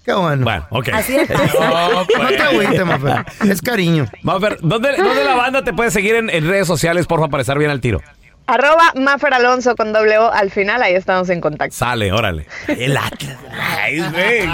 Qué 0.05 0.13
bueno. 0.13 0.43
Bueno, 0.43 0.65
ok. 0.71 0.89
Así 0.93 1.15
es. 1.15 1.29
No, 1.59 2.03
No 2.03 2.27
te 2.29 2.41
agüites, 2.41 2.85
Mafer. 2.85 3.25
Es 3.49 3.61
cariño. 3.61 4.05
Mafer, 4.23 4.57
¿dónde, 4.61 4.95
¿dónde 4.97 5.23
la 5.23 5.35
banda 5.35 5.63
te 5.63 5.73
puede 5.73 5.91
seguir 5.91 6.15
en, 6.15 6.29
en 6.29 6.47
redes 6.47 6.65
sociales, 6.67 7.05
porfa, 7.05 7.27
para 7.27 7.41
estar 7.41 7.57
bien 7.59 7.69
al 7.69 7.81
tiro? 7.81 8.01
Arroba 8.47 8.93
Mafer 8.95 9.31
Alonso 9.35 9.75
con 9.75 9.93
doble 9.93 10.17
O 10.17 10.31
al 10.31 10.49
final, 10.49 10.81
ahí 10.81 10.95
estamos 10.95 11.29
en 11.29 11.39
contacto. 11.39 11.75
Sale, 11.75 12.11
órale. 12.11 12.47
El 12.67 12.97
Atlas. 12.97 13.37
Ay, 13.51 13.99
güey. 13.99 14.49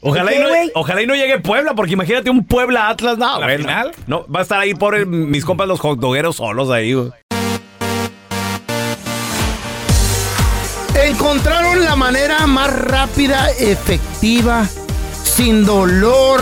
Ojalá, 0.00 0.32
y 0.32 0.36
¿Qué, 0.36 0.42
no, 0.42 0.80
ojalá 0.80 1.02
y 1.02 1.06
no 1.06 1.14
llegue 1.14 1.38
Puebla, 1.40 1.74
porque 1.74 1.92
imagínate 1.92 2.30
un 2.30 2.46
Puebla 2.46 2.88
Atlas. 2.88 3.18
No, 3.18 3.38
güey, 3.42 3.58
no. 3.58 3.90
No, 4.06 4.26
va 4.32 4.40
a 4.40 4.42
estar 4.42 4.60
ahí 4.60 4.74
por 4.74 4.94
el- 4.94 5.06
mis 5.06 5.44
compas 5.44 5.68
los 5.68 5.80
hot 5.80 6.00
solos 6.32 6.70
ahí, 6.70 6.94
güey. 6.94 7.10
Encontraron 11.04 11.84
la 11.84 11.94
manera 11.96 12.46
más 12.46 12.72
rápida, 12.72 13.50
efectiva, 13.50 14.66
sin 15.24 15.64
dolor 15.64 16.40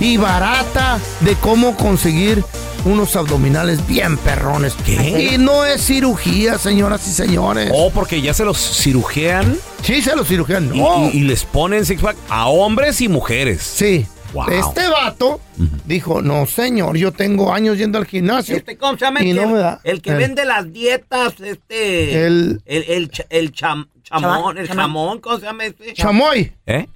y 0.00 0.16
barata 0.16 0.98
de 1.20 1.34
cómo 1.36 1.76
conseguir 1.76 2.44
unos 2.84 3.16
abdominales 3.16 3.86
bien 3.86 4.16
perrones. 4.18 4.74
¿Qué? 4.84 5.30
Y 5.34 5.38
no 5.38 5.64
es 5.64 5.84
cirugía, 5.84 6.58
señoras 6.58 7.06
y 7.08 7.12
señores. 7.12 7.70
Oh, 7.74 7.90
porque 7.90 8.20
ya 8.20 8.34
se 8.34 8.44
los 8.44 8.58
cirujean 8.58 9.56
Sí, 9.82 10.02
se 10.02 10.16
los 10.16 10.26
y, 10.74 10.80
No. 10.80 11.08
y- 11.12 11.18
y 11.18 11.20
les 11.20 11.44
ponen 11.44 11.86
six 11.86 12.02
pack 12.02 12.16
a 12.28 12.46
hombres 12.48 13.00
y 13.00 13.08
mujeres. 13.08 13.62
Sí. 13.62 14.06
Wow. 14.36 14.50
Este 14.50 14.86
vato 14.88 15.40
dijo, 15.86 16.20
no 16.20 16.44
señor, 16.46 16.96
yo 16.96 17.10
tengo 17.12 17.52
años 17.54 17.78
yendo 17.78 17.96
al 17.98 18.04
gimnasio. 18.06 18.56
Este, 18.56 18.76
¿cómo 18.76 18.98
se 18.98 19.04
llama? 19.06 19.22
Y 19.22 19.30
el, 19.30 19.36
no 19.36 19.42
que- 19.42 19.48
me 19.48 19.58
da. 19.58 19.80
el 19.82 20.02
que 20.02 20.12
vende 20.14 20.44
las 20.44 20.72
dietas, 20.72 21.40
este... 21.40 22.26
El- 22.26 22.60
El... 22.66 22.82
El, 22.88 23.10
cha- 23.10 23.26
el 23.30 23.52
cham- 23.52 23.88
chamón, 24.02 24.58
el 24.58 24.68
chamón, 24.68 25.20
¿cómo 25.20 25.38
se 25.38 25.46
llama 25.46 25.64
este? 25.64 25.94
Chamoy. 25.94 26.52
¿Eh? 26.66 26.86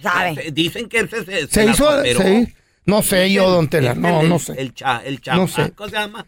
¿Sabe? 0.00 0.50
Dicen 0.52 0.88
que 0.88 1.00
ese 1.00 1.24
se, 1.24 1.46
Se 1.48 1.64
hizo. 1.66 1.88
No 2.84 3.02
sé 3.02 3.32
yo, 3.32 3.50
don 3.50 3.66
Tela, 3.68 3.92
El- 3.92 4.00
no, 4.00 4.20
el- 4.20 4.28
no 4.28 4.38
sé. 4.38 4.54
El, 4.56 4.72
cha, 4.72 5.02
el 5.04 5.14
No 5.14 5.20
chamán, 5.20 5.48
sé. 5.48 5.72
¿cómo 5.72 5.88
se 5.90 5.96
llama? 5.96 6.26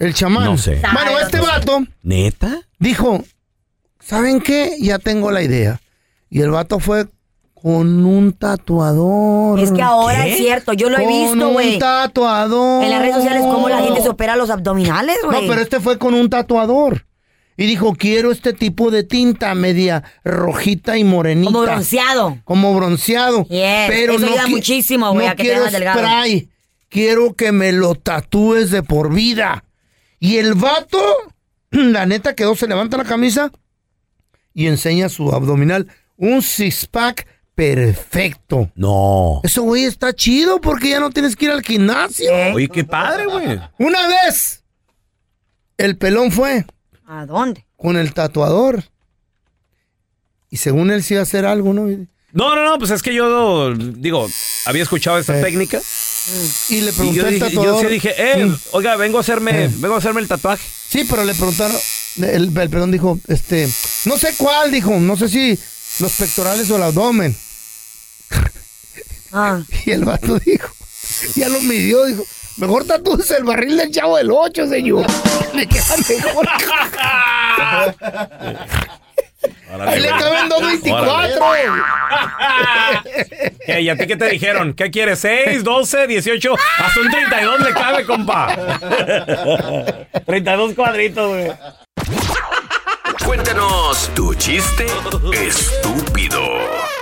El 0.00 0.14
chamán. 0.14 0.44
No 0.44 0.58
sé. 0.58 0.82
Bueno, 0.92 1.18
este 1.20 1.38
vato 1.40 1.84
¿Neta? 2.02 2.62
dijo, 2.80 3.24
¿saben 4.00 4.40
qué? 4.40 4.76
Ya 4.80 4.98
tengo 4.98 5.30
la 5.30 5.42
idea. 5.42 5.80
Y 6.30 6.40
el 6.40 6.50
vato 6.50 6.78
fue 6.80 7.06
con 7.62 8.04
un 8.06 8.32
tatuador. 8.32 9.58
Es 9.60 9.72
que 9.72 9.82
ahora 9.82 10.26
es 10.26 10.36
cierto, 10.36 10.72
yo 10.72 10.88
lo 10.90 10.98
he 10.98 11.04
Con 11.04 11.12
visto, 11.12 11.48
un 11.48 11.52
güey. 11.54 11.78
tatuador. 11.78 12.84
En 12.84 12.90
las 12.90 13.00
redes 13.00 13.16
sociales, 13.16 13.42
cómo 13.42 13.68
la 13.68 13.82
gente 13.82 14.02
se 14.02 14.08
opera 14.08 14.36
los 14.36 14.50
abdominales, 14.50 15.16
No, 15.22 15.30
güey. 15.30 15.48
pero 15.48 15.60
este 15.60 15.80
fue 15.80 15.98
con 15.98 16.14
un 16.14 16.30
tatuador. 16.30 17.06
Y 17.56 17.66
dijo, 17.66 17.94
quiero 17.94 18.30
este 18.30 18.52
tipo 18.52 18.92
de 18.92 19.02
tinta 19.02 19.52
media 19.56 20.04
rojita 20.22 20.96
y 20.96 21.02
morenita. 21.02 21.50
Como 21.50 21.62
bronceado. 21.64 22.38
Como 22.44 22.72
bronceado. 22.74 23.42
Yes, 23.48 23.88
Pero 23.88 24.12
eso 24.12 24.20
no 24.20 24.26
ayuda 24.28 24.46
muchísimo, 24.46 25.12
güey, 25.12 25.26
no 25.26 25.32
a 25.32 25.34
que 25.34 25.42
te 25.42 25.48
quiero 25.48 25.60
hagas 25.62 25.72
delgado. 25.72 25.98
spray. 25.98 26.48
Quiero 26.88 27.34
que 27.34 27.50
me 27.50 27.72
lo 27.72 27.96
tatúes 27.96 28.70
de 28.70 28.84
por 28.84 29.12
vida. 29.12 29.64
Y 30.20 30.36
el 30.36 30.54
vato, 30.54 31.00
la 31.70 32.06
neta, 32.06 32.34
quedó, 32.36 32.54
se 32.54 32.68
levanta 32.68 32.96
la 32.96 33.04
camisa 33.04 33.50
y 34.54 34.68
enseña 34.68 35.08
su 35.08 35.32
abdominal. 35.32 35.88
Un 36.16 36.42
six-pack 36.42 37.26
perfecto. 37.58 38.70
No. 38.76 39.40
Eso, 39.42 39.62
güey, 39.62 39.84
está 39.84 40.12
chido 40.12 40.60
porque 40.60 40.90
ya 40.90 41.00
no 41.00 41.10
tienes 41.10 41.34
que 41.34 41.46
ir 41.46 41.50
al 41.50 41.62
gimnasio. 41.62 42.30
Oye, 42.54 42.68
qué 42.68 42.84
padre, 42.84 43.26
güey. 43.26 43.58
Una 43.80 44.06
vez, 44.06 44.62
el 45.76 45.96
pelón 45.98 46.30
fue 46.30 46.64
¿A 47.04 47.26
dónde? 47.26 47.66
con 47.76 47.96
el 47.96 48.14
tatuador. 48.14 48.84
Y 50.50 50.58
según 50.58 50.92
él 50.92 51.02
sí 51.02 51.14
iba 51.14 51.20
a 51.20 51.24
hacer 51.24 51.44
algo, 51.46 51.72
¿no? 51.74 51.82
No, 52.32 52.54
no, 52.54 52.64
no, 52.64 52.78
pues 52.78 52.92
es 52.92 53.02
que 53.02 53.12
yo, 53.12 53.74
digo, 53.74 54.28
había 54.66 54.84
escuchado 54.84 55.18
esta 55.18 55.36
Eh. 55.38 55.42
técnica. 55.42 55.80
Y 56.68 56.82
le 56.82 56.90
Y 56.90 56.92
pregunté 56.92 57.50
yo, 57.50 57.76
al 57.78 57.80
sí 57.80 57.86
dije, 57.92 58.14
eh, 58.16 58.46
Mm. 58.46 58.56
oiga, 58.72 58.94
vengo 58.96 59.18
a 59.18 59.22
hacerme, 59.22 59.64
Eh. 59.64 59.70
vengo 59.78 59.96
a 59.96 59.98
hacerme 59.98 60.20
el 60.20 60.28
tatuaje. 60.28 60.62
Sí, 60.88 61.04
pero 61.10 61.24
le 61.24 61.34
preguntaron, 61.34 61.76
el, 62.18 62.56
el 62.56 62.70
pelón 62.70 62.92
dijo, 62.92 63.18
este, 63.26 63.68
no 64.04 64.16
sé 64.16 64.34
cuál, 64.36 64.70
dijo, 64.70 64.92
no 65.00 65.16
sé 65.16 65.28
si 65.28 65.58
los 66.00 66.12
pectorales 66.12 66.70
o 66.70 66.76
el 66.76 66.82
abdomen. 66.84 67.36
Ah. 69.32 69.60
Y 69.84 69.90
el 69.92 70.04
vato 70.04 70.38
dijo, 70.38 70.68
ya 71.34 71.48
lo 71.48 71.60
midió, 71.60 72.04
dijo, 72.04 72.24
mejor 72.56 72.84
tatúese 72.84 73.36
el 73.36 73.44
barril 73.44 73.76
del 73.76 73.90
chavo 73.90 74.16
del 74.16 74.30
8, 74.30 74.68
señor. 74.68 75.06
Le 75.54 75.66
queda 75.66 75.96
mejor. 76.08 76.48
Ahí 79.70 80.00
le 80.00 80.08
caben 80.08 80.48
224. 80.48 81.44
¿Qué, 83.64 83.80
¿Y 83.82 83.88
a 83.88 83.96
ti 83.96 84.06
qué 84.06 84.16
te 84.16 84.28
dijeron? 84.28 84.74
¿Qué 84.74 84.90
quieres? 84.90 85.24
¿6, 85.24 85.62
12, 85.62 86.06
18? 86.06 86.54
Hasta 86.78 87.00
un 87.00 87.10
32 87.10 87.60
le 87.60 87.72
cabe, 87.72 88.04
compa. 88.04 88.56
32 90.26 90.74
cuadritos, 90.74 91.28
güey. 91.28 91.52
Cuéntanos 93.24 94.10
tu 94.14 94.34
chiste 94.34 94.86
estúpido. 95.32 96.40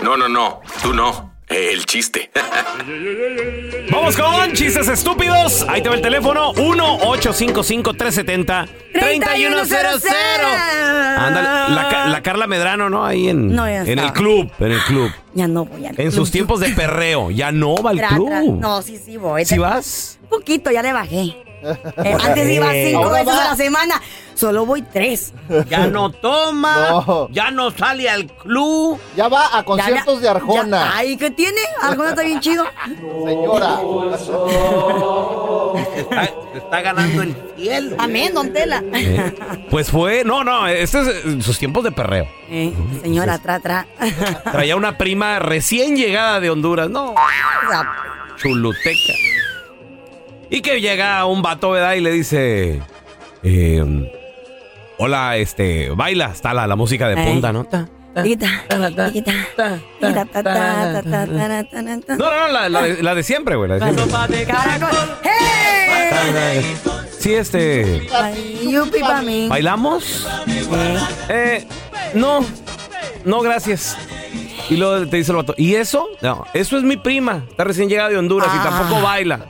No, 0.03 0.17
no, 0.17 0.29
no, 0.29 0.61
tú 0.83 0.93
no. 0.93 1.35
El 1.49 1.87
chiste. 1.87 2.29
Vamos 3.93 4.17
con 4.17 4.53
chistes 4.53 4.89
estúpidos. 4.89 5.65
Ahí 5.69 5.81
te 5.81 5.89
va 5.89 5.95
el 5.95 6.01
teléfono. 6.01 6.53
1-855-370-3100. 6.55 8.67
Ándale, 11.19 11.49
la, 11.75 12.07
la 12.09 12.23
Carla 12.23 12.47
Medrano, 12.49 12.91
¿no? 12.91 13.07
Ahí 13.07 13.29
en, 13.29 13.55
No, 13.55 13.65
en 13.67 13.99
el 13.99 14.13
club, 14.13 14.51
en 14.59 14.73
el 14.73 14.81
club. 14.81 15.11
Ya 15.35 15.47
no 15.47 15.67
voy 15.67 15.87
al 15.87 16.01
En 16.01 16.11
sus 16.11 16.31
tiempos 16.33 16.59
de 16.61 16.71
perreo. 16.71 17.31
Ya 17.31 17.53
no 17.53 17.77
va 17.77 17.91
al 17.91 17.99
Tra, 17.99 18.09
tra. 18.09 18.17
club. 18.17 18.59
No, 18.61 18.83
sí, 18.83 18.99
sí 18.99 19.17
voy. 19.17 19.45
¿Sí 19.45 19.57
vas? 19.59 20.19
Un 20.23 20.29
poquito, 20.29 20.73
ya 20.73 20.83
le 20.83 20.93
bajé. 20.93 21.37
Eh, 21.63 22.17
antes 22.25 22.51
iba 22.51 22.73
cinco 22.73 23.11
veces 23.11 23.29
va. 23.29 23.45
a 23.45 23.49
la 23.51 23.57
semana. 23.57 24.03
Solo 24.35 24.67
voy 24.67 24.83
tres. 24.83 25.33
Ya 25.69 25.87
no 25.87 26.11
toma, 26.11 27.27
ya 27.31 27.51
no 27.51 27.71
sale 27.71 28.09
al 28.11 28.27
club. 28.27 28.99
Ya 29.17 29.29
va 29.29 29.57
a 29.57 29.63
conciertos 29.65 30.21
de 30.21 30.29
Arjona. 30.29 30.79
Ya- 30.85 30.97
Ay, 30.97 31.17
¿qué 31.17 31.31
tiene? 31.31 31.61
Arjona 31.83 32.11
está 32.11 32.23
bien 32.23 32.41
chido. 32.41 32.65
Señora. 33.25 33.79
Está, 35.97 36.23
está 36.55 36.81
ganando 36.83 37.23
el 37.23 37.35
cielo. 37.57 37.97
Amén, 37.99 38.35
don 38.35 38.53
Tela. 38.53 38.83
Eh, 38.93 39.35
Pues 39.71 39.91
fue, 39.91 40.23
no, 40.25 40.45
no, 40.45 40.67
este 40.67 41.01
es 41.01 41.09
eh, 41.09 41.43
sus 41.43 41.59
tiempos 41.59 41.83
de 41.85 41.93
perreo. 41.93 42.27
Eh, 42.51 42.73
señora, 43.03 43.39
tra, 43.39 43.61
tra. 43.61 43.87
Traía 44.53 44.77
una 44.77 44.99
prima 44.99 45.39
recién 45.39 45.97
llegada 45.97 46.41
de 46.41 46.51
Honduras, 46.51 46.91
no, 46.91 47.15
chuluteca. 48.37 49.13
Y 50.51 50.61
que 50.61 50.81
llega 50.81 51.25
un 51.27 51.43
vato, 51.43 51.71
¿verdad? 51.71 51.95
Y 51.95 52.01
le 52.01 52.13
dice, 52.13 52.81
eh, 53.43 54.11
hola, 54.99 55.37
este, 55.37 55.91
baila, 55.91 56.27
está 56.27 56.55
la, 56.55 56.67
la 56.67 56.77
música 56.77 57.09
de 57.09 57.17
punta, 57.17 57.53
¿no? 57.53 57.65
Ta, 57.65 57.89
no, 62.17 62.17
no, 62.17 62.31
no, 62.31 62.49
la, 62.49 62.69
la, 62.69 62.83
de, 62.83 63.03
la 63.03 63.15
de 63.15 63.23
siempre, 63.23 63.57
güey. 63.57 63.69
La 63.69 63.75
de 63.79 63.95
siempre. 63.95 64.47
¡Hey! 65.23 66.65
Sí, 67.19 67.35
este. 67.35 68.09
¿Bailamos? 69.49 70.27
Eh, 71.29 71.67
no. 72.15 72.45
No, 73.25 73.41
gracias. 73.41 73.97
Y 74.71 74.77
luego 74.77 75.07
te 75.09 75.17
dice 75.17 75.33
el 75.33 75.37
vato, 75.37 75.55
¿y 75.57 75.75
eso? 75.75 76.09
No, 76.23 76.45
eso 76.55 76.77
es 76.77 76.83
mi 76.85 76.97
prima. 76.97 77.45
Está 77.51 77.65
recién 77.65 77.89
llegada 77.89 78.09
de 78.09 78.17
Honduras 78.17 78.49
y 78.55 78.59
tampoco 78.59 79.03
baila. 79.03 79.41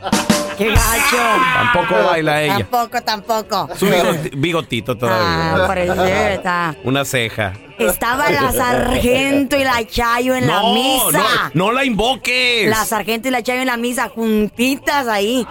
¡Qué 0.59 0.69
gacho! 0.71 1.17
Tampoco 1.55 2.05
baila 2.07 2.43
ella. 2.43 2.59
Tampoco, 2.59 3.03
tampoco. 3.03 3.69
Su 3.77 3.87
bigoti- 3.87 4.31
bigotito 4.37 4.97
todavía. 4.97 5.55
Ah, 5.55 5.67
por 5.67 5.79
eso 5.79 6.05
está. 6.05 6.75
Una 6.85 7.05
ceja. 7.05 7.53
Estaba 7.79 8.31
la 8.31 8.51
sargento 8.53 9.57
y 9.59 9.63
la 9.65 9.87
chayo 9.87 10.35
en 10.35 10.47
la 10.47 10.61
no, 10.63 10.73
misa. 10.73 11.19
no, 11.53 11.67
no 11.67 11.73
la 11.73 11.85
invoques. 11.85 12.69
La 12.71 12.85
sargento 12.87 13.29
y 13.29 13.31
la 13.31 13.43
chayo 13.43 13.61
en 13.61 13.67
la 13.67 13.77
misa, 13.77 14.09
juntitas 14.09 15.07
ahí. 15.09 15.47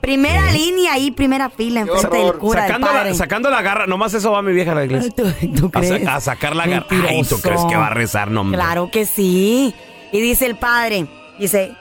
Primera 0.00 0.52
línea 0.52 0.92
ahí, 0.92 1.10
primera 1.10 1.50
fila, 1.50 1.80
enfrente 1.80 2.16
del 2.16 2.34
cura, 2.34 2.60
del 2.62 2.68
sacando, 2.70 2.86
padre. 2.86 3.10
la, 3.10 3.16
sacando 3.16 3.50
la 3.50 3.62
garra, 3.62 3.86
nomás 3.88 4.14
eso 4.14 4.30
va 4.30 4.40
mi 4.42 4.52
vieja 4.52 4.70
a 4.70 4.74
la 4.76 4.84
iglesia. 4.84 5.10
¿Tú, 5.16 5.24
tú 5.56 5.70
A, 5.74 5.82
sa- 5.82 5.88
crees? 5.96 6.06
a 6.08 6.20
sacar 6.20 6.54
la 6.54 6.66
garra. 6.66 6.86
Ay, 6.90 6.96
¿tú 6.98 7.02
Mentiroso. 7.04 7.40
crees 7.42 7.64
que 7.64 7.76
va 7.76 7.86
a 7.88 7.90
rezar? 7.90 8.30
No, 8.30 8.42
hombre. 8.42 8.58
Claro 8.60 8.90
que 8.92 9.04
sí. 9.04 9.74
Y 10.12 10.20
dice 10.20 10.46
el 10.46 10.54
padre, 10.54 11.06
dice, 11.40 11.72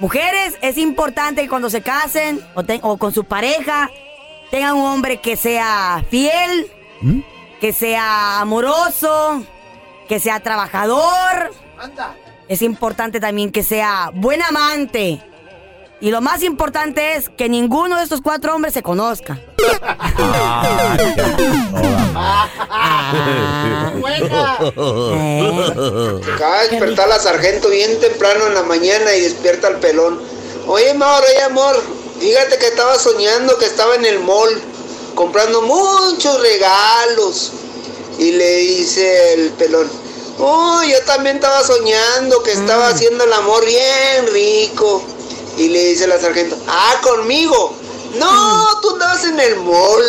mujeres, 0.00 0.56
es 0.62 0.76
importante 0.78 1.42
que 1.42 1.48
cuando 1.48 1.70
se 1.70 1.82
casen 1.82 2.40
o, 2.54 2.62
te- 2.64 2.80
o 2.82 2.96
con 2.96 3.12
su 3.12 3.24
pareja, 3.24 3.90
tengan 4.50 4.74
un 4.76 4.84
hombre 4.86 5.18
que 5.18 5.36
sea 5.36 6.04
fiel, 6.10 6.66
¿Mm? 7.02 7.20
que 7.60 7.72
sea 7.72 8.40
amoroso, 8.40 9.44
que 10.08 10.18
sea 10.18 10.40
trabajador. 10.40 11.52
Es 12.48 12.62
importante 12.62 13.20
también 13.20 13.52
que 13.52 13.62
sea 13.62 14.10
buen 14.14 14.42
amante. 14.42 15.22
Y 16.02 16.10
lo 16.10 16.22
más 16.22 16.42
importante 16.42 17.16
es 17.16 17.28
que 17.28 17.50
ninguno 17.50 17.98
de 17.98 18.04
estos 18.04 18.22
cuatro 18.22 18.54
hombres 18.54 18.72
se 18.72 18.82
conozca. 18.82 19.38
Acaba 26.34 26.62
de 26.62 26.68
despertar 26.70 27.06
la 27.08 27.18
sargento 27.18 27.68
bien 27.68 28.00
temprano 28.00 28.46
en 28.46 28.54
la 28.54 28.62
mañana 28.62 29.14
y 29.14 29.20
despierta 29.20 29.66
al 29.68 29.76
pelón. 29.76 30.18
Oye, 30.66 30.90
amor, 30.90 31.22
oye, 31.22 31.42
amor, 31.42 31.82
fíjate 32.18 32.56
que 32.56 32.68
estaba 32.68 32.98
soñando 32.98 33.58
que 33.58 33.66
estaba 33.66 33.94
en 33.94 34.06
el 34.06 34.20
mall 34.20 34.58
comprando 35.14 35.60
muchos 35.60 36.40
regalos. 36.40 37.52
Y 38.18 38.32
le 38.32 38.56
dice 38.56 39.34
el 39.34 39.50
pelón, 39.50 39.90
oh, 40.38 40.82
yo 40.82 40.98
también 41.04 41.36
estaba 41.36 41.62
soñando 41.62 42.42
que 42.42 42.52
estaba 42.52 42.88
haciendo 42.88 43.24
el 43.24 43.32
amor 43.34 43.66
bien 43.66 44.26
rico. 44.32 45.04
Y 45.58 45.68
le 45.68 45.84
dice 45.90 46.06
la 46.06 46.18
sargento, 46.18 46.56
ah, 46.68 46.94
conmigo. 47.02 47.76
No, 48.18 48.80
tú 48.82 48.90
andabas 48.94 49.24
en 49.24 49.38
el 49.38 49.56
mall. 49.60 50.02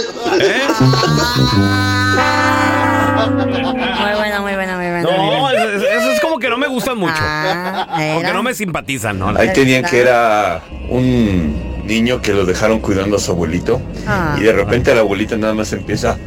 Muy 3.28 4.16
buena, 4.18 4.42
muy 4.42 4.54
buena, 4.56 4.76
muy 4.78 4.86
buena. 4.90 5.02
No, 5.04 5.50
eso, 5.52 6.12
es 6.12 6.20
como 6.22 6.40
que 6.40 6.50
no 6.50 6.58
me 6.58 6.68
gustan 6.68 6.98
mucho. 6.98 7.14
Ah, 7.18 7.88
Como 8.16 8.22
que 8.22 8.34
no 8.34 8.44
me 8.44 8.54
simpatizan, 8.54 9.20
¿no? 9.20 9.30
Ahí 9.38 9.54
tenían 9.54 9.84
que 9.84 10.00
era 10.00 10.62
un 10.90 11.86
niño 11.86 12.22
que 12.22 12.34
lo 12.34 12.46
dejaron 12.46 12.80
cuidando 12.80 13.18
a 13.18 13.20
su 13.20 13.32
abuelito 13.32 13.82
Ah. 14.08 14.36
y 14.40 14.44
de 14.44 14.54
repente 14.54 14.94
la 14.96 15.02
abuelita 15.02 15.36
nada 15.36 15.54
más 15.54 15.74
empieza 15.74 16.18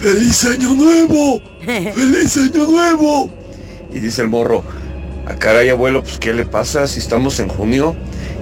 ¡Feliz 0.00 0.44
año 0.44 0.70
nuevo! 0.74 1.40
¡Feliz 1.64 2.36
año 2.36 2.66
nuevo! 2.66 3.30
Y 3.92 4.00
dice 4.00 4.22
el 4.22 4.28
morro, 4.28 4.62
a 5.26 5.34
caray 5.36 5.68
abuelo, 5.68 6.02
pues 6.02 6.18
¿qué 6.18 6.32
le 6.32 6.44
pasa 6.44 6.86
si 6.86 6.98
estamos 6.98 7.38
en 7.40 7.48
junio? 7.48 7.96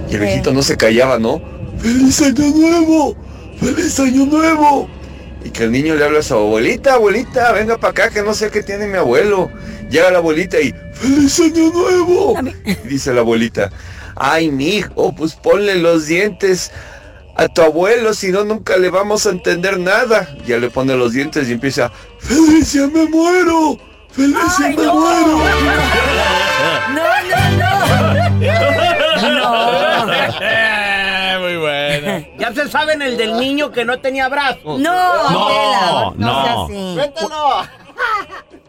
Y 0.09 0.15
el 0.15 0.21
viejito 0.21 0.51
no 0.53 0.61
se 0.61 0.77
callaba, 0.77 1.19
¿no? 1.19 1.41
¡Feliz 1.79 2.21
año 2.21 2.49
nuevo! 2.55 3.15
¡Feliz 3.59 3.99
año 3.99 4.25
nuevo! 4.25 4.89
Y 5.43 5.49
que 5.49 5.63
el 5.63 5.71
niño 5.71 5.95
le 5.95 6.05
habla 6.05 6.19
a 6.19 6.23
su 6.23 6.33
abuelita, 6.33 6.95
abuelita, 6.95 7.51
venga 7.53 7.77
para 7.77 7.91
acá 7.91 8.09
que 8.09 8.21
no 8.21 8.33
sé 8.33 8.51
qué 8.51 8.61
tiene 8.61 8.87
mi 8.87 8.97
abuelo. 8.97 9.49
Llega 9.89 10.11
la 10.11 10.19
abuelita 10.19 10.59
y 10.59 10.73
¡Feliz 10.93 11.39
año 11.39 11.71
nuevo! 11.71 12.35
Y 12.65 12.87
dice 12.87 13.13
la 13.13 13.21
abuelita, 13.21 13.71
ay 14.15 14.51
mi 14.51 14.77
hijo, 14.77 15.13
pues 15.15 15.33
ponle 15.33 15.75
los 15.75 16.07
dientes 16.07 16.71
a 17.35 17.47
tu 17.47 17.61
abuelo, 17.61 18.13
si 18.13 18.31
no 18.31 18.43
nunca 18.43 18.77
le 18.77 18.89
vamos 18.89 19.25
a 19.25 19.29
entender 19.29 19.79
nada. 19.79 20.27
Ya 20.45 20.57
le 20.57 20.69
pone 20.69 20.95
los 20.95 21.13
dientes 21.13 21.47
y 21.49 21.53
empieza, 21.53 21.91
¡Feliz 22.19 22.73
ya 22.73 22.87
me 22.87 23.05
muero! 23.05 23.90
¡Feliz 24.11 24.57
ya 24.59 24.67
me 24.67 24.87
muero! 24.87 25.39
Muy 31.39 31.57
buena. 31.57 32.25
Ya 32.37 32.53
se 32.53 32.67
saben 32.69 33.01
el 33.01 33.17
del 33.17 33.37
niño 33.39 33.71
que 33.71 33.85
no 33.85 33.99
tenía 33.99 34.27
brazos. 34.29 34.79
No, 34.79 35.31
No, 35.31 36.13
no. 36.15 36.67
Cuéntanos. 36.67 37.67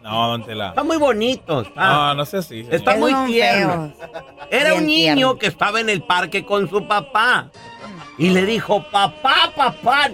No, 0.03 0.28
don 0.28 0.45
Tela. 0.45 0.68
Está 0.70 0.82
muy 0.82 0.97
bonito. 0.97 1.61
Está, 1.62 1.80
No, 1.86 2.14
no 2.14 2.24
sé 2.24 2.38
así. 2.38 2.62
señor. 2.62 2.74
está 2.74 2.97
muy 2.97 3.12
Son 3.12 3.26
tierno. 3.26 3.93
Era 4.51 4.70
Bien 4.70 4.80
un 4.80 4.86
niño 4.86 5.14
tierno. 5.14 5.38
que 5.38 5.47
estaba 5.47 5.80
en 5.80 5.88
el 5.88 6.03
parque 6.03 6.45
con 6.45 6.68
su 6.68 6.86
papá. 6.86 7.51
Y 8.18 8.30
le 8.30 8.45
dijo, 8.45 8.84
papá, 8.90 9.51
papá, 9.57 10.11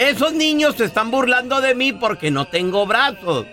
esos 0.00 0.32
niños 0.32 0.76
se 0.76 0.84
están 0.86 1.10
burlando 1.10 1.60
de 1.60 1.74
mí 1.74 1.92
porque 1.92 2.30
no 2.30 2.46
tengo 2.46 2.86
brazos. 2.86 3.46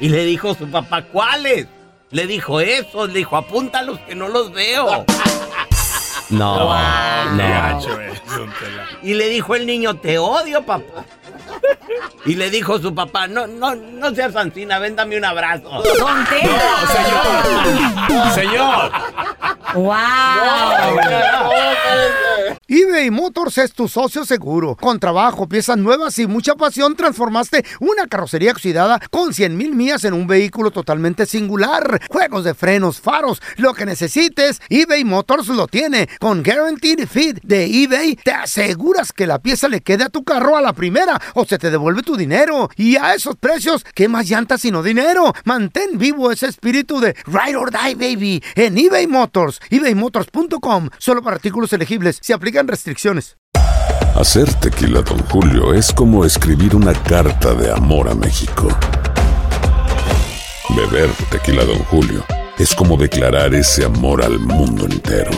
Y 0.00 0.08
le 0.08 0.24
dijo 0.24 0.54
su 0.54 0.68
papá, 0.68 1.02
¿cuáles? 1.02 1.68
Le 2.10 2.26
dijo, 2.26 2.60
esos. 2.60 3.08
Le 3.08 3.20
dijo, 3.20 3.36
apúntalos 3.36 4.00
que 4.00 4.14
no 4.14 4.28
los 4.28 4.52
veo. 4.52 5.06
No, 6.30 6.60
no. 6.60 7.80
Y 9.02 9.14
le 9.14 9.28
dijo 9.30 9.56
el 9.56 9.66
niño, 9.66 9.96
te 9.96 10.16
odio, 10.16 10.64
papá. 10.64 11.04
Y 12.26 12.34
le 12.34 12.50
dijo 12.50 12.78
su 12.78 12.94
papá, 12.94 13.26
no, 13.26 13.46
no, 13.46 13.74
no 13.74 14.14
seas 14.14 14.36
Ancina, 14.36 14.78
véndame 14.78 15.16
un 15.16 15.24
abrazo. 15.24 15.70
Don 15.70 16.24
Tela. 16.26 16.86
Señor. 18.34 18.92
Wow. 19.74 19.90
eBay 22.66 23.10
Motors 23.10 23.58
es 23.58 23.72
tu 23.72 23.88
socio 23.88 24.24
seguro. 24.24 24.76
Con 24.76 24.98
trabajo, 24.98 25.48
piezas 25.48 25.76
nuevas 25.76 26.18
y 26.18 26.26
mucha 26.26 26.54
pasión, 26.54 26.96
transformaste 26.96 27.64
una 27.80 28.06
carrocería 28.06 28.52
oxidada 28.52 29.00
con 29.10 29.32
100 29.32 29.56
mil 29.56 29.74
millas 29.74 30.04
en 30.04 30.14
un 30.14 30.26
vehículo 30.26 30.70
totalmente 30.70 31.26
singular. 31.26 32.00
Juegos 32.10 32.44
de 32.44 32.54
frenos, 32.54 33.00
faros, 33.00 33.40
lo 33.56 33.74
que 33.74 33.86
necesites, 33.86 34.60
eBay 34.68 35.04
Motors 35.04 35.48
lo 35.48 35.68
tiene. 35.68 36.08
Con 36.18 36.42
Guaranteed 36.42 37.06
Fit 37.08 37.40
de 37.42 37.64
eBay, 37.66 38.16
te 38.16 38.32
aseguras 38.32 39.12
que 39.12 39.26
la 39.26 39.40
pieza 39.40 39.68
le 39.68 39.80
quede 39.82 40.04
a 40.04 40.10
tu 40.10 40.24
carro 40.24 40.56
a 40.56 40.60
la 40.60 40.72
primera 40.72 41.20
o 41.34 41.44
se 41.50 41.58
te 41.58 41.70
devuelve 41.70 42.02
tu 42.02 42.16
dinero. 42.16 42.70
Y 42.76 42.96
a 42.96 43.14
esos 43.14 43.36
precios, 43.36 43.84
¿qué 43.94 44.08
más 44.08 44.28
llantas 44.28 44.60
sino 44.60 44.82
dinero? 44.82 45.34
Mantén 45.44 45.98
vivo 45.98 46.30
ese 46.30 46.46
espíritu 46.46 47.00
de 47.00 47.16
Ride 47.26 47.56
or 47.56 47.70
Die, 47.72 47.94
baby, 47.94 48.42
en 48.54 48.78
eBay 48.78 49.06
Motors. 49.06 49.60
ebaymotors.com. 49.68 50.88
Solo 50.98 51.22
para 51.22 51.36
artículos 51.36 51.72
elegibles. 51.72 52.18
Se 52.22 52.32
aplican 52.32 52.68
restricciones. 52.68 53.36
Hacer 54.14 54.52
tequila, 54.54 55.02
Don 55.02 55.18
Julio, 55.28 55.74
es 55.74 55.92
como 55.92 56.24
escribir 56.24 56.76
una 56.76 56.92
carta 56.92 57.54
de 57.54 57.72
amor 57.72 58.08
a 58.08 58.14
México. 58.14 58.68
Beber 60.76 61.10
tequila, 61.30 61.64
Don 61.64 61.78
Julio, 61.84 62.24
es 62.58 62.74
como 62.74 62.96
declarar 62.96 63.54
ese 63.54 63.84
amor 63.84 64.22
al 64.22 64.38
mundo 64.38 64.86
entero. 64.86 65.30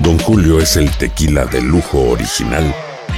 Don 0.00 0.18
Julio 0.18 0.60
es 0.60 0.76
el 0.76 0.90
tequila 0.96 1.44
de 1.44 1.60
lujo 1.60 1.98
original, 2.10 2.74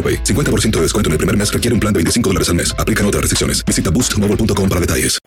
AroPay. 0.00 0.24
50% 0.24 0.70
de 0.70 0.82
descuento 0.82 1.08
en 1.08 1.12
el 1.12 1.18
primer 1.18 1.36
mes 1.36 1.52
requiere 1.52 1.74
un 1.74 1.80
plan 1.80 1.92
de 1.92 1.98
25 1.98 2.30
dólares 2.30 2.48
al 2.48 2.54
mes. 2.54 2.74
Aplican 2.78 3.04
otras 3.04 3.20
restricciones. 3.20 3.62
Visita 3.66 3.90
boostmobile.com 3.90 4.68
para 4.68 4.80
detalles. 4.80 5.18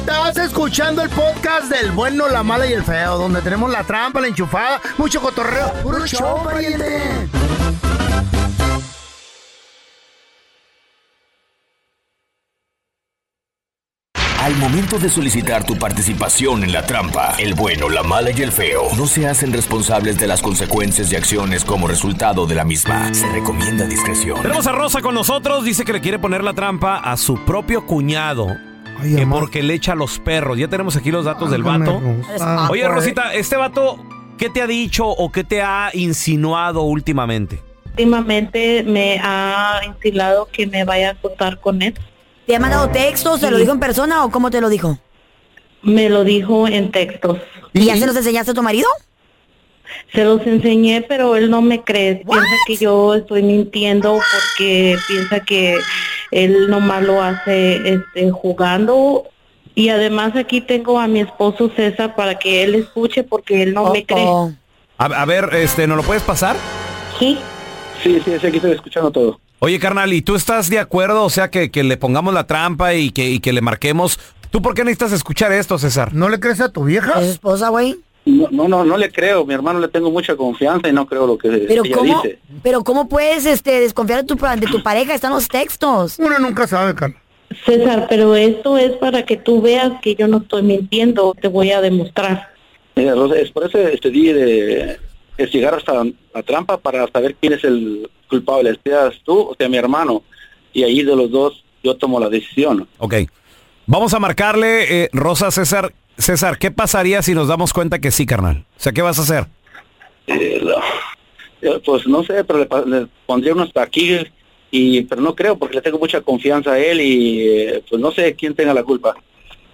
Estás 0.00 0.38
escuchando 0.38 1.02
el 1.02 1.10
podcast 1.10 1.70
del 1.70 1.92
bueno, 1.92 2.28
la 2.28 2.42
mala 2.42 2.66
y 2.66 2.72
el 2.72 2.82
feo, 2.82 3.16
donde 3.16 3.42
tenemos 3.42 3.70
la 3.70 3.84
trampa, 3.84 4.20
la 4.20 4.28
enchufada, 4.28 4.80
mucho 4.98 5.20
cotorreo. 5.20 5.72
¡Puro 5.82 6.04
show, 6.06 6.42
pariente! 6.42 7.28
Al 14.46 14.54
momento 14.58 15.00
de 15.00 15.08
solicitar 15.08 15.64
tu 15.64 15.74
participación 15.74 16.62
en 16.62 16.70
la 16.70 16.86
trampa, 16.86 17.34
el 17.36 17.54
bueno, 17.54 17.88
la 17.88 18.04
mala 18.04 18.30
y 18.30 18.42
el 18.42 18.52
feo 18.52 18.84
no 18.96 19.08
se 19.08 19.26
hacen 19.26 19.52
responsables 19.52 20.20
de 20.20 20.28
las 20.28 20.40
consecuencias 20.40 21.10
y 21.10 21.16
acciones 21.16 21.64
como 21.64 21.88
resultado 21.88 22.46
de 22.46 22.54
la 22.54 22.64
misma. 22.64 23.12
Se 23.12 23.26
recomienda 23.32 23.86
discreción. 23.86 24.40
Tenemos 24.42 24.68
a 24.68 24.70
Rosa 24.70 25.02
con 25.02 25.16
nosotros. 25.16 25.64
Dice 25.64 25.84
que 25.84 25.92
le 25.92 26.00
quiere 26.00 26.20
poner 26.20 26.44
la 26.44 26.54
trampa 26.54 26.98
a 26.98 27.16
su 27.16 27.44
propio 27.44 27.86
cuñado. 27.86 28.46
que 29.02 29.26
porque 29.26 29.64
le 29.64 29.74
echa 29.74 29.94
a 29.94 29.96
los 29.96 30.20
perros. 30.20 30.56
Ya 30.56 30.68
tenemos 30.68 30.94
aquí 30.94 31.10
los 31.10 31.24
datos 31.24 31.50
del 31.50 31.64
vato. 31.64 32.00
Ah, 32.38 32.68
Oye, 32.70 32.86
Rosita, 32.86 33.34
¿este 33.34 33.56
vato 33.56 33.98
qué 34.38 34.48
te 34.48 34.62
ha 34.62 34.68
dicho 34.68 35.08
o 35.08 35.32
qué 35.32 35.42
te 35.42 35.60
ha 35.60 35.90
insinuado 35.92 36.82
últimamente? 36.82 37.64
Últimamente 37.86 38.84
me 38.84 39.18
ha 39.20 39.80
instilado 39.84 40.46
que 40.52 40.68
me 40.68 40.84
vaya 40.84 41.08
a 41.08 41.12
acostar 41.14 41.58
con 41.58 41.82
él. 41.82 41.94
¿Te 42.46 42.54
ha 42.54 42.60
mandado 42.60 42.88
textos? 42.90 43.40
¿Te 43.40 43.50
lo 43.50 43.58
dijo 43.58 43.72
en 43.72 43.80
persona 43.80 44.24
o 44.24 44.30
cómo 44.30 44.50
te 44.50 44.60
lo 44.60 44.68
dijo? 44.68 44.98
Me 45.82 46.08
lo 46.08 46.22
dijo 46.22 46.68
en 46.68 46.92
textos. 46.92 47.38
¿Y 47.72 47.86
ya 47.86 47.96
se 47.96 48.06
los 48.06 48.16
enseñaste 48.16 48.52
a 48.52 48.54
tu 48.54 48.62
marido? 48.62 48.88
Se 50.12 50.24
los 50.24 50.46
enseñé, 50.46 51.02
pero 51.02 51.36
él 51.36 51.50
no 51.50 51.60
me 51.60 51.82
cree. 51.82 52.16
Piensa 52.16 52.54
que 52.66 52.76
yo 52.76 53.14
estoy 53.14 53.42
mintiendo 53.42 54.12
porque 54.12 54.96
piensa 55.08 55.40
que 55.40 55.78
él 56.30 56.70
nomás 56.70 57.02
lo 57.02 57.20
hace 57.20 57.94
este, 57.94 58.30
jugando. 58.30 59.24
Y 59.74 59.88
además 59.88 60.36
aquí 60.36 60.60
tengo 60.60 61.00
a 61.00 61.08
mi 61.08 61.20
esposo 61.20 61.70
César 61.74 62.14
para 62.14 62.38
que 62.38 62.62
él 62.62 62.76
escuche 62.76 63.24
porque 63.24 63.62
él 63.62 63.74
no 63.74 63.92
me 63.92 64.06
cree. 64.06 64.24
A, 64.98 65.04
a 65.04 65.24
ver, 65.24 65.50
este, 65.52 65.86
¿nos 65.86 65.96
lo 65.96 66.02
puedes 66.04 66.22
pasar? 66.22 66.56
Sí. 67.18 67.38
Sí, 68.02 68.20
sí, 68.24 68.32
sí, 68.40 68.46
aquí 68.46 68.56
estoy 68.56 68.72
escuchando 68.72 69.10
todo. 69.10 69.40
Oye, 69.58 69.78
carnal, 69.78 70.12
¿y 70.12 70.20
tú 70.22 70.34
estás 70.34 70.68
de 70.68 70.78
acuerdo? 70.78 71.24
O 71.24 71.30
sea, 71.30 71.50
que, 71.50 71.70
que 71.70 71.82
le 71.82 71.96
pongamos 71.96 72.34
la 72.34 72.46
trampa 72.46 72.94
y 72.94 73.10
que, 73.10 73.30
y 73.30 73.40
que 73.40 73.52
le 73.52 73.62
marquemos. 73.62 74.18
¿Tú 74.50 74.60
por 74.60 74.74
qué 74.74 74.84
necesitas 74.84 75.12
escuchar 75.12 75.52
esto, 75.52 75.78
César? 75.78 76.14
¿No 76.14 76.28
le 76.28 76.38
crees 76.38 76.60
a 76.60 76.70
tu 76.70 76.84
vieja? 76.84 77.20
¿Es 77.20 77.28
esposa, 77.28 77.70
güey? 77.70 77.96
No, 78.26 78.48
no, 78.50 78.68
no, 78.68 78.84
no 78.84 78.96
le 78.96 79.10
creo. 79.10 79.46
Mi 79.46 79.54
hermano 79.54 79.78
le 79.80 79.88
tengo 79.88 80.10
mucha 80.10 80.36
confianza 80.36 80.88
y 80.88 80.92
no 80.92 81.06
creo 81.06 81.26
lo 81.26 81.38
que 81.38 81.48
Pero 81.48 81.84
ella 81.84 81.96
cómo, 81.96 82.22
dice. 82.22 82.38
pero 82.62 82.84
cómo 82.84 83.08
puedes 83.08 83.46
este 83.46 83.80
desconfiar 83.80 84.20
de 84.22 84.26
tu 84.26 84.36
de 84.36 84.66
tu 84.66 84.82
pareja, 84.82 85.14
están 85.14 85.32
los 85.32 85.48
textos. 85.48 86.18
Uno 86.18 86.38
nunca 86.38 86.66
sabe, 86.66 86.94
Carla. 86.94 87.16
César, 87.64 88.06
pero 88.10 88.34
esto 88.34 88.76
es 88.76 88.92
para 88.92 89.24
que 89.24 89.36
tú 89.36 89.62
veas 89.62 89.92
que 90.02 90.16
yo 90.16 90.26
no 90.28 90.38
estoy 90.38 90.62
mintiendo. 90.62 91.34
Te 91.40 91.48
voy 91.48 91.70
a 91.70 91.80
demostrar. 91.80 92.52
Mira, 92.96 93.14
Rosa, 93.14 93.36
es 93.36 93.50
por 93.50 93.64
eso 93.66 93.78
este 93.78 94.10
día 94.10 94.34
de 94.34 94.98
llegar 95.36 95.74
hasta 95.74 96.04
la 96.34 96.42
trampa 96.42 96.78
para 96.78 97.06
saber 97.08 97.34
quién 97.40 97.52
es 97.52 97.64
el 97.64 98.10
culpable, 98.28 98.78
seas 98.84 99.14
tú 99.24 99.38
o 99.38 99.54
sea 99.58 99.68
mi 99.68 99.76
hermano. 99.76 100.22
Y 100.72 100.82
ahí 100.84 101.02
de 101.02 101.16
los 101.16 101.30
dos 101.30 101.64
yo 101.82 101.96
tomo 101.96 102.20
la 102.20 102.28
decisión. 102.28 102.88
Ok. 102.98 103.14
Vamos 103.86 104.14
a 104.14 104.18
marcarle, 104.18 105.04
eh, 105.04 105.08
Rosa 105.12 105.50
César. 105.50 105.92
César, 106.18 106.58
¿qué 106.58 106.70
pasaría 106.70 107.22
si 107.22 107.34
nos 107.34 107.48
damos 107.48 107.72
cuenta 107.72 107.98
que 107.98 108.10
sí, 108.10 108.26
carnal? 108.26 108.64
O 108.76 108.80
sea, 108.80 108.92
¿qué 108.92 109.02
vas 109.02 109.18
a 109.18 109.22
hacer? 109.22 109.46
Eh, 110.26 110.60
eh, 111.62 111.80
pues 111.84 112.06
no 112.06 112.24
sé, 112.24 112.42
pero 112.44 112.58
le, 112.58 113.00
le 113.00 113.06
pondría 113.26 113.52
unos 113.52 113.70
aquí 113.76 114.18
y 114.70 115.02
pero 115.02 115.20
no 115.22 115.34
creo 115.34 115.56
porque 115.56 115.76
le 115.76 115.82
tengo 115.82 115.98
mucha 115.98 116.20
confianza 116.20 116.72
a 116.72 116.78
él 116.78 117.00
y 117.00 117.48
eh, 117.48 117.84
pues 117.88 118.00
no 118.00 118.10
sé 118.10 118.34
quién 118.34 118.54
tenga 118.54 118.74
la 118.74 118.82
culpa. 118.82 119.14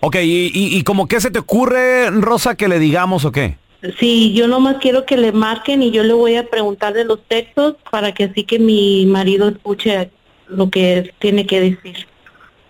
Ok, 0.00 0.16
¿y, 0.16 0.50
y, 0.52 0.76
y 0.76 0.82
como 0.82 1.06
qué 1.06 1.20
se 1.20 1.30
te 1.30 1.38
ocurre, 1.38 2.10
Rosa, 2.10 2.56
que 2.56 2.68
le 2.68 2.78
digamos 2.78 3.24
o 3.24 3.32
qué? 3.32 3.56
Sí, 3.98 4.32
yo 4.32 4.46
nomás 4.46 4.76
quiero 4.80 5.04
que 5.06 5.16
le 5.16 5.32
marquen 5.32 5.82
y 5.82 5.90
yo 5.90 6.04
le 6.04 6.12
voy 6.12 6.36
a 6.36 6.46
preguntar 6.48 6.92
de 6.94 7.04
los 7.04 7.20
textos 7.26 7.74
para 7.90 8.12
que 8.12 8.24
así 8.24 8.44
que 8.44 8.58
mi 8.58 9.06
marido 9.06 9.48
escuche 9.48 10.10
lo 10.48 10.70
que 10.70 11.12
tiene 11.18 11.46
que 11.46 11.60
decir. 11.60 12.06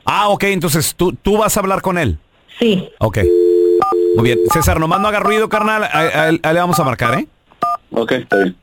Ah, 0.05 0.29
ok, 0.31 0.45
entonces 0.45 0.95
tú, 0.95 1.13
tú 1.13 1.37
vas 1.39 1.57
a 1.57 1.61
hablar 1.61 1.83
con 1.83 1.99
él. 1.99 2.19
Sí. 2.59 2.89
Ok. 2.99 3.19
Muy 4.17 4.25
bien. 4.25 4.39
César, 4.53 4.81
nomás 4.81 5.01
no 5.01 5.09
haga 5.09 5.21
ruido, 5.21 5.49
carnal. 5.49 5.85
A, 5.85 5.89
a 5.99 6.29
él- 6.29 6.41
a 6.43 6.49
él 6.51 6.55
le 6.55 6.61
vamos 6.61 6.79
a 6.81 6.85
marcar, 6.85 7.19
¿eh? 7.19 7.27
Ok, 7.91 8.13
está 8.13 8.37
bien. 8.39 8.57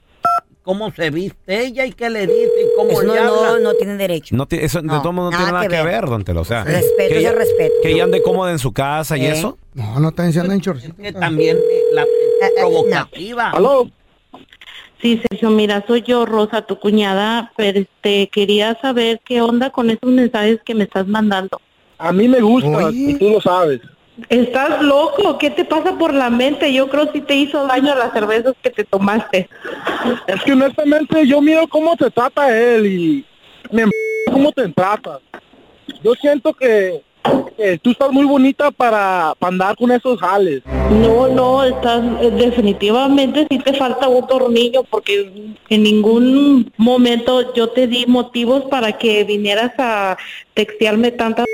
¿Cómo 0.70 0.92
se 0.92 1.10
viste 1.10 1.66
ella 1.66 1.84
y 1.84 1.94
qué 1.94 2.12
le 2.12 2.28
dice 2.28 2.44
y 2.62 2.76
cómo 2.78 2.92
Eso 2.92 3.02
no, 3.02 3.14
le 3.14 3.20
habla? 3.20 3.42
no, 3.54 3.60
no 3.60 3.74
tienen 3.74 3.98
derecho. 3.98 4.36
No, 4.36 4.46
eso 4.52 4.82
de 4.84 4.88
No, 4.88 5.02
todo 5.02 5.14
modo 5.14 5.32
no 5.32 5.38
nada 5.40 5.44
tiene 5.46 5.52
nada 5.54 5.64
que 5.68 5.76
que 5.76 5.84
ver. 5.84 6.02
ver, 6.02 6.06
don 6.12 6.24
Telo. 6.24 6.42
O 6.42 6.46
sea, 6.46 6.64
Respeto 6.64 6.94
que 6.98 7.06
es 7.06 7.12
el 7.12 7.18
ella, 7.18 7.32
respeto. 7.32 7.74
que 7.82 7.92
ella 7.92 8.04
ande 8.04 8.22
cómoda 8.22 8.52
en 8.52 8.60
su 8.60 8.72
casa 8.72 9.18
y 9.18 9.26
¿Eh? 9.26 9.32
eso. 9.32 9.58
No, 9.74 10.00
no 10.00 10.10
está 10.10 10.26
diciendo 10.28 10.54
en 10.54 10.62
chorcito. 10.62 10.96
Que 10.96 11.12
también 11.12 11.58
eh, 11.58 11.82
la 11.92 12.04
Eh, 12.04 12.08
provocativa. 12.60 13.50
¿Aló? 13.50 13.90
Sí, 15.02 15.20
Sergio, 15.28 15.50
mira, 15.50 15.84
soy 15.88 16.04
yo, 16.04 16.28
Rosa, 16.28 16.62
tu 16.62 16.78
cuñada, 16.80 17.52
pero 17.58 17.80
este, 17.80 18.30
quería 18.30 18.78
saber 18.80 19.22
qué 19.26 19.42
onda 19.42 19.72
con 19.72 19.90
esos 19.90 20.12
mensajes 20.12 20.60
que 20.64 20.76
me 20.76 20.84
estás 20.84 21.08
mandando. 21.08 21.60
A 21.98 22.12
mí 22.14 22.28
me 22.28 22.42
gusta, 22.42 22.90
y 22.94 23.16
tú 23.16 23.30
lo 23.32 23.42
sabes. 23.42 23.82
¿Estás 24.28 24.82
loco? 24.82 25.38
¿Qué 25.38 25.50
te 25.50 25.66
pasa 25.66 25.98
por 25.98 26.14
la 26.14 26.30
mente? 26.30 26.74
Yo 26.74 26.90
creo 26.90 27.12
que 27.12 27.20
sí 27.20 27.26
te 27.26 27.36
hizo 27.36 27.66
daño 27.66 27.96
las 27.96 28.12
cervezas 28.12 28.54
que 28.62 28.70
te 28.70 28.84
tomaste. 28.84 29.50
Es 30.28 30.42
que 30.44 30.54
honestamente 30.54 31.26
yo 31.28 31.42
miro 31.42 31.68
cómo 31.68 31.96
te 31.96 32.10
trata 32.10 32.56
él 32.58 32.86
y 32.86 33.26
me 33.72 33.86
cómo 34.32 34.52
te 34.52 34.68
trata. 34.70 35.20
Yo 36.04 36.14
siento 36.16 36.54
que, 36.54 37.02
que 37.58 37.78
tú 37.80 37.92
estás 37.92 38.12
muy 38.12 38.26
bonita 38.26 38.72
para, 38.72 39.34
para 39.40 39.52
andar 39.52 39.76
con 39.76 39.92
esos 39.92 40.20
jales. 40.20 40.62
No, 40.90 41.28
no, 41.28 41.64
estás 41.64 42.04
eh, 42.22 42.32
definitivamente 42.32 43.46
sí 43.50 43.60
te 43.60 43.74
falta 43.74 44.08
un 44.08 44.26
tornillo 44.26 44.84
porque 44.84 45.54
en 45.70 45.84
ningún 45.84 46.72
momento 46.78 47.54
yo 47.54 47.70
te 47.70 47.88
di 47.88 48.06
motivos 48.08 48.64
para 48.66 48.98
que 48.98 49.24
vinieras 49.24 49.72
a 49.78 50.18
textearme 50.54 51.12
tanta 51.12 51.46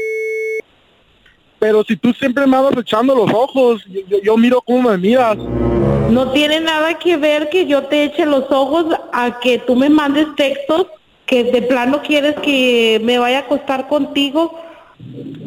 Pero 1.59 1.83
si 1.83 1.95
tú 1.95 2.11
siempre 2.13 2.45
me 2.45 2.57
andas 2.57 2.77
echando 2.77 3.15
los 3.15 3.31
ojos, 3.33 3.83
yo, 3.89 4.01
yo- 4.09 4.21
yo 4.21 4.37
miro 4.37 4.61
cómo 4.61 4.89
me 4.89 4.97
miras. 4.97 5.37
No 5.37 6.31
tiene 6.31 6.59
nada 6.59 6.93
que 6.99 7.17
ver 7.17 7.49
que 7.49 7.65
yo 7.65 7.83
te 7.83 8.03
eche 8.03 8.25
los 8.25 8.43
ojos 8.51 8.85
a 9.11 9.39
que 9.39 9.57
tú 9.59 9.75
me 9.75 9.89
mandes 9.89 10.27
textos 10.35 10.87
que 11.25 11.43
de 11.45 11.61
plano 11.63 12.01
quieres 12.03 12.35
que 12.43 13.01
me 13.03 13.17
vaya 13.17 13.37
a 13.39 13.41
acostar 13.41 13.87
contigo 13.87 14.59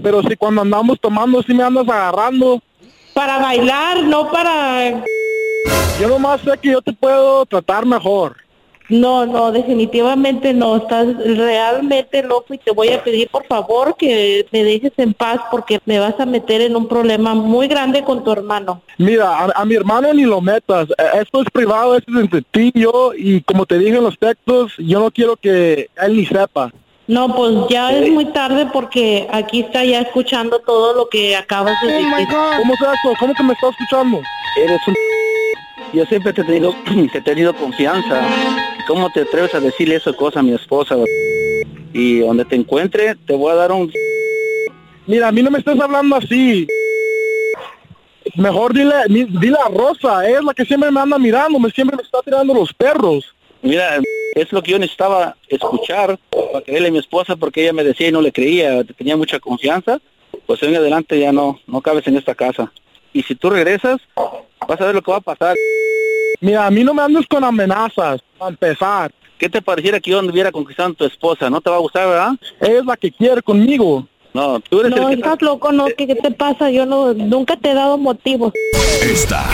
Pero 0.02 0.20
si 0.22 0.34
cuando 0.36 0.62
andamos 0.62 0.98
tomando 1.00 1.40
sí 1.42 1.54
me 1.54 1.62
andas 1.62 1.88
agarrando. 1.88 2.60
para 3.14 3.38
bailar, 3.38 4.02
no 4.04 4.30
para... 4.30 5.04
Yo 6.00 6.08
nomás 6.08 6.40
sé 6.42 6.52
que 6.60 6.70
yo 6.72 6.82
te 6.82 6.92
puedo 6.92 7.44
tratar 7.46 7.84
mejor. 7.86 8.36
No, 8.88 9.26
no, 9.26 9.52
definitivamente 9.52 10.54
no. 10.54 10.76
Estás 10.76 11.06
realmente 11.24 12.22
loco 12.22 12.54
y 12.54 12.58
te 12.58 12.70
voy 12.70 12.88
a 12.88 13.02
pedir 13.04 13.28
por 13.28 13.46
favor 13.46 13.96
que 13.98 14.46
me 14.50 14.64
dejes 14.64 14.92
en 14.96 15.12
paz 15.12 15.40
porque 15.50 15.78
me 15.84 15.98
vas 15.98 16.18
a 16.18 16.26
meter 16.26 16.62
en 16.62 16.74
un 16.74 16.88
problema 16.88 17.34
muy 17.34 17.68
grande 17.68 18.02
con 18.02 18.24
tu 18.24 18.32
hermano. 18.32 18.80
Mira, 18.96 19.28
a, 19.38 19.52
a 19.54 19.64
mi 19.64 19.74
hermano 19.74 20.12
ni 20.14 20.22
lo 20.22 20.40
metas. 20.40 20.88
Eh, 20.90 21.20
Esto 21.22 21.42
es 21.42 21.50
privado, 21.50 21.96
esto 21.96 22.10
es 22.12 22.18
entre 22.18 22.42
ti 22.42 22.72
y 22.74 22.80
yo. 22.80 23.12
Y 23.16 23.42
como 23.42 23.66
te 23.66 23.78
dije 23.78 23.98
en 23.98 24.04
los 24.04 24.18
textos, 24.18 24.72
yo 24.78 25.00
no 25.00 25.10
quiero 25.10 25.36
que 25.36 25.90
él 26.02 26.16
ni 26.16 26.24
sepa. 26.24 26.72
No, 27.06 27.34
pues 27.34 27.54
ya 27.70 27.90
es 27.92 28.10
muy 28.10 28.26
tarde 28.26 28.66
porque 28.70 29.26
aquí 29.32 29.60
está 29.60 29.82
ya 29.82 30.00
escuchando 30.00 30.58
todo 30.60 30.94
lo 30.94 31.08
que 31.08 31.36
acabas 31.36 31.74
de 31.82 31.88
decir. 31.92 32.06
¿Cómo 32.58 32.74
es 32.74 32.80
eso? 32.80 33.14
¿Cómo 33.18 33.34
que 33.34 33.42
me 33.42 33.52
estás 33.54 33.70
escuchando? 33.70 34.20
Eres 34.62 34.80
un... 34.86 34.94
Yo 35.94 36.04
siempre 36.04 36.34
te 36.34 36.42
he 36.42 36.44
tenido, 36.44 36.74
te 37.12 37.18
he 37.18 37.22
tenido 37.22 37.54
confianza. 37.54 38.20
¿Cómo 38.88 39.10
te 39.10 39.20
atreves 39.20 39.54
a 39.54 39.60
decirle 39.60 39.96
esa 39.96 40.14
cosa 40.14 40.40
a 40.40 40.42
mi 40.42 40.54
esposa? 40.54 40.96
Y 41.92 42.20
donde 42.20 42.46
te 42.46 42.56
encuentre, 42.56 43.14
te 43.26 43.34
voy 43.34 43.52
a 43.52 43.56
dar 43.56 43.70
un... 43.70 43.92
Mira, 45.06 45.28
a 45.28 45.32
mí 45.32 45.42
no 45.42 45.50
me 45.50 45.58
estés 45.58 45.78
hablando 45.78 46.16
así. 46.16 46.66
Mejor 48.34 48.72
dile, 48.72 48.94
dile 49.08 49.58
a 49.62 49.68
Rosa, 49.68 50.26
es 50.26 50.42
la 50.42 50.54
que 50.54 50.64
siempre 50.64 50.90
me 50.90 51.00
anda 51.00 51.18
mirando, 51.18 51.58
me 51.58 51.70
siempre 51.70 51.98
me 51.98 52.02
está 52.02 52.22
tirando 52.22 52.54
los 52.54 52.72
perros. 52.72 53.34
Mira, 53.60 54.00
es 54.34 54.52
lo 54.52 54.62
que 54.62 54.72
yo 54.72 54.78
necesitaba 54.78 55.36
escuchar 55.48 56.18
para 56.30 56.64
creerle 56.64 56.88
a 56.88 56.92
mi 56.92 56.98
esposa 56.98 57.36
porque 57.36 57.62
ella 57.62 57.74
me 57.74 57.84
decía 57.84 58.08
y 58.08 58.12
no 58.12 58.22
le 58.22 58.32
creía, 58.32 58.84
te 58.84 58.94
tenía 58.94 59.18
mucha 59.18 59.38
confianza. 59.38 60.00
Pues 60.46 60.62
en 60.62 60.74
adelante 60.74 61.20
ya 61.20 61.30
no, 61.30 61.60
no 61.66 61.82
cabes 61.82 62.06
en 62.06 62.16
esta 62.16 62.34
casa. 62.34 62.72
Y 63.12 63.22
si 63.22 63.34
tú 63.34 63.50
regresas, 63.50 64.00
vas 64.66 64.80
a 64.80 64.86
ver 64.86 64.94
lo 64.94 65.02
que 65.02 65.10
va 65.10 65.18
a 65.18 65.20
pasar. 65.20 65.54
Mira, 66.40 66.66
a 66.66 66.70
mí 66.70 66.84
no 66.84 66.94
me 66.94 67.02
andes 67.02 67.26
con 67.26 67.42
amenazas, 67.42 68.20
para 68.38 68.50
empezar. 68.50 69.12
¿Qué 69.38 69.48
te 69.48 69.62
pareciera 69.62 70.00
que 70.00 70.10
yo 70.10 70.18
anduviera 70.18 70.50
conquistando 70.50 70.92
a 70.94 70.96
tu 70.96 71.04
esposa? 71.04 71.48
¿No 71.48 71.60
te 71.60 71.70
va 71.70 71.76
a 71.76 71.80
gustar, 71.80 72.08
verdad? 72.08 72.32
Ella 72.60 72.78
es 72.80 72.86
la 72.86 72.96
que 72.96 73.12
quiere 73.12 73.42
conmigo. 73.42 74.06
No, 74.34 74.60
tú 74.60 74.80
eres 74.80 74.90
No, 74.94 75.08
el 75.08 75.16
que... 75.16 75.22
estás 75.22 75.40
loco, 75.42 75.72
no, 75.72 75.86
¿qué, 75.96 76.06
qué 76.06 76.14
te 76.14 76.30
pasa? 76.30 76.70
Yo 76.70 76.86
no, 76.86 77.14
nunca 77.14 77.56
te 77.56 77.70
he 77.70 77.74
dado 77.74 77.98
motivos. 77.98 78.52
Esta 79.02 79.44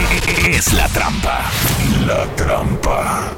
es 0.50 0.72
la 0.72 0.88
trampa. 0.88 1.50
La 2.06 2.24
trampa. 2.36 3.34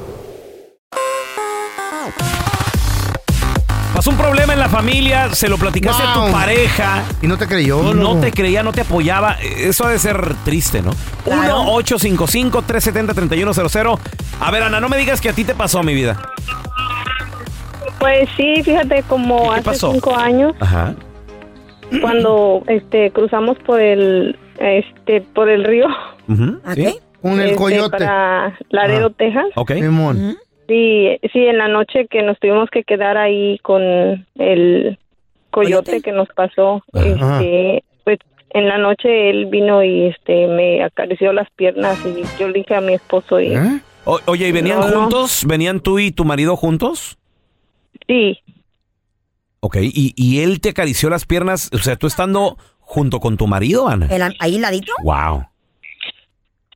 Pasó 3.97 4.11
un 4.11 4.17
problema 4.17 4.53
en 4.53 4.59
la 4.59 4.69
familia, 4.69 5.33
se 5.33 5.49
lo 5.49 5.57
platicaste 5.57 6.03
a 6.03 6.13
tu 6.13 6.19
Wow. 6.19 6.31
pareja. 6.31 7.01
Y 7.19 7.25
no 7.25 7.35
te 7.35 7.47
creyó. 7.47 7.81
Y 7.81 7.95
no 7.95 8.13
loco. 8.13 8.19
te 8.21 8.31
creía, 8.31 8.61
no 8.61 8.71
te 8.71 8.81
apoyaba. 8.81 9.37
Eso 9.41 9.87
ha 9.87 9.89
de 9.89 9.97
ser 9.97 10.35
triste, 10.45 10.83
¿no? 10.83 10.91
1-855-370-3100. 11.25 13.97
A 14.39 14.51
ver, 14.51 14.61
Ana, 14.61 14.79
no 14.79 14.87
me 14.87 14.97
digas 14.97 15.19
que 15.19 15.29
a 15.29 15.33
ti 15.33 15.43
te 15.43 15.55
pasó, 15.55 15.81
mi 15.81 15.95
vida. 15.95 16.15
Pues 17.99 18.29
sí, 18.37 18.61
fíjate, 18.63 19.01
como 19.09 19.51
hace 19.51 19.63
pasó? 19.63 19.91
cinco 19.91 20.15
años, 20.15 20.53
Ajá. 20.59 20.93
cuando 21.99 22.61
este 22.67 23.09
cruzamos 23.09 23.57
por 23.65 23.81
el 23.81 24.37
este 24.59 25.21
por 25.21 25.49
el 25.49 25.63
río 25.63 25.87
¿Sí? 26.75 26.99
Con 27.21 27.33
el 27.39 27.47
este, 27.47 27.55
coyote. 27.55 27.97
para 27.97 28.55
Laredo, 28.69 29.09
Texas. 29.09 29.45
Ok. 29.55 29.71
Simón. 29.73 30.37
Sí, 30.67 31.17
sí, 31.33 31.39
en 31.45 31.57
la 31.57 31.67
noche 31.67 32.07
que 32.07 32.21
nos 32.23 32.37
tuvimos 32.39 32.69
que 32.69 32.83
quedar 32.83 33.17
ahí 33.17 33.57
con 33.59 33.81
el 34.35 34.97
coyote 35.51 36.01
que 36.01 36.11
nos 36.11 36.27
pasó, 36.29 36.83
este, 36.93 37.83
pues 38.03 38.19
en 38.51 38.67
la 38.67 38.77
noche 38.77 39.29
él 39.29 39.45
vino 39.47 39.83
y 39.83 40.07
este 40.07 40.47
me 40.47 40.83
acarició 40.83 41.31
las 41.33 41.49
piernas 41.51 41.97
y 42.05 42.23
yo 42.39 42.47
le 42.47 42.59
dije 42.59 42.75
a 42.75 42.81
mi 42.81 42.93
esposo 42.95 43.39
y 43.39 43.53
O- 44.05 44.19
oye, 44.27 44.47
¿y 44.47 44.51
venían 44.51 44.79
No, 44.79 44.87
no. 44.89 45.01
juntos? 45.01 45.43
¿Venían 45.47 45.79
tú 45.81 45.99
y 45.99 46.11
tu 46.11 46.23
marido 46.25 46.55
juntos? 46.55 47.17
sí, 48.07 48.39
Ok, 49.59 49.77
¿Y, 49.81 50.13
y 50.15 50.41
él 50.43 50.61
te 50.61 50.69
acarició 50.69 51.09
las 51.09 51.25
piernas, 51.25 51.69
o 51.73 51.79
sea, 51.79 51.95
tú 51.95 52.05
estando 52.07 52.57
junto 52.79 53.19
con 53.19 53.35
tu 53.37 53.47
marido, 53.47 53.87
Ana. 53.87 54.07
El- 54.09 54.35
ahí 54.39 54.59
ladito. 54.59 54.91
Wow. 55.03 55.45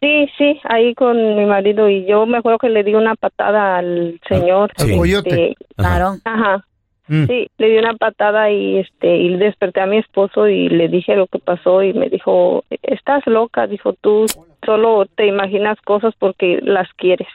Sí, 0.02 0.30
sí, 0.38 0.60
ahí 0.66 0.94
con 0.96 1.36
mi 1.36 1.46
marido 1.46 1.88
y 1.90 2.06
yo 2.06 2.26
me 2.26 2.40
acuerdo 2.40 2.60
que 2.60 2.70
le 2.70 2.84
di 2.84 2.94
una 2.94 3.16
patada 3.16 3.78
al 3.78 4.20
señor. 4.28 4.72
Al 4.78 4.98
coyote. 4.98 5.30
este, 5.30 5.56
Claro. 5.76 6.16
Ajá. 6.26 6.66
Mm. 7.08 7.26
Sí, 7.26 7.48
le 7.58 7.70
di 7.70 7.78
una 7.78 7.94
patada 7.96 8.52
y 8.52 8.78
este 8.78 9.18
y 9.18 9.36
desperté 9.36 9.82
a 9.82 9.86
mi 9.86 9.98
esposo 9.98 10.48
y 10.48 10.70
le 10.70 10.88
dije 10.88 11.16
lo 11.16 11.28
que 11.28 11.40
pasó 11.40 11.84
y 11.84 11.94
me 11.94 12.10
dijo, 12.10 12.64
"Estás 12.84 13.26
loca", 13.28 13.68
dijo, 13.68 13.94
"Tú 13.94 14.26
solo 14.66 15.06
te 15.16 15.26
imaginas 15.28 15.80
cosas 15.82 16.14
porque 16.18 16.60
las 16.62 16.88
quieres." 16.94 17.28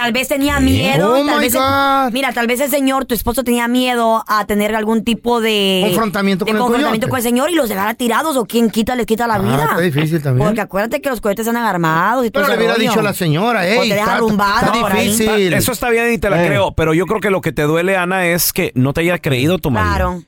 Tal 0.00 0.12
vez 0.12 0.28
tenía 0.28 0.60
miedo. 0.60 1.10
Oh, 1.12 1.14
tal 1.26 1.36
my 1.36 1.40
vez 1.44 1.54
el- 1.54 1.60
God. 1.60 2.12
mira, 2.12 2.32
tal 2.32 2.46
vez 2.46 2.58
el 2.60 2.70
señor, 2.70 3.04
tu 3.04 3.14
esposo 3.14 3.44
tenía 3.44 3.68
miedo 3.68 4.24
a 4.26 4.46
tener 4.46 4.74
algún 4.74 5.04
tipo 5.04 5.40
de 5.42 5.82
Confrontamiento 5.86 6.44
de 6.44 6.50
con 6.52 6.56
el 6.56 6.62
confrontamiento 6.62 7.06
coyote. 7.06 7.10
con 7.10 7.16
el 7.18 7.22
señor 7.22 7.50
y 7.50 7.54
los 7.54 7.68
dejara 7.68 7.94
tirados 7.94 8.36
o 8.36 8.46
quien 8.46 8.70
quita 8.70 8.96
les 8.96 9.04
quita 9.06 9.26
la 9.26 9.34
Ah, 9.34 9.38
vida. 9.40 9.64
está 9.64 9.80
difícil 9.80 10.22
también. 10.22 10.46
Porque 10.48 10.60
acuérdate 10.62 11.02
que 11.02 11.10
los 11.10 11.20
coyotes 11.20 11.46
andan 11.48 11.64
armados 11.64 12.24
y 12.24 12.30
todo 12.30 12.44
Pero 12.44 12.54
le 12.56 12.58
hubiera 12.64 12.78
dicho 12.78 13.00
a 13.00 13.02
la 13.02 13.12
señora, 13.12 13.66
ey, 13.68 13.78
te 13.88 13.94
deja 13.94 14.00
está- 14.00 14.14
arrumbado 14.16 14.66
está 14.66 14.80
por 14.80 14.92
ahí. 14.92 15.08
difícil. 15.08 15.52
Eso 15.52 15.72
está 15.72 15.90
bien 15.90 16.12
y 16.14 16.18
te 16.18 16.30
la 16.30 16.42
Eh. 16.42 16.46
creo, 16.46 16.72
pero 16.72 16.94
yo 16.94 17.04
creo 17.06 17.20
que 17.20 17.30
lo 17.30 17.40
que 17.42 17.52
te 17.52 17.62
duele, 17.62 17.96
Ana, 17.96 18.24
es 18.26 18.52
que 18.54 18.72
no 18.74 18.92
te 18.94 19.02
haya 19.02 19.18
creído 19.18 19.58
tu 19.58 19.70
marido. 19.70 19.94
Claro. 19.94 20.22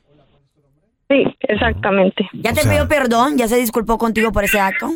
Sí, 1.09 1.23
exactamente. 1.41 2.29
¿Ya 2.33 2.53
te 2.53 2.61
sea- 2.61 2.71
pidió 2.71 2.87
perdón? 2.87 3.37
¿Ya 3.37 3.47
se 3.47 3.57
disculpó 3.57 3.97
contigo 3.97 4.31
por 4.31 4.43
ese 4.43 4.59
acto? 4.59 4.91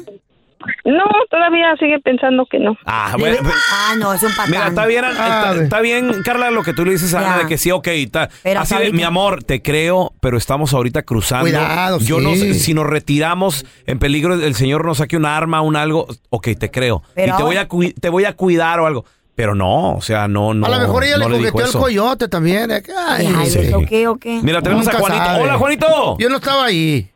No, 0.86 1.04
todavía 1.30 1.76
sigue 1.80 2.00
pensando 2.00 2.46
que 2.50 2.60
no. 2.60 2.78
Ah, 2.86 3.16
bueno, 3.18 3.38
ah, 3.72 3.94
no, 3.98 4.14
es 4.14 4.24
un 4.24 4.30
patán. 4.32 4.52
Mira, 4.52 4.68
está 4.68 4.86
bien, 4.86 5.06
está, 5.06 5.56
está 5.56 5.82
bien, 5.82 6.24
Carla, 6.24 6.50
lo 6.52 6.64
que 6.64 6.74
tú 6.74 6.84
le 6.84 6.92
dices 6.92 7.14
a 7.14 7.20
Ana 7.20 7.38
de 7.44 7.48
que 7.48 7.58
sí, 7.58 7.72
ok, 7.72 7.88
está. 7.88 8.30
Pero 8.44 8.62
Así 8.62 8.76
de, 8.76 8.92
mi 8.92 9.04
amor, 9.04 9.44
te 9.44 9.62
creo, 9.62 10.14
pero 10.20 10.38
estamos 10.38 10.74
ahorita 10.74 11.04
cruzando. 11.04 11.44
Cuidado, 11.46 12.00
Yo 12.00 12.18
sí. 12.20 12.24
no 12.24 12.36
sé, 12.36 12.54
si 12.56 12.74
nos 12.74 12.86
retiramos 12.88 13.66
en 13.86 14.00
peligro, 14.00 14.34
el 14.34 14.56
señor 14.56 14.86
nos 14.86 14.98
saque 14.98 15.16
un 15.18 15.26
arma, 15.26 15.62
un 15.62 15.76
algo, 15.76 16.08
ok, 16.30 16.50
te 16.60 16.72
creo. 16.72 17.04
Pero 17.14 17.34
y 17.34 17.38
te 17.38 17.44
voy, 17.44 17.58
a 17.58 17.68
te 18.00 18.10
voy 18.10 18.26
a 18.26 18.34
cuidar 18.34 18.80
o 18.80 18.88
algo. 18.88 19.06
Pero 19.36 19.54
no, 19.54 19.92
o 19.94 20.02
sea, 20.02 20.28
no, 20.28 20.56
no. 20.56 20.66
a 20.66 20.70
lo 20.70 20.80
mejor 20.80 21.04
ella 21.04 21.20
no 21.20 21.30
le 21.30 21.38
dijo 21.38 21.52
coqueteó 21.52 21.66
al 21.66 21.70
eso. 21.70 21.80
coyote 21.80 22.28
también. 22.28 22.72
eh, 22.72 22.82
Ay, 23.08 23.28
sí. 23.46 23.72
¿o 23.72 23.86
qué, 23.86 24.08
o 24.08 24.16
qué? 24.18 24.40
Mira, 24.42 24.64
tenemos 24.64 24.88
a 24.88 24.94
Juanito. 24.94 25.24
sabe. 25.24 25.44
Hola, 25.44 25.58
Juanito. 25.60 26.18
Yo 26.18 26.30
no 26.30 26.38
estaba 26.38 26.66
ahí. 26.66 27.12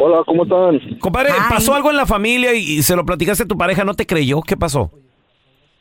Hola, 0.00 0.22
¿cómo 0.24 0.44
están? 0.44 0.98
Compadre, 1.00 1.30
Ay. 1.32 1.40
pasó 1.50 1.74
algo 1.74 1.90
en 1.90 1.96
la 1.96 2.06
familia 2.06 2.54
y, 2.54 2.58
y 2.78 2.82
se 2.82 2.94
lo 2.94 3.04
platicaste 3.04 3.42
a 3.44 3.48
tu 3.48 3.56
pareja, 3.58 3.84
¿no 3.84 3.94
te 3.94 4.06
creyó? 4.06 4.40
¿Qué 4.42 4.56
pasó? 4.56 4.90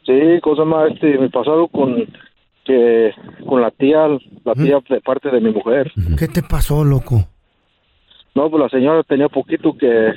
Sí, 0.06 0.14
cosa 0.42 0.64
más, 0.66 0.92
este, 0.92 1.18
me 1.20 1.30
pasó 1.30 1.54
algo 1.54 1.68
con, 1.68 1.96
que, 2.66 3.12
con 3.48 3.62
la 3.62 3.70
tía, 3.72 4.08
la 4.44 4.54
tía 4.56 4.80
de 4.90 5.02
parte 5.02 5.30
de 5.30 5.40
mi 5.40 5.52
mujer. 5.52 5.92
¿Qué 6.18 6.28
te 6.28 6.42
pasó, 6.42 6.84
loco? 6.84 7.26
No, 8.34 8.50
pues 8.50 8.62
la 8.64 8.70
señora 8.70 9.04
tenía 9.04 9.30
poquito 9.30 9.78
que 9.78 10.12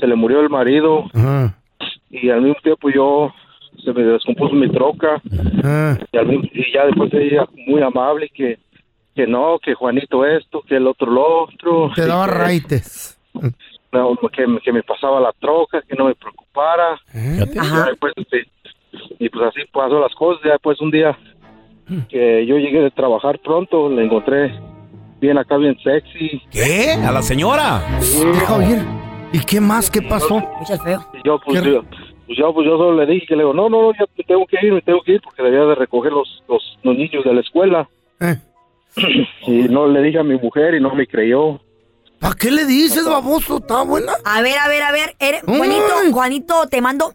se 0.00 0.06
le 0.06 0.14
murió 0.14 0.40
el 0.40 0.48
marido 0.50 1.04
Ajá. 1.12 1.58
y 2.10 2.30
al 2.30 2.40
mismo 2.42 2.56
tiempo 2.62 2.88
yo 2.90 3.32
se 3.84 3.92
me 3.92 4.02
descompuso 4.04 4.54
mi 4.54 4.70
troca 4.70 5.20
Ah. 5.64 5.98
y, 6.12 6.16
al 6.16 6.26
mismo- 6.28 6.48
y 6.52 6.72
ya 6.72 6.86
después 6.86 7.12
ella 7.14 7.44
muy 7.66 7.82
amable 7.82 8.30
que 8.34 8.58
que 9.14 9.26
no, 9.26 9.58
que 9.58 9.74
Juanito 9.74 10.24
esto, 10.24 10.62
que 10.62 10.76
el 10.76 10.86
otro 10.86 11.10
lo 11.10 11.44
otro. 11.44 11.90
Te 11.94 12.06
daba 12.06 12.26
que- 12.26 12.32
raites. 12.32 13.18
no, 13.92 14.16
que, 14.32 14.44
que 14.64 14.72
me 14.72 14.82
pasaba 14.82 15.20
la 15.20 15.32
troca, 15.32 15.82
que 15.82 15.94
no 15.94 16.06
me 16.06 16.14
preocupara. 16.14 17.00
¿Eh? 17.14 17.44
Y 17.52 18.20
este, 18.20 18.48
y 19.18 19.28
pues 19.28 19.48
así 19.48 19.60
pasó 19.72 20.00
las 20.00 20.14
cosas. 20.14 20.42
Ya 20.44 20.58
pues 20.58 20.80
un 20.80 20.90
día 20.90 21.16
que 22.08 22.46
yo 22.46 22.56
llegué 22.56 22.80
de 22.80 22.90
trabajar 22.90 23.38
pronto, 23.40 23.88
la 23.90 24.02
encontré 24.02 24.52
bien 25.20 25.38
acá, 25.38 25.56
bien 25.56 25.76
sexy. 25.82 26.42
¿Qué? 26.50 26.92
¿A 26.92 27.12
la 27.12 27.22
señora? 27.22 27.82
Deja 28.00 28.56
oír. 28.56 28.78
¿Y 29.32 29.40
qué 29.44 29.60
más? 29.60 29.90
¿Qué 29.90 30.02
pasó? 30.02 30.42
yo 31.24 31.38
pues, 31.44 31.62
yo, 31.62 31.82
pues 32.26 32.38
yo, 32.38 32.52
pues 32.52 32.66
yo 32.66 32.76
solo 32.76 32.94
le 32.96 33.06
dije 33.06 33.26
que 33.26 33.36
le 33.36 33.42
digo, 33.42 33.54
no, 33.54 33.68
no, 33.68 33.82
no, 33.82 33.92
ya 33.92 34.04
me 34.16 34.24
tengo 34.24 34.46
que 34.46 34.58
ir, 34.62 34.72
me 34.72 34.82
tengo 34.82 35.02
que 35.02 35.12
ir 35.12 35.22
porque 35.22 35.42
debía 35.42 35.64
de 35.64 35.74
recoger 35.74 36.12
los, 36.12 36.42
los, 36.48 36.78
los 36.82 36.96
niños 36.96 37.24
de 37.24 37.34
la 37.34 37.40
escuela. 37.40 37.88
Eh. 38.20 38.36
Y 39.46 39.68
no 39.68 39.86
le 39.86 40.02
dije 40.02 40.18
a 40.18 40.24
mi 40.24 40.36
mujer 40.36 40.74
y 40.74 40.80
no 40.80 40.94
me 40.94 41.06
creyó. 41.06 41.60
¿Para 42.22 42.34
qué 42.36 42.50
le 42.52 42.64
dices, 42.64 43.04
baboso? 43.04 43.58
¿Está 43.58 43.82
buena? 43.82 44.12
A 44.24 44.40
ver, 44.42 44.56
a 44.58 44.68
ver, 44.68 44.82
a 44.84 44.92
ver. 44.92 45.16
eres- 45.18 45.42
Juanito, 45.44 45.82
Juanito, 46.12 46.66
te 46.68 46.80
mando 46.80 47.14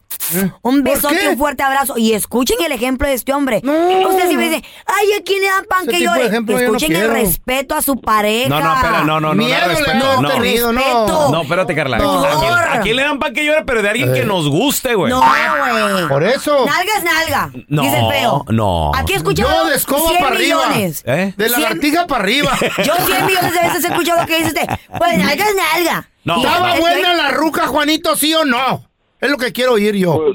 un 0.62 0.84
besote 0.84 1.24
y 1.24 1.28
un 1.28 1.38
fuerte 1.38 1.64
abrazo. 1.64 1.98
Y 1.98 2.12
escuchen 2.12 2.58
el 2.66 2.74
ejemplo 2.74 3.08
de 3.08 3.14
este 3.14 3.32
hombre. 3.34 3.58
Usted 3.64 4.28
siempre 4.28 4.50
dice, 4.50 4.64
ay, 4.86 5.08
¿a 5.18 5.24
quién 5.24 5.42
le 5.42 5.48
dan 5.48 5.64
pan 5.64 5.84
Ese 5.84 5.92
que 5.92 6.04
llore? 6.04 6.26
ejemplo 6.26 6.56
yo 6.60 6.60
no 6.60 6.66
escuchen 6.76 6.92
el 6.92 6.98
quiero. 6.98 7.14
respeto 7.14 7.76
a 7.76 7.82
su 7.82 8.02
pareja. 8.02 8.50
No, 8.50 8.60
no, 8.60 8.76
espera, 8.76 8.92
no, 9.04 9.20
no, 9.22 9.34
no. 9.34 9.34
Miedo 9.36 9.66
respeto, 9.66 9.94
no. 9.98 10.22
no. 10.22 10.30
Respeto. 10.40 11.30
No, 11.32 11.42
espérate, 11.44 11.74
Carla. 11.76 11.98
No. 12.00 12.24
¿A 12.26 12.40
quién, 12.40 12.54
a 12.54 12.80
quién 12.82 12.96
le 12.98 13.04
dan 13.04 13.20
pan 13.20 13.34
que 13.34 13.46
llore, 13.46 13.64
pero 13.66 13.82
de 13.82 13.90
alguien 13.90 14.14
que 14.14 14.26
nos 14.26 14.50
guste, 14.50 14.94
güey? 14.96 15.10
No, 15.10 15.22
güey. 15.22 16.08
Por 16.10 16.24
eso. 16.24 16.66
Nalga 16.66 16.92
es 16.98 17.04
nalga. 17.06 17.52
No, 17.70 17.82
Dice 17.84 17.98
el 18.00 18.10
feo. 18.12 18.46
no. 18.50 18.92
Aquí 18.94 19.14
he 19.14 19.16
escuchado 19.16 19.50
Yo 19.64 19.70
de 19.70 19.76
escoba 19.78 20.10
100 20.10 20.22
para 20.22 20.36
arriba. 20.36 20.62
¿Eh? 20.76 21.34
De 21.38 21.48
la 21.50 21.56
100 21.56 21.62
lagartija 21.62 22.08
para 22.08 22.24
arriba. 22.24 22.52
Yo 22.84 22.94
100 23.06 23.26
millones 23.26 23.54
de 23.54 23.60
veces 23.62 23.86
he 23.86 23.88
escuchado 23.88 24.20
lo 24.22 24.28
que 24.28 24.38
dice 24.40 24.48
usted. 24.50 24.68
Pues 24.98 25.18
nalga 25.18 25.46
es 25.46 25.56
nalga. 25.56 26.10
No. 26.24 26.38
¿Estaba 26.38 26.76
buena 26.80 27.14
la 27.14 27.32
ruca, 27.32 27.68
Juanito, 27.68 28.16
sí 28.16 28.34
o 28.34 28.46
no? 28.46 28.84
Es 29.20 29.30
lo 29.30 29.38
que 29.38 29.52
quiero 29.52 29.74
oír 29.74 29.96
yo. 29.96 30.34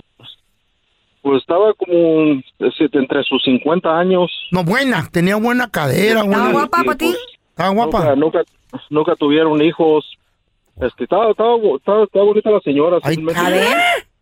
Pues 1.22 1.40
estaba 1.40 1.72
como 1.74 2.42
entre 2.68 3.22
sus 3.24 3.42
50 3.44 3.88
años. 3.96 4.30
No, 4.50 4.64
buena. 4.64 5.08
Tenía 5.12 5.36
buena 5.36 5.70
cadera. 5.70 6.20
¿Estaba 6.20 6.24
buena- 6.26 6.52
guapa 6.52 6.82
para 6.84 6.98
ti? 6.98 7.14
Estaba 7.50 7.68
guapa. 7.70 7.98
Nunca, 8.16 8.16
nunca, 8.16 8.42
nunca 8.90 9.14
tuvieron 9.16 9.62
hijos. 9.62 10.04
Este, 10.80 11.04
estaba, 11.04 11.30
estaba, 11.30 11.56
estaba, 11.76 12.04
estaba 12.04 12.24
bonita 12.24 12.50
la 12.50 12.60
señora. 12.60 12.98
simplemente- 13.08 13.40
A 13.40 13.50
ver, 13.50 13.76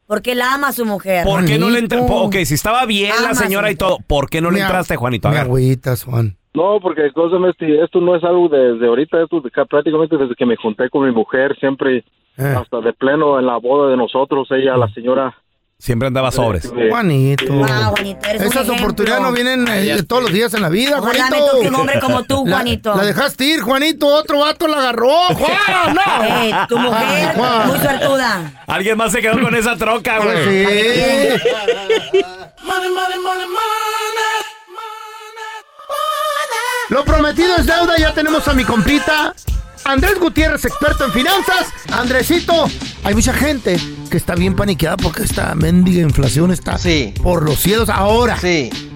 porque 0.07 0.34
la 0.34 0.53
ama 0.55 0.68
a 0.68 0.72
su 0.72 0.84
mujer. 0.84 1.24
¿Por 1.24 1.45
qué 1.47 1.59
no 1.59 1.70
le 1.70 1.78
entraste? 1.78 2.12
Ok, 2.12 2.34
si 2.45 2.55
estaba 2.55 2.84
bien 2.84 3.11
la 3.22 3.30
Ama 3.30 3.34
señora 3.34 3.70
y 3.70 3.76
todo, 3.76 3.99
¿por 4.07 4.28
qué 4.28 4.41
no 4.41 4.51
le 4.51 4.57
Me- 4.59 4.62
entraste, 4.64 4.97
Juanito? 4.97 5.28
A 5.28 5.30
me 5.30 5.36
ver. 5.38 5.47
agüitas, 5.47 6.05
Juan. 6.05 6.36
No, 6.53 6.78
porque 6.80 7.07
esto 7.07 8.01
no 8.01 8.16
es 8.16 8.24
algo 8.24 8.48
desde 8.48 8.86
ahorita, 8.86 9.22
esto 9.22 9.40
de- 9.40 9.51
prácticamente 9.66 10.16
desde 10.16 10.34
que 10.34 10.46
me 10.46 10.57
junté 10.57 10.90
con 10.90 11.05
mi 11.05 11.12
mujer, 11.12 11.57
siempre 11.61 11.98
Eh. 12.38 12.55
hasta 12.59 12.80
de 12.80 12.92
pleno 12.92 13.38
en 13.38 13.46
la 13.46 13.57
boda 13.59 13.90
de 13.90 13.96
nosotros, 13.96 14.48
ella, 14.51 14.76
la 14.76 14.88
señora. 14.92 15.34
Siempre 15.78 16.09
andaba 16.09 16.30
sobres. 16.30 16.70
Juanito. 16.90 17.44
Ah, 17.66 17.86
Juanito, 17.96 18.28
Esas 18.28 18.68
oportunidades 18.68 19.22
no 19.22 19.32
vienen 19.32 19.64
eh, 19.68 20.03
todos 20.07 20.24
los 20.24 20.32
días 20.32 20.53
en 20.53 20.61
la 20.61 20.68
vida, 20.68 20.98
Ojalá 20.98 21.28
Juanito. 21.28 21.36
me 21.46 21.51
toque 21.53 21.68
un 21.68 21.74
hombre 21.76 22.01
como 22.01 22.22
tú, 22.24 22.36
Juanito. 22.46 22.94
La, 22.96 23.03
dejaste 23.05 23.44
ir, 23.44 23.61
Juanito. 23.62 24.07
Otro 24.09 24.40
vato 24.40 24.68
la 24.68 24.76
agarró. 24.76 25.09
¡Juan, 25.34 25.94
no! 25.94 26.24
Eh, 26.24 26.53
tu 26.68 26.76
mujer, 26.78 27.03
Ay, 27.07 27.28
Juan. 27.34 27.66
muy 27.68 27.78
suertuda. 27.78 28.62
Alguien 28.66 28.98
más 28.98 29.12
se 29.12 29.22
quedó 29.22 29.40
con 29.40 29.55
esa 29.55 29.74
troca, 29.76 30.18
güey. 30.18 30.64
Pues 30.64 31.42
sí. 31.42 32.20
Lo 36.91 37.05
prometido 37.05 37.57
es 37.57 37.66
deuda, 37.66 37.97
ya 37.99 38.12
tenemos 38.14 38.47
a 38.49 38.53
mi 38.53 38.64
compita 38.64 39.34
Andrés 39.84 40.18
Gutiérrez, 40.18 40.64
experto 40.64 41.05
en 41.07 41.12
finanzas. 41.12 41.68
Andresito, 41.93 42.68
hay 43.05 43.14
mucha 43.14 43.32
gente 43.32 43.78
que 44.11 44.16
está 44.16 44.34
bien 44.34 44.55
paniqueada 44.57 44.97
porque 44.97 45.22
esta 45.22 45.55
mendiga 45.55 46.03
inflación 46.03 46.51
está 46.51 46.76
por 47.22 47.43
los 47.45 47.61
cielos 47.61 47.88
ahora. 47.88 48.36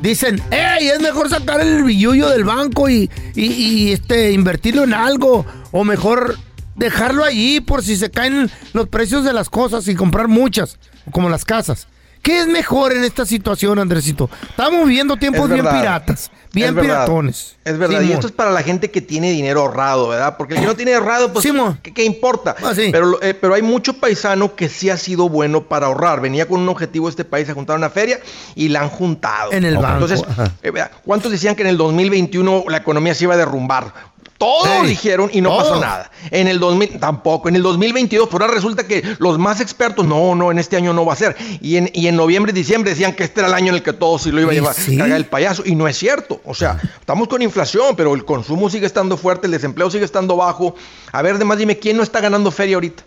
Dicen, 0.03 0.43
¡Ey! 0.51 0.89
Es 0.89 1.01
mejor 1.01 1.31
sacar 1.31 1.61
el 1.61 1.85
billullo 1.85 2.29
del 2.29 2.45
banco 2.45 2.89
y, 2.91 3.09
y- 3.35 3.45
y, 3.45 3.93
este, 3.93 4.33
invertirlo 4.33 4.83
en 4.85 4.93
algo. 4.93 5.47
O 5.73 5.85
mejor 5.85 6.37
dejarlo 6.75 7.25
allí 7.25 7.61
por 7.61 7.83
si 7.85 7.97
se 7.97 8.11
caen 8.11 8.51
los 8.73 8.89
precios 8.89 9.25
de 9.25 9.33
las 9.33 9.49
cosas 9.49 9.87
y 9.89 9.95
comprar 9.95 10.27
muchas, 10.29 10.79
como 11.13 11.29
las 11.31 11.45
casas. 11.45 11.87
¿Qué 12.25 12.41
es 12.41 12.47
mejor 12.47 12.95
en 12.95 13.05
esta 13.05 13.27
situación, 13.27 13.79
Andresito? 13.79 14.31
Estamos 14.49 14.87
viviendo 14.87 15.15
tiempos 15.19 15.47
bien 15.47 15.61
piratas, 15.61 16.31
bien 16.55 16.69
Es 16.71 16.75
verdad. 16.75 17.05
piratones. 17.05 17.57
Es 17.67 17.77
verdad, 17.77 18.01
y 18.01 18.13
esto 18.13 18.29
es 18.29 18.33
para 18.33 18.51
la 18.51 18.63
gente 18.63 18.91
que 18.91 19.03
tiene 19.03 19.31
dinero 19.31 19.61
ahorrado, 19.61 20.09
¿verdad? 20.09 20.39
Porque 20.39 20.55
el 20.55 20.61
que 20.61 20.67
no 20.67 20.75
tiene 20.75 20.95
ahorrado, 20.95 21.35
pues, 21.35 21.47
¿qué, 21.83 21.93
qué 21.93 22.03
importa? 22.03 22.57
Ah, 22.65 22.73
pero, 22.75 23.23
eh, 23.23 23.35
pero 23.35 23.53
hay 23.53 23.61
mucho 23.61 23.99
paisano 24.01 24.57
que 24.57 24.71
sí 24.71 24.89
ha 24.89 24.97
sido 24.97 25.29
bueno 25.29 25.65
para 25.65 25.85
ahorrar. 25.85 26.23
Venía 26.23 26.49
con 26.49 26.63
un 26.63 26.69
objetivo 26.71 27.11
este 27.11 27.27
país 27.27 27.47
a 27.51 27.53
juntar 27.53 27.77
una 27.77 27.91
feria 27.91 28.19
y 28.55 28.69
la 28.71 28.81
han 28.81 28.89
juntado. 28.89 29.53
En 29.53 29.67
el 29.67 29.77
banco, 29.77 30.07
Entonces, 30.07 30.23
eh, 30.63 30.73
¿cuántos 31.05 31.31
decían 31.31 31.55
que 31.55 31.61
en 31.63 31.69
el 31.69 31.77
2021 31.77 32.65
la 32.69 32.79
economía 32.79 33.15
se 33.15 33.25
iba 33.25 33.35
a 33.35 33.37
derrumbar? 33.37 34.14
Todos 34.39 34.87
dijeron 34.87 35.31
y 35.33 35.41
no 35.41 35.57
pasó 35.57 35.81
nada. 35.81 36.11
En 36.31 36.49
el 36.49 36.59
2000 36.59 36.99
tampoco. 36.99 37.49
En 37.49 37.57
el 37.57 37.63
2022, 37.63 38.29
por 38.29 38.43
ahora 38.43 38.55
resulta 38.55 38.87
que 38.87 39.03
los 39.19 39.39
más 39.39 39.61
expertos, 39.61 40.07
no, 40.07 40.35
no, 40.35 40.51
en 40.51 40.59
este 40.59 40.77
año 40.77 40.93
no 40.93 41.07
va 41.07 41.13
a 41.13 41.17
ser. 41.17 41.37
Y 41.61 41.77
en, 41.77 41.91
y 41.93 42.09
en 42.09 42.17
noviembre 42.17 42.51
y 42.51 42.55
diciembre 42.55 42.91
decían 42.91 43.15
que 43.15 43.25
este 43.25 43.41
era 43.41 43.49
el 43.49 43.55
año 43.55 43.69
en 43.69 43.77
el 43.77 43.83
que 43.83 43.93
todo 43.93 44.19
se 44.19 44.33
lo 44.33 44.41
iba 44.41 44.51
a 44.51 44.55
¿Y 44.55 44.57
llevar 44.57 44.75
sí? 44.75 44.97
cargar 44.97 45.17
el 45.17 45.27
payaso. 45.27 45.63
Y 45.65 45.75
no 45.75 45.87
es 45.89 45.97
cierto. 45.97 46.41
O 46.45 46.55
sea, 46.55 46.81
estamos 46.99 47.29
con 47.29 47.43
inflación, 47.43 47.97
pero 47.97 48.15
el 48.15 48.25
consumo 48.25 48.69
sigue 48.69 48.87
estando 48.87 49.17
fuerte, 49.17 49.47
el 49.47 49.53
desempleo 49.53 49.91
sigue 49.91 50.05
estando 50.05 50.37
bajo. 50.37 50.75
A 51.13 51.23
ver, 51.23 51.37
además 51.37 51.59
dime, 51.59 51.79
¿quién 51.79 51.97
no 51.97 52.03
está 52.03 52.21
ganando 52.21 52.51
feria 52.51 52.77
ahorita? 52.77 53.05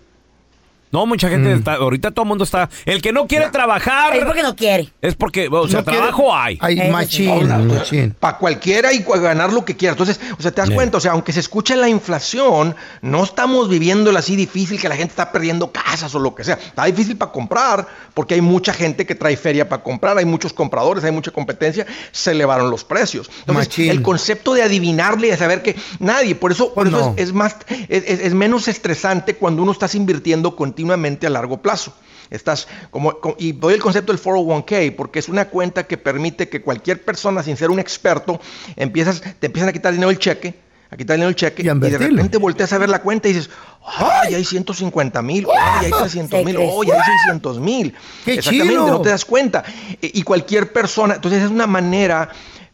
No, 0.91 1.05
mucha 1.05 1.29
gente 1.29 1.51
está, 1.53 1.73
ahorita 1.75 2.11
todo 2.11 2.23
el 2.23 2.29
mundo 2.29 2.43
está. 2.43 2.69
El 2.85 3.01
que 3.01 3.11
no 3.11 3.27
quiere 3.27 3.49
trabajar. 3.49 4.15
Es 4.15 4.25
porque 4.25 4.41
no 4.43 4.55
quiere. 4.55 4.91
Es 5.01 5.15
porque, 5.15 5.47
o 5.51 5.67
sea, 5.67 5.79
No 5.79 5.85
quiere- 5.85 5.99
trabajo 5.99 6.33
hay. 6.35 6.57
Hay 6.61 6.89
machín, 6.91 7.67
machín. 7.67 8.15
Para 8.19 8.37
cualquiera 8.37 8.93
y 8.93 8.99
ganar 8.99 9.51
lo 9.51 9.65
que 9.65 9.75
quiera. 9.75 9.91
Entonces, 9.93 10.19
o 10.37 10.41
sea, 10.41 10.51
te 10.51 10.61
das 10.61 10.69
cuenta, 10.69 10.97
o 10.97 11.01
sea, 11.01 11.11
aunque 11.11 11.33
se 11.33 11.39
escuche 11.41 11.75
la 11.75 11.89
inflación, 11.89 12.75
no 13.01 13.23
estamos 13.23 13.69
viviéndola 13.69 14.19
así 14.19 14.35
difícil 14.35 14.79
que 14.79 14.87
la 14.89 14.95
gente 14.95 15.11
está 15.11 15.31
perdiendo 15.31 15.71
casas 15.71 16.13
o 16.15 16.19
lo 16.19 16.33
que 16.35 16.43
sea. 16.43 16.55
Está 16.55 16.85
difícil 16.85 17.17
para 17.17 17.31
comprar 17.31 17.87
porque 18.13 18.35
hay 18.35 18.41
mucha 18.41 18.73
gente 18.73 19.05
que 19.05 19.13
trae 19.15 19.35
feria 19.37 19.67
para 19.69 19.83
comprar, 19.83 20.17
hay 20.17 20.25
muchos 20.25 20.53
compradores, 20.53 21.03
hay 21.03 21.11
mucha 21.11 21.31
competencia, 21.31 21.85
se 22.11 22.31
elevaron 22.31 22.71
los 22.71 22.83
precios. 22.83 23.29
Entonces, 23.41 23.67
Machín. 23.67 23.89
el 23.89 24.01
concepto 24.01 24.53
de 24.53 24.63
adivinarle 24.63 25.27
y 25.27 25.31
de 25.31 25.37
saber 25.37 25.61
que 25.61 25.75
nadie, 25.99 26.33
por 26.35 26.51
eso, 26.51 26.73
por 26.73 26.87
eso 26.87 26.97
no. 26.99 27.13
es, 27.17 27.27
es 27.27 27.33
más, 27.33 27.57
es, 27.89 28.03
es- 28.07 28.19
es 28.21 28.33
menos 28.33 28.67
estresante 28.67 29.35
cuando 29.35 29.61
uno 29.63 29.71
estás 29.71 29.93
invirtiendo 29.95 30.55
continuamente 30.77 31.25
a 31.25 31.29
largo 31.31 31.57
plazo. 31.61 31.91
Estás 32.29 32.67
como, 32.91 33.19
co- 33.19 33.35
y 33.39 33.53
doy 33.53 33.73
el 33.73 33.81
concepto 33.81 34.11
del 34.13 34.21
401k 34.21 34.95
porque 34.95 35.19
es 35.19 35.27
una 35.29 35.45
cuenta 35.45 35.87
que 35.87 35.97
permite 35.97 36.49
que 36.49 36.61
cualquier 36.61 37.03
persona 37.03 37.41
sin 37.41 37.57
ser 37.57 37.71
un 37.71 37.79
experto 37.79 38.39
empiezas, 38.75 39.21
te 39.39 39.47
empiezan 39.47 39.69
a 39.69 39.73
quitar 39.73 39.91
dinero 39.93 40.09
del 40.09 40.19
cheque, 40.19 40.53
a 40.91 40.97
quitar 40.97 41.15
dinero 41.15 41.29
del 41.29 41.35
cheque 41.35 41.63
y, 41.63 41.65
de 41.65 41.97
repente 41.97 42.37
volteas 42.37 42.71
a 42.73 42.77
ver 42.77 42.89
la 42.89 43.01
cuenta 43.01 43.27
y 43.29 43.33
dices, 43.33 43.49
ay, 43.85 44.35
hay 44.35 44.43
150 44.45 45.21
mil, 45.23 45.47
ay, 45.57 45.85
hay 45.85 45.91
300 45.91 46.43
mil, 46.45 46.57
ay, 46.57 46.63
hay 46.91 46.99
600 47.23 47.59
mil. 47.59 47.95
¡Qué 48.25 48.33
Exactamente, 48.35 48.73
chido! 48.73 48.87
no 48.87 49.01
te 49.01 49.09
das 49.09 49.25
cuenta. 49.25 49.63
E- 50.01 50.11
Y 50.13 50.21
cualquier 50.23 50.71
persona, 50.73 51.15
entonces 51.15 51.41
es 51.43 51.49
una 51.49 51.65
manera 51.65 52.29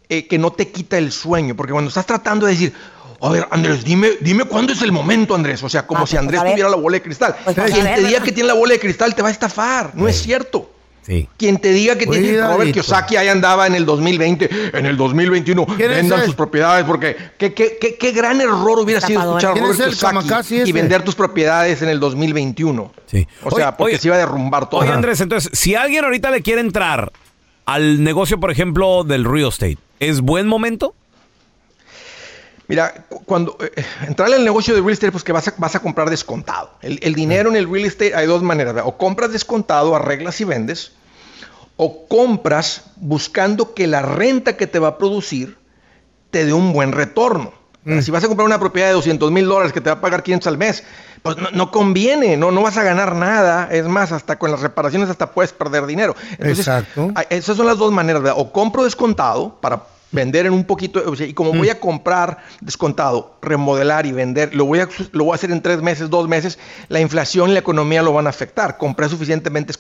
eh, 0.10 0.28
que 0.28 0.38
no 0.40 0.52
te 0.52 0.70
quita 0.70 0.98
el 0.98 1.12
sueño, 1.12 1.56
porque 1.56 1.72
cuando 1.72 1.88
estás 1.90 2.06
tratando 2.08 2.48
de 2.48 2.52
decir, 2.54 2.74
a 3.28 3.32
ver, 3.32 3.48
Andrés, 3.52 3.84
dime, 3.84 4.12
dime 4.22 4.44
cuándo 4.46 4.74
es 4.74 4.82
el 4.82 4.92
momento, 4.92 5.34
Andrés. 5.36 5.64
O 5.64 5.70
sea, 5.70 5.88
como 5.88 6.02
Ah, 6.02 6.08
si 6.08 6.16
pues, 6.16 6.22
Andrés 6.22 6.42
ver. 6.42 6.52
tuviera 6.52 6.70
la 6.70 6.76
bola 6.76 6.98
de 6.98 7.02
cristal. 7.04 7.36
Pues, 7.44 7.56
pues, 7.56 7.72
Quien 7.72 7.86
ver, 7.86 7.96
te 7.96 8.06
diga 8.08 8.20
que 8.22 8.32
tiene 8.32 8.48
la 8.48 8.54
bola 8.56 8.74
de 8.74 8.80
cristal 8.80 9.16
te 9.16 9.22
va 9.22 9.30
a 9.30 9.32
estafar. 9.32 9.92
No 9.96 10.08
es 10.08 10.22
cierto. 10.22 10.70
Sí. 11.06 11.28
Quien 11.38 11.58
te 11.58 11.72
diga 11.74 11.98
que 11.98 12.08
tiene. 12.08 12.42
Robert 12.42 12.72
Kiyosaki 12.72 13.18
ahí 13.18 13.28
andaba 13.28 13.68
en 13.68 13.76
el 13.76 13.86
2020, 13.86 14.50
en 14.78 14.86
el 14.86 14.96
2021, 14.96 15.66
¿Quién 15.66 15.92
es 15.92 15.98
vendan 15.98 16.24
sus 16.26 16.34
propiedades 16.34 16.86
porque 16.86 17.18
qué, 17.38 17.54
qué, 17.54 17.78
qué, 17.80 17.98
qué 17.98 18.12
gran 18.14 18.40
error 18.40 18.80
hubiera 18.80 19.02
sido 19.02 19.20
escuchar 19.20 19.52
a 19.52 19.54
¿Quién 19.54 19.66
es 19.66 19.78
Robert 19.78 20.24
Kiyosaki 20.24 20.70
y 20.70 20.72
vender 20.72 21.04
tus 21.04 21.16
propiedades 21.16 21.82
en 21.82 21.90
el 21.90 22.00
2021. 22.00 22.94
Sí. 23.08 23.28
O 23.44 23.52
sea, 23.52 23.68
Oye, 23.68 23.76
porque 23.78 23.94
oye, 23.96 24.02
se 24.02 24.08
iba 24.08 24.16
a 24.16 24.20
derrumbar 24.20 24.70
todo. 24.70 24.80
Oye, 24.80 24.92
Andrés, 24.92 25.20
entonces, 25.20 25.52
si 25.58 25.76
alguien 25.76 26.06
ahorita 26.06 26.32
le 26.32 26.42
quiere 26.42 26.62
entrar 26.62 27.12
al 27.66 28.02
negocio, 28.04 28.40
por 28.40 28.50
ejemplo, 28.52 29.04
del 29.04 29.26
real 29.26 29.50
estate, 29.50 29.78
¿es 30.00 30.22
buen 30.22 30.48
momento? 30.48 30.96
Mira, 32.68 33.06
cu- 33.10 33.24
cuando 33.26 33.58
eh, 33.60 33.84
entrar 34.08 34.32
al 34.34 34.44
negocio 34.46 34.74
de 34.74 34.82
real 34.82 34.94
estate, 34.94 35.12
pues 35.12 35.24
que 35.24 35.32
vas 35.34 35.48
a, 35.48 35.54
vas 35.58 35.76
a 35.76 35.80
comprar 35.80 36.10
descontado. 36.10 36.72
El, 36.82 37.00
el 37.02 37.14
dinero 37.14 37.50
en 37.50 37.56
el 37.58 37.70
real 37.70 37.86
estate 37.86 38.16
hay 38.16 38.26
dos 38.26 38.42
maneras. 38.42 38.74
¿verdad? 38.74 38.88
O 38.90 38.98
compras 38.98 39.32
descontado, 39.34 39.96
arreglas 39.96 40.40
y 40.42 40.46
vendes, 40.46 40.94
o 41.76 42.08
compras 42.08 42.84
buscando 42.98 43.74
que 43.74 43.88
la 43.88 44.02
renta 44.02 44.56
que 44.58 44.68
te 44.68 44.80
va 44.80 44.90
a 44.90 44.98
producir 44.98 45.58
te 46.32 46.46
dé 46.46 46.54
un 46.54 46.72
buen 46.74 46.92
retorno. 46.92 47.52
Si 48.02 48.12
vas 48.12 48.24
a 48.24 48.28
comprar 48.30 48.46
una 48.46 48.60
propiedad 48.60 48.88
de 48.88 48.94
200 48.94 49.30
mil 49.30 49.46
dólares 49.46 49.74
que 49.74 49.82
te 49.82 49.90
va 49.90 49.98
a 49.98 50.00
pagar 50.02 50.24
500 50.24 50.48
al 50.48 50.58
mes, 50.58 50.86
pues 51.22 51.36
no, 51.36 51.52
no 51.52 51.70
conviene, 51.70 52.38
no, 52.38 52.50
no 52.50 52.62
vas 52.62 52.78
a 52.78 52.84
ganar 52.84 53.14
nada. 53.14 53.68
Es 53.70 53.86
más, 53.88 54.14
hasta 54.14 54.40
con 54.40 54.52
las 54.52 54.62
reparaciones 54.62 55.10
hasta 55.10 55.32
puedes 55.34 55.52
perder 55.52 55.86
dinero. 55.86 56.16
Entonces, 56.32 56.60
Exacto. 56.60 57.12
esas 57.30 57.58
son 57.58 57.66
las 57.66 57.78
dos 57.78 57.92
maneras. 57.92 58.22
¿verdad? 58.24 58.40
O 58.40 58.54
compro 58.54 58.86
descontado 58.86 59.58
para 59.60 59.84
vender 60.14 60.46
en 60.46 60.54
un 60.54 60.64
poquito, 60.64 61.04
o 61.06 61.16
sea, 61.16 61.28
y 61.28 61.34
como 61.34 61.52
voy 61.52 61.70
a 61.70 61.80
comprar 61.80 62.38
descontado, 62.62 63.36
remodelar 63.42 64.06
y 64.06 64.14
vender, 64.14 64.56
lo 64.56 64.66
voy, 64.66 64.80
a, 64.80 64.88
lo 65.12 65.26
voy 65.26 65.34
a 65.34 65.36
hacer 65.36 65.52
en 65.52 65.62
tres 65.62 65.82
meses, 65.82 66.10
dos 66.10 66.30
meses, 66.30 66.60
la 66.88 67.02
inflación 67.02 67.50
y 67.50 67.54
la 67.54 67.60
economía 67.60 68.02
lo 68.02 68.14
van 68.14 68.28
a 68.28 68.30
afectar. 68.30 68.78
Compré 68.78 69.10
suficientemente 69.10 69.74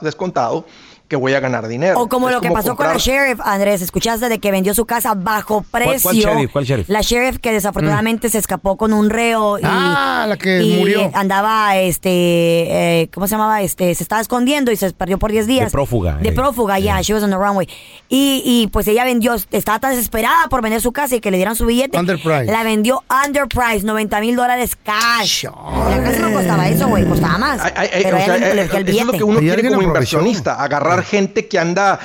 descontado 0.00 0.64
que 1.10 1.16
voy 1.16 1.34
a 1.34 1.40
ganar 1.40 1.66
dinero. 1.66 1.98
O 2.00 2.08
como 2.08 2.28
Es 2.28 2.36
lo 2.36 2.40
que 2.40 2.50
pasó 2.52 2.76
con 2.76 2.86
la 2.86 2.96
sheriff, 2.96 3.40
Andrés, 3.44 3.82
escuchaste 3.82 4.28
de 4.28 4.38
que 4.38 4.52
vendió 4.52 4.72
su 4.74 4.86
casa 4.86 5.14
bajo 5.14 5.62
precio. 5.70 5.98
cuál 6.02 6.16
sheriff? 6.16 6.52
¿Cuál 6.52 6.64
sheriff? 6.64 6.88
La 6.88 7.00
sheriff 7.02 7.38
que 7.38 7.52
desafortunadamente 7.52 8.28
se 8.30 8.38
escapó 8.38 8.76
con 8.76 8.92
un 8.92 9.10
reo 9.10 9.58
y, 9.58 9.62
Ah, 9.64 10.24
la 10.28 10.36
que 10.36 10.62
y 10.62 10.78
murió. 10.78 11.10
andaba, 11.12 11.76
este, 11.76 12.10
eh, 13.02 13.10
¿cómo 13.12 13.26
se 13.26 13.32
llamaba? 13.32 13.60
Este, 13.60 13.92
se 13.96 14.02
estaba 14.04 14.22
escondiendo 14.22 14.70
y 14.70 14.76
se 14.76 14.92
perdió 14.92 15.18
por 15.18 15.32
10 15.32 15.48
días. 15.48 15.66
De 15.66 15.70
prófuga, 15.72 16.14
De 16.14 16.28
eh. 16.28 16.32
prófuga, 16.32 16.78
ya, 16.78 17.00
she 17.00 17.12
was 17.12 17.24
on 17.24 17.30
the 17.30 17.36
runway. 17.36 17.66
Y, 18.08 18.42
y 18.44 18.68
pues 18.68 18.86
ella 18.86 19.04
vendió, 19.04 19.34
estaba 19.50 19.80
tan 19.80 19.90
desesperada 19.90 20.46
por 20.48 20.62
vender 20.62 20.80
su 20.80 20.92
casa 20.92 21.16
y 21.16 21.20
que 21.20 21.32
le 21.32 21.38
dieran 21.38 21.56
su 21.56 21.66
billete. 21.66 21.98
Underprice. 21.98 22.44
La 22.44 22.62
vendió 22.62 23.02
underprice, 23.26 23.84
90 23.84 24.20
mil 24.20 24.36
dólares 24.36 24.76
cash. 24.76 25.44
La 25.44 26.02
casa 26.04 26.18
no 26.20 26.32
costaba 26.32 26.68
eso, 26.68 26.86
güey, 26.86 27.04
costaba 27.04 27.36
más. 27.38 27.60
Ay, 27.64 27.72
ay, 27.76 27.88
pero 28.04 28.16
o 28.16 28.20
sea, 28.20 28.36
ella 28.36 28.46
le- 28.48 28.54
le 28.54 28.62
eh, 28.62 28.68
dio 28.68 28.78
el 28.78 28.88
eso 28.88 29.00
es 29.00 29.06
lo 29.06 29.12
billete. 29.12 29.18
que 29.18 29.24
uno 29.24 29.40
quiere 29.40 29.68
como 29.68 29.82
inversionista, 29.82 30.54
agarrar 30.62 30.99
gente 31.02 31.46
que 31.48 31.58
anda 31.58 31.98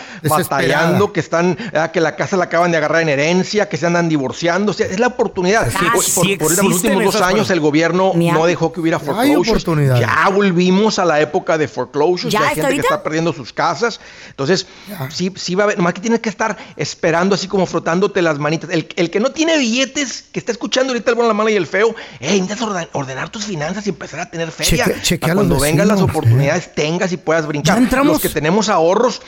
batallando, 0.70 1.14
que 1.14 1.20
están, 1.20 1.58
ah, 1.74 1.92
que 1.92 2.02
la 2.02 2.16
casa 2.16 2.38
la 2.38 2.46
acaban 2.46 2.72
de 2.72 2.78
agarrar 2.78 3.02
en 3.02 3.10
herencia, 3.10 3.68
que 3.70 3.78
se 3.78 3.86
andan 3.86 4.10
divorciando, 4.10 4.72
o 4.72 4.74
sea, 4.76 4.88
es 4.88 5.00
la 5.00 5.08
oportunidad. 5.08 5.70
Sí, 5.70 5.78
por, 5.94 6.04
sí 6.04 6.12
por- 6.12 6.24
por 6.38 6.48
ahorita 6.48 6.64
los 6.64 6.74
últimos 6.76 7.04
dos 7.06 7.16
años 7.22 7.50
el 7.50 7.60
gobierno 7.60 8.12
no 8.34 8.46
dejó 8.46 8.72
que 8.72 8.80
hubiera 8.80 8.98
Hay 8.98 9.04
foreclosures. 9.06 9.64
Ya 10.00 10.30
volvimos 10.30 11.00
a 11.00 11.06
la 11.06 11.20
época 11.22 11.58
de 11.58 11.68
foreclosures, 11.68 12.32
¿Ya 12.34 12.40
gente 12.50 12.62
que 12.62 12.82
está 12.82 13.04
perdiendo 13.04 13.34
sus 13.34 13.54
casas. 13.54 14.00
Entonces, 14.30 14.68
sí, 15.10 15.32
sí 15.36 15.56
va 15.56 15.64
a 15.64 15.66
haber, 15.66 15.78
nomás 15.78 15.94
que 15.94 16.02
tienes 16.02 16.20
que 16.20 16.30
estar 16.30 16.58
esperando 16.76 17.36
así 17.36 17.48
como 17.48 17.66
frotándote 17.66 18.22
las 18.22 18.40
manitas. 18.40 18.70
El, 18.70 18.88
el 18.96 19.10
que 19.10 19.20
no 19.20 19.32
tiene 19.32 19.58
billetes, 19.58 20.24
que 20.32 20.40
está 20.40 20.52
escuchando 20.52 20.92
ahorita 20.94 21.12
el 21.12 21.16
bueno, 21.16 21.28
la 21.30 21.34
mala 21.34 21.52
y 21.52 21.56
el 21.56 21.68
feo, 21.68 21.96
hey, 22.20 22.42
necesitas 22.42 22.62
orden- 22.68 22.90
ordenar 22.94 23.30
tus 23.30 23.46
finanzas 23.46 23.86
y 23.88 23.90
empezar 23.90 24.20
a 24.20 24.30
tener 24.30 24.52
feria. 24.52 24.86
Cheque- 24.86 25.26
a 25.32 25.34
cuando 25.34 25.60
vengan 25.60 25.88
las 25.88 26.02
oportunidades 26.02 26.74
tengas 26.76 27.12
y 27.12 27.18
puedas 27.18 27.46
brincar. 27.48 27.76
Ya 27.78 27.82
entramos. 27.84 28.14
Los 28.14 28.22
que 28.22 28.30
tenemos 28.30 28.70
ahorros, 28.86 29.22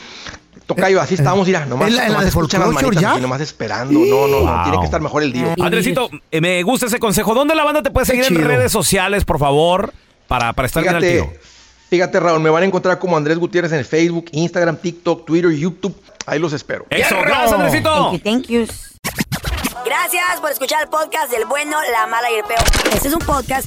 tocayo, 0.66 1.00
así 1.00 1.14
estábamos, 1.14 1.46
mira, 1.46 1.64
nomás, 1.66 1.88
en 1.88 1.96
la- 1.96 2.06
en 2.06 2.12
nomás 2.12 2.26
escuchan 2.26 2.60
las 2.60 2.70
manitas 2.70 3.00
ya. 3.02 3.12
así, 3.12 3.20
nomás 3.20 3.40
esperando. 3.40 3.98
No, 3.98 4.26
no, 4.28 4.40
no, 4.40 4.52
Wow. 4.52 4.62
tiene 4.64 4.78
que 4.78 4.84
estar 4.84 5.00
mejor 5.00 5.22
el 5.22 5.32
día. 5.32 5.54
Andresito, 5.60 6.10
eh, 6.30 6.40
me 6.40 6.62
gusta 6.62 6.86
ese 6.86 6.98
consejo. 6.98 7.34
¿Dónde 7.34 7.54
la 7.54 7.64
banda 7.64 7.82
te 7.82 7.90
puede 7.90 8.06
Qué 8.06 8.22
seguir 8.22 8.26
en 8.40 8.46
redes 8.46 8.70
sociales, 8.72 9.24
por 9.24 9.38
favor? 9.38 9.92
Para, 10.26 10.52
para 10.52 10.66
estar 10.66 10.82
bien 10.82 10.94
al 10.94 11.02
tiro. 11.02 11.24
Fíjate, 11.24 11.40
fíjate, 11.88 12.20
Raúl, 12.20 12.40
me 12.40 12.50
van 12.50 12.62
a 12.62 12.66
encontrar 12.66 12.98
como 12.98 13.16
Andrés 13.16 13.38
Gutiérrez 13.38 13.72
en 13.72 13.78
el 13.78 13.84
Facebook, 13.86 14.26
Instagram, 14.32 14.76
TikTok, 14.76 15.24
Twitter, 15.24 15.50
YouTube. 15.52 15.94
Ahí 16.26 16.38
los 16.38 16.52
espero. 16.52 16.84
Eso, 16.90 17.16
gracias, 17.22 17.52
Andresito. 17.52 18.10
Thank 18.10 18.12
you, 18.12 18.18
thank 18.30 18.46
you. 18.48 18.66
Gracias 19.86 20.40
por 20.40 20.50
escuchar 20.50 20.82
el 20.82 20.88
podcast 20.88 21.30
del 21.32 21.46
bueno, 21.46 21.78
la 21.92 22.06
mala 22.06 22.30
y 22.30 22.34
el 22.34 22.44
peor. 22.44 22.60
Este 22.92 23.08
es 23.08 23.14
un 23.14 23.20
podcast 23.20 23.66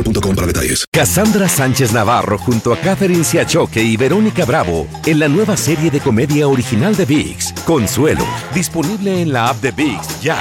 para 0.03 0.47
detalles. 0.47 0.85
Cassandra 0.91 1.47
Sánchez 1.47 1.91
Navarro 1.91 2.37
junto 2.37 2.73
a 2.73 2.77
Catherine 2.77 3.23
Siachoque 3.23 3.83
y 3.83 3.97
Verónica 3.97 4.45
Bravo 4.45 4.87
en 5.05 5.19
la 5.19 5.27
nueva 5.27 5.55
serie 5.57 5.91
de 5.91 5.99
comedia 5.99 6.47
original 6.47 6.95
de 6.95 7.05
VIX, 7.05 7.53
Consuelo, 7.65 8.25
disponible 8.53 9.21
en 9.21 9.31
la 9.31 9.49
app 9.49 9.61
de 9.61 9.71
VIX 9.71 10.21
ya. 10.21 10.37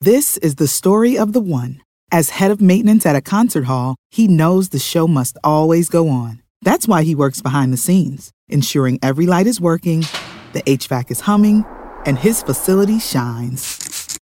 This 0.00 0.38
is 0.38 0.56
the 0.56 0.68
story 0.68 1.18
of 1.18 1.32
the 1.32 1.40
one. 1.40 1.80
As 2.10 2.30
head 2.40 2.50
of 2.50 2.60
maintenance 2.60 3.04
at 3.04 3.16
a 3.16 3.20
concert 3.20 3.64
hall, 3.64 3.96
he 4.10 4.28
knows 4.28 4.70
the 4.70 4.78
show 4.78 5.08
must 5.08 5.36
always 5.42 5.88
go 5.88 6.08
on. 6.08 6.42
That's 6.62 6.86
why 6.88 7.02
he 7.02 7.14
works 7.14 7.42
behind 7.42 7.72
the 7.72 7.76
scenes, 7.76 8.30
ensuring 8.48 8.98
every 9.02 9.26
light 9.26 9.46
is 9.46 9.60
working, 9.60 10.04
the 10.52 10.62
HVAC 10.62 11.10
is 11.10 11.20
humming, 11.22 11.64
and 12.06 12.18
his 12.18 12.42
facility 12.42 12.98
shines. 12.98 13.97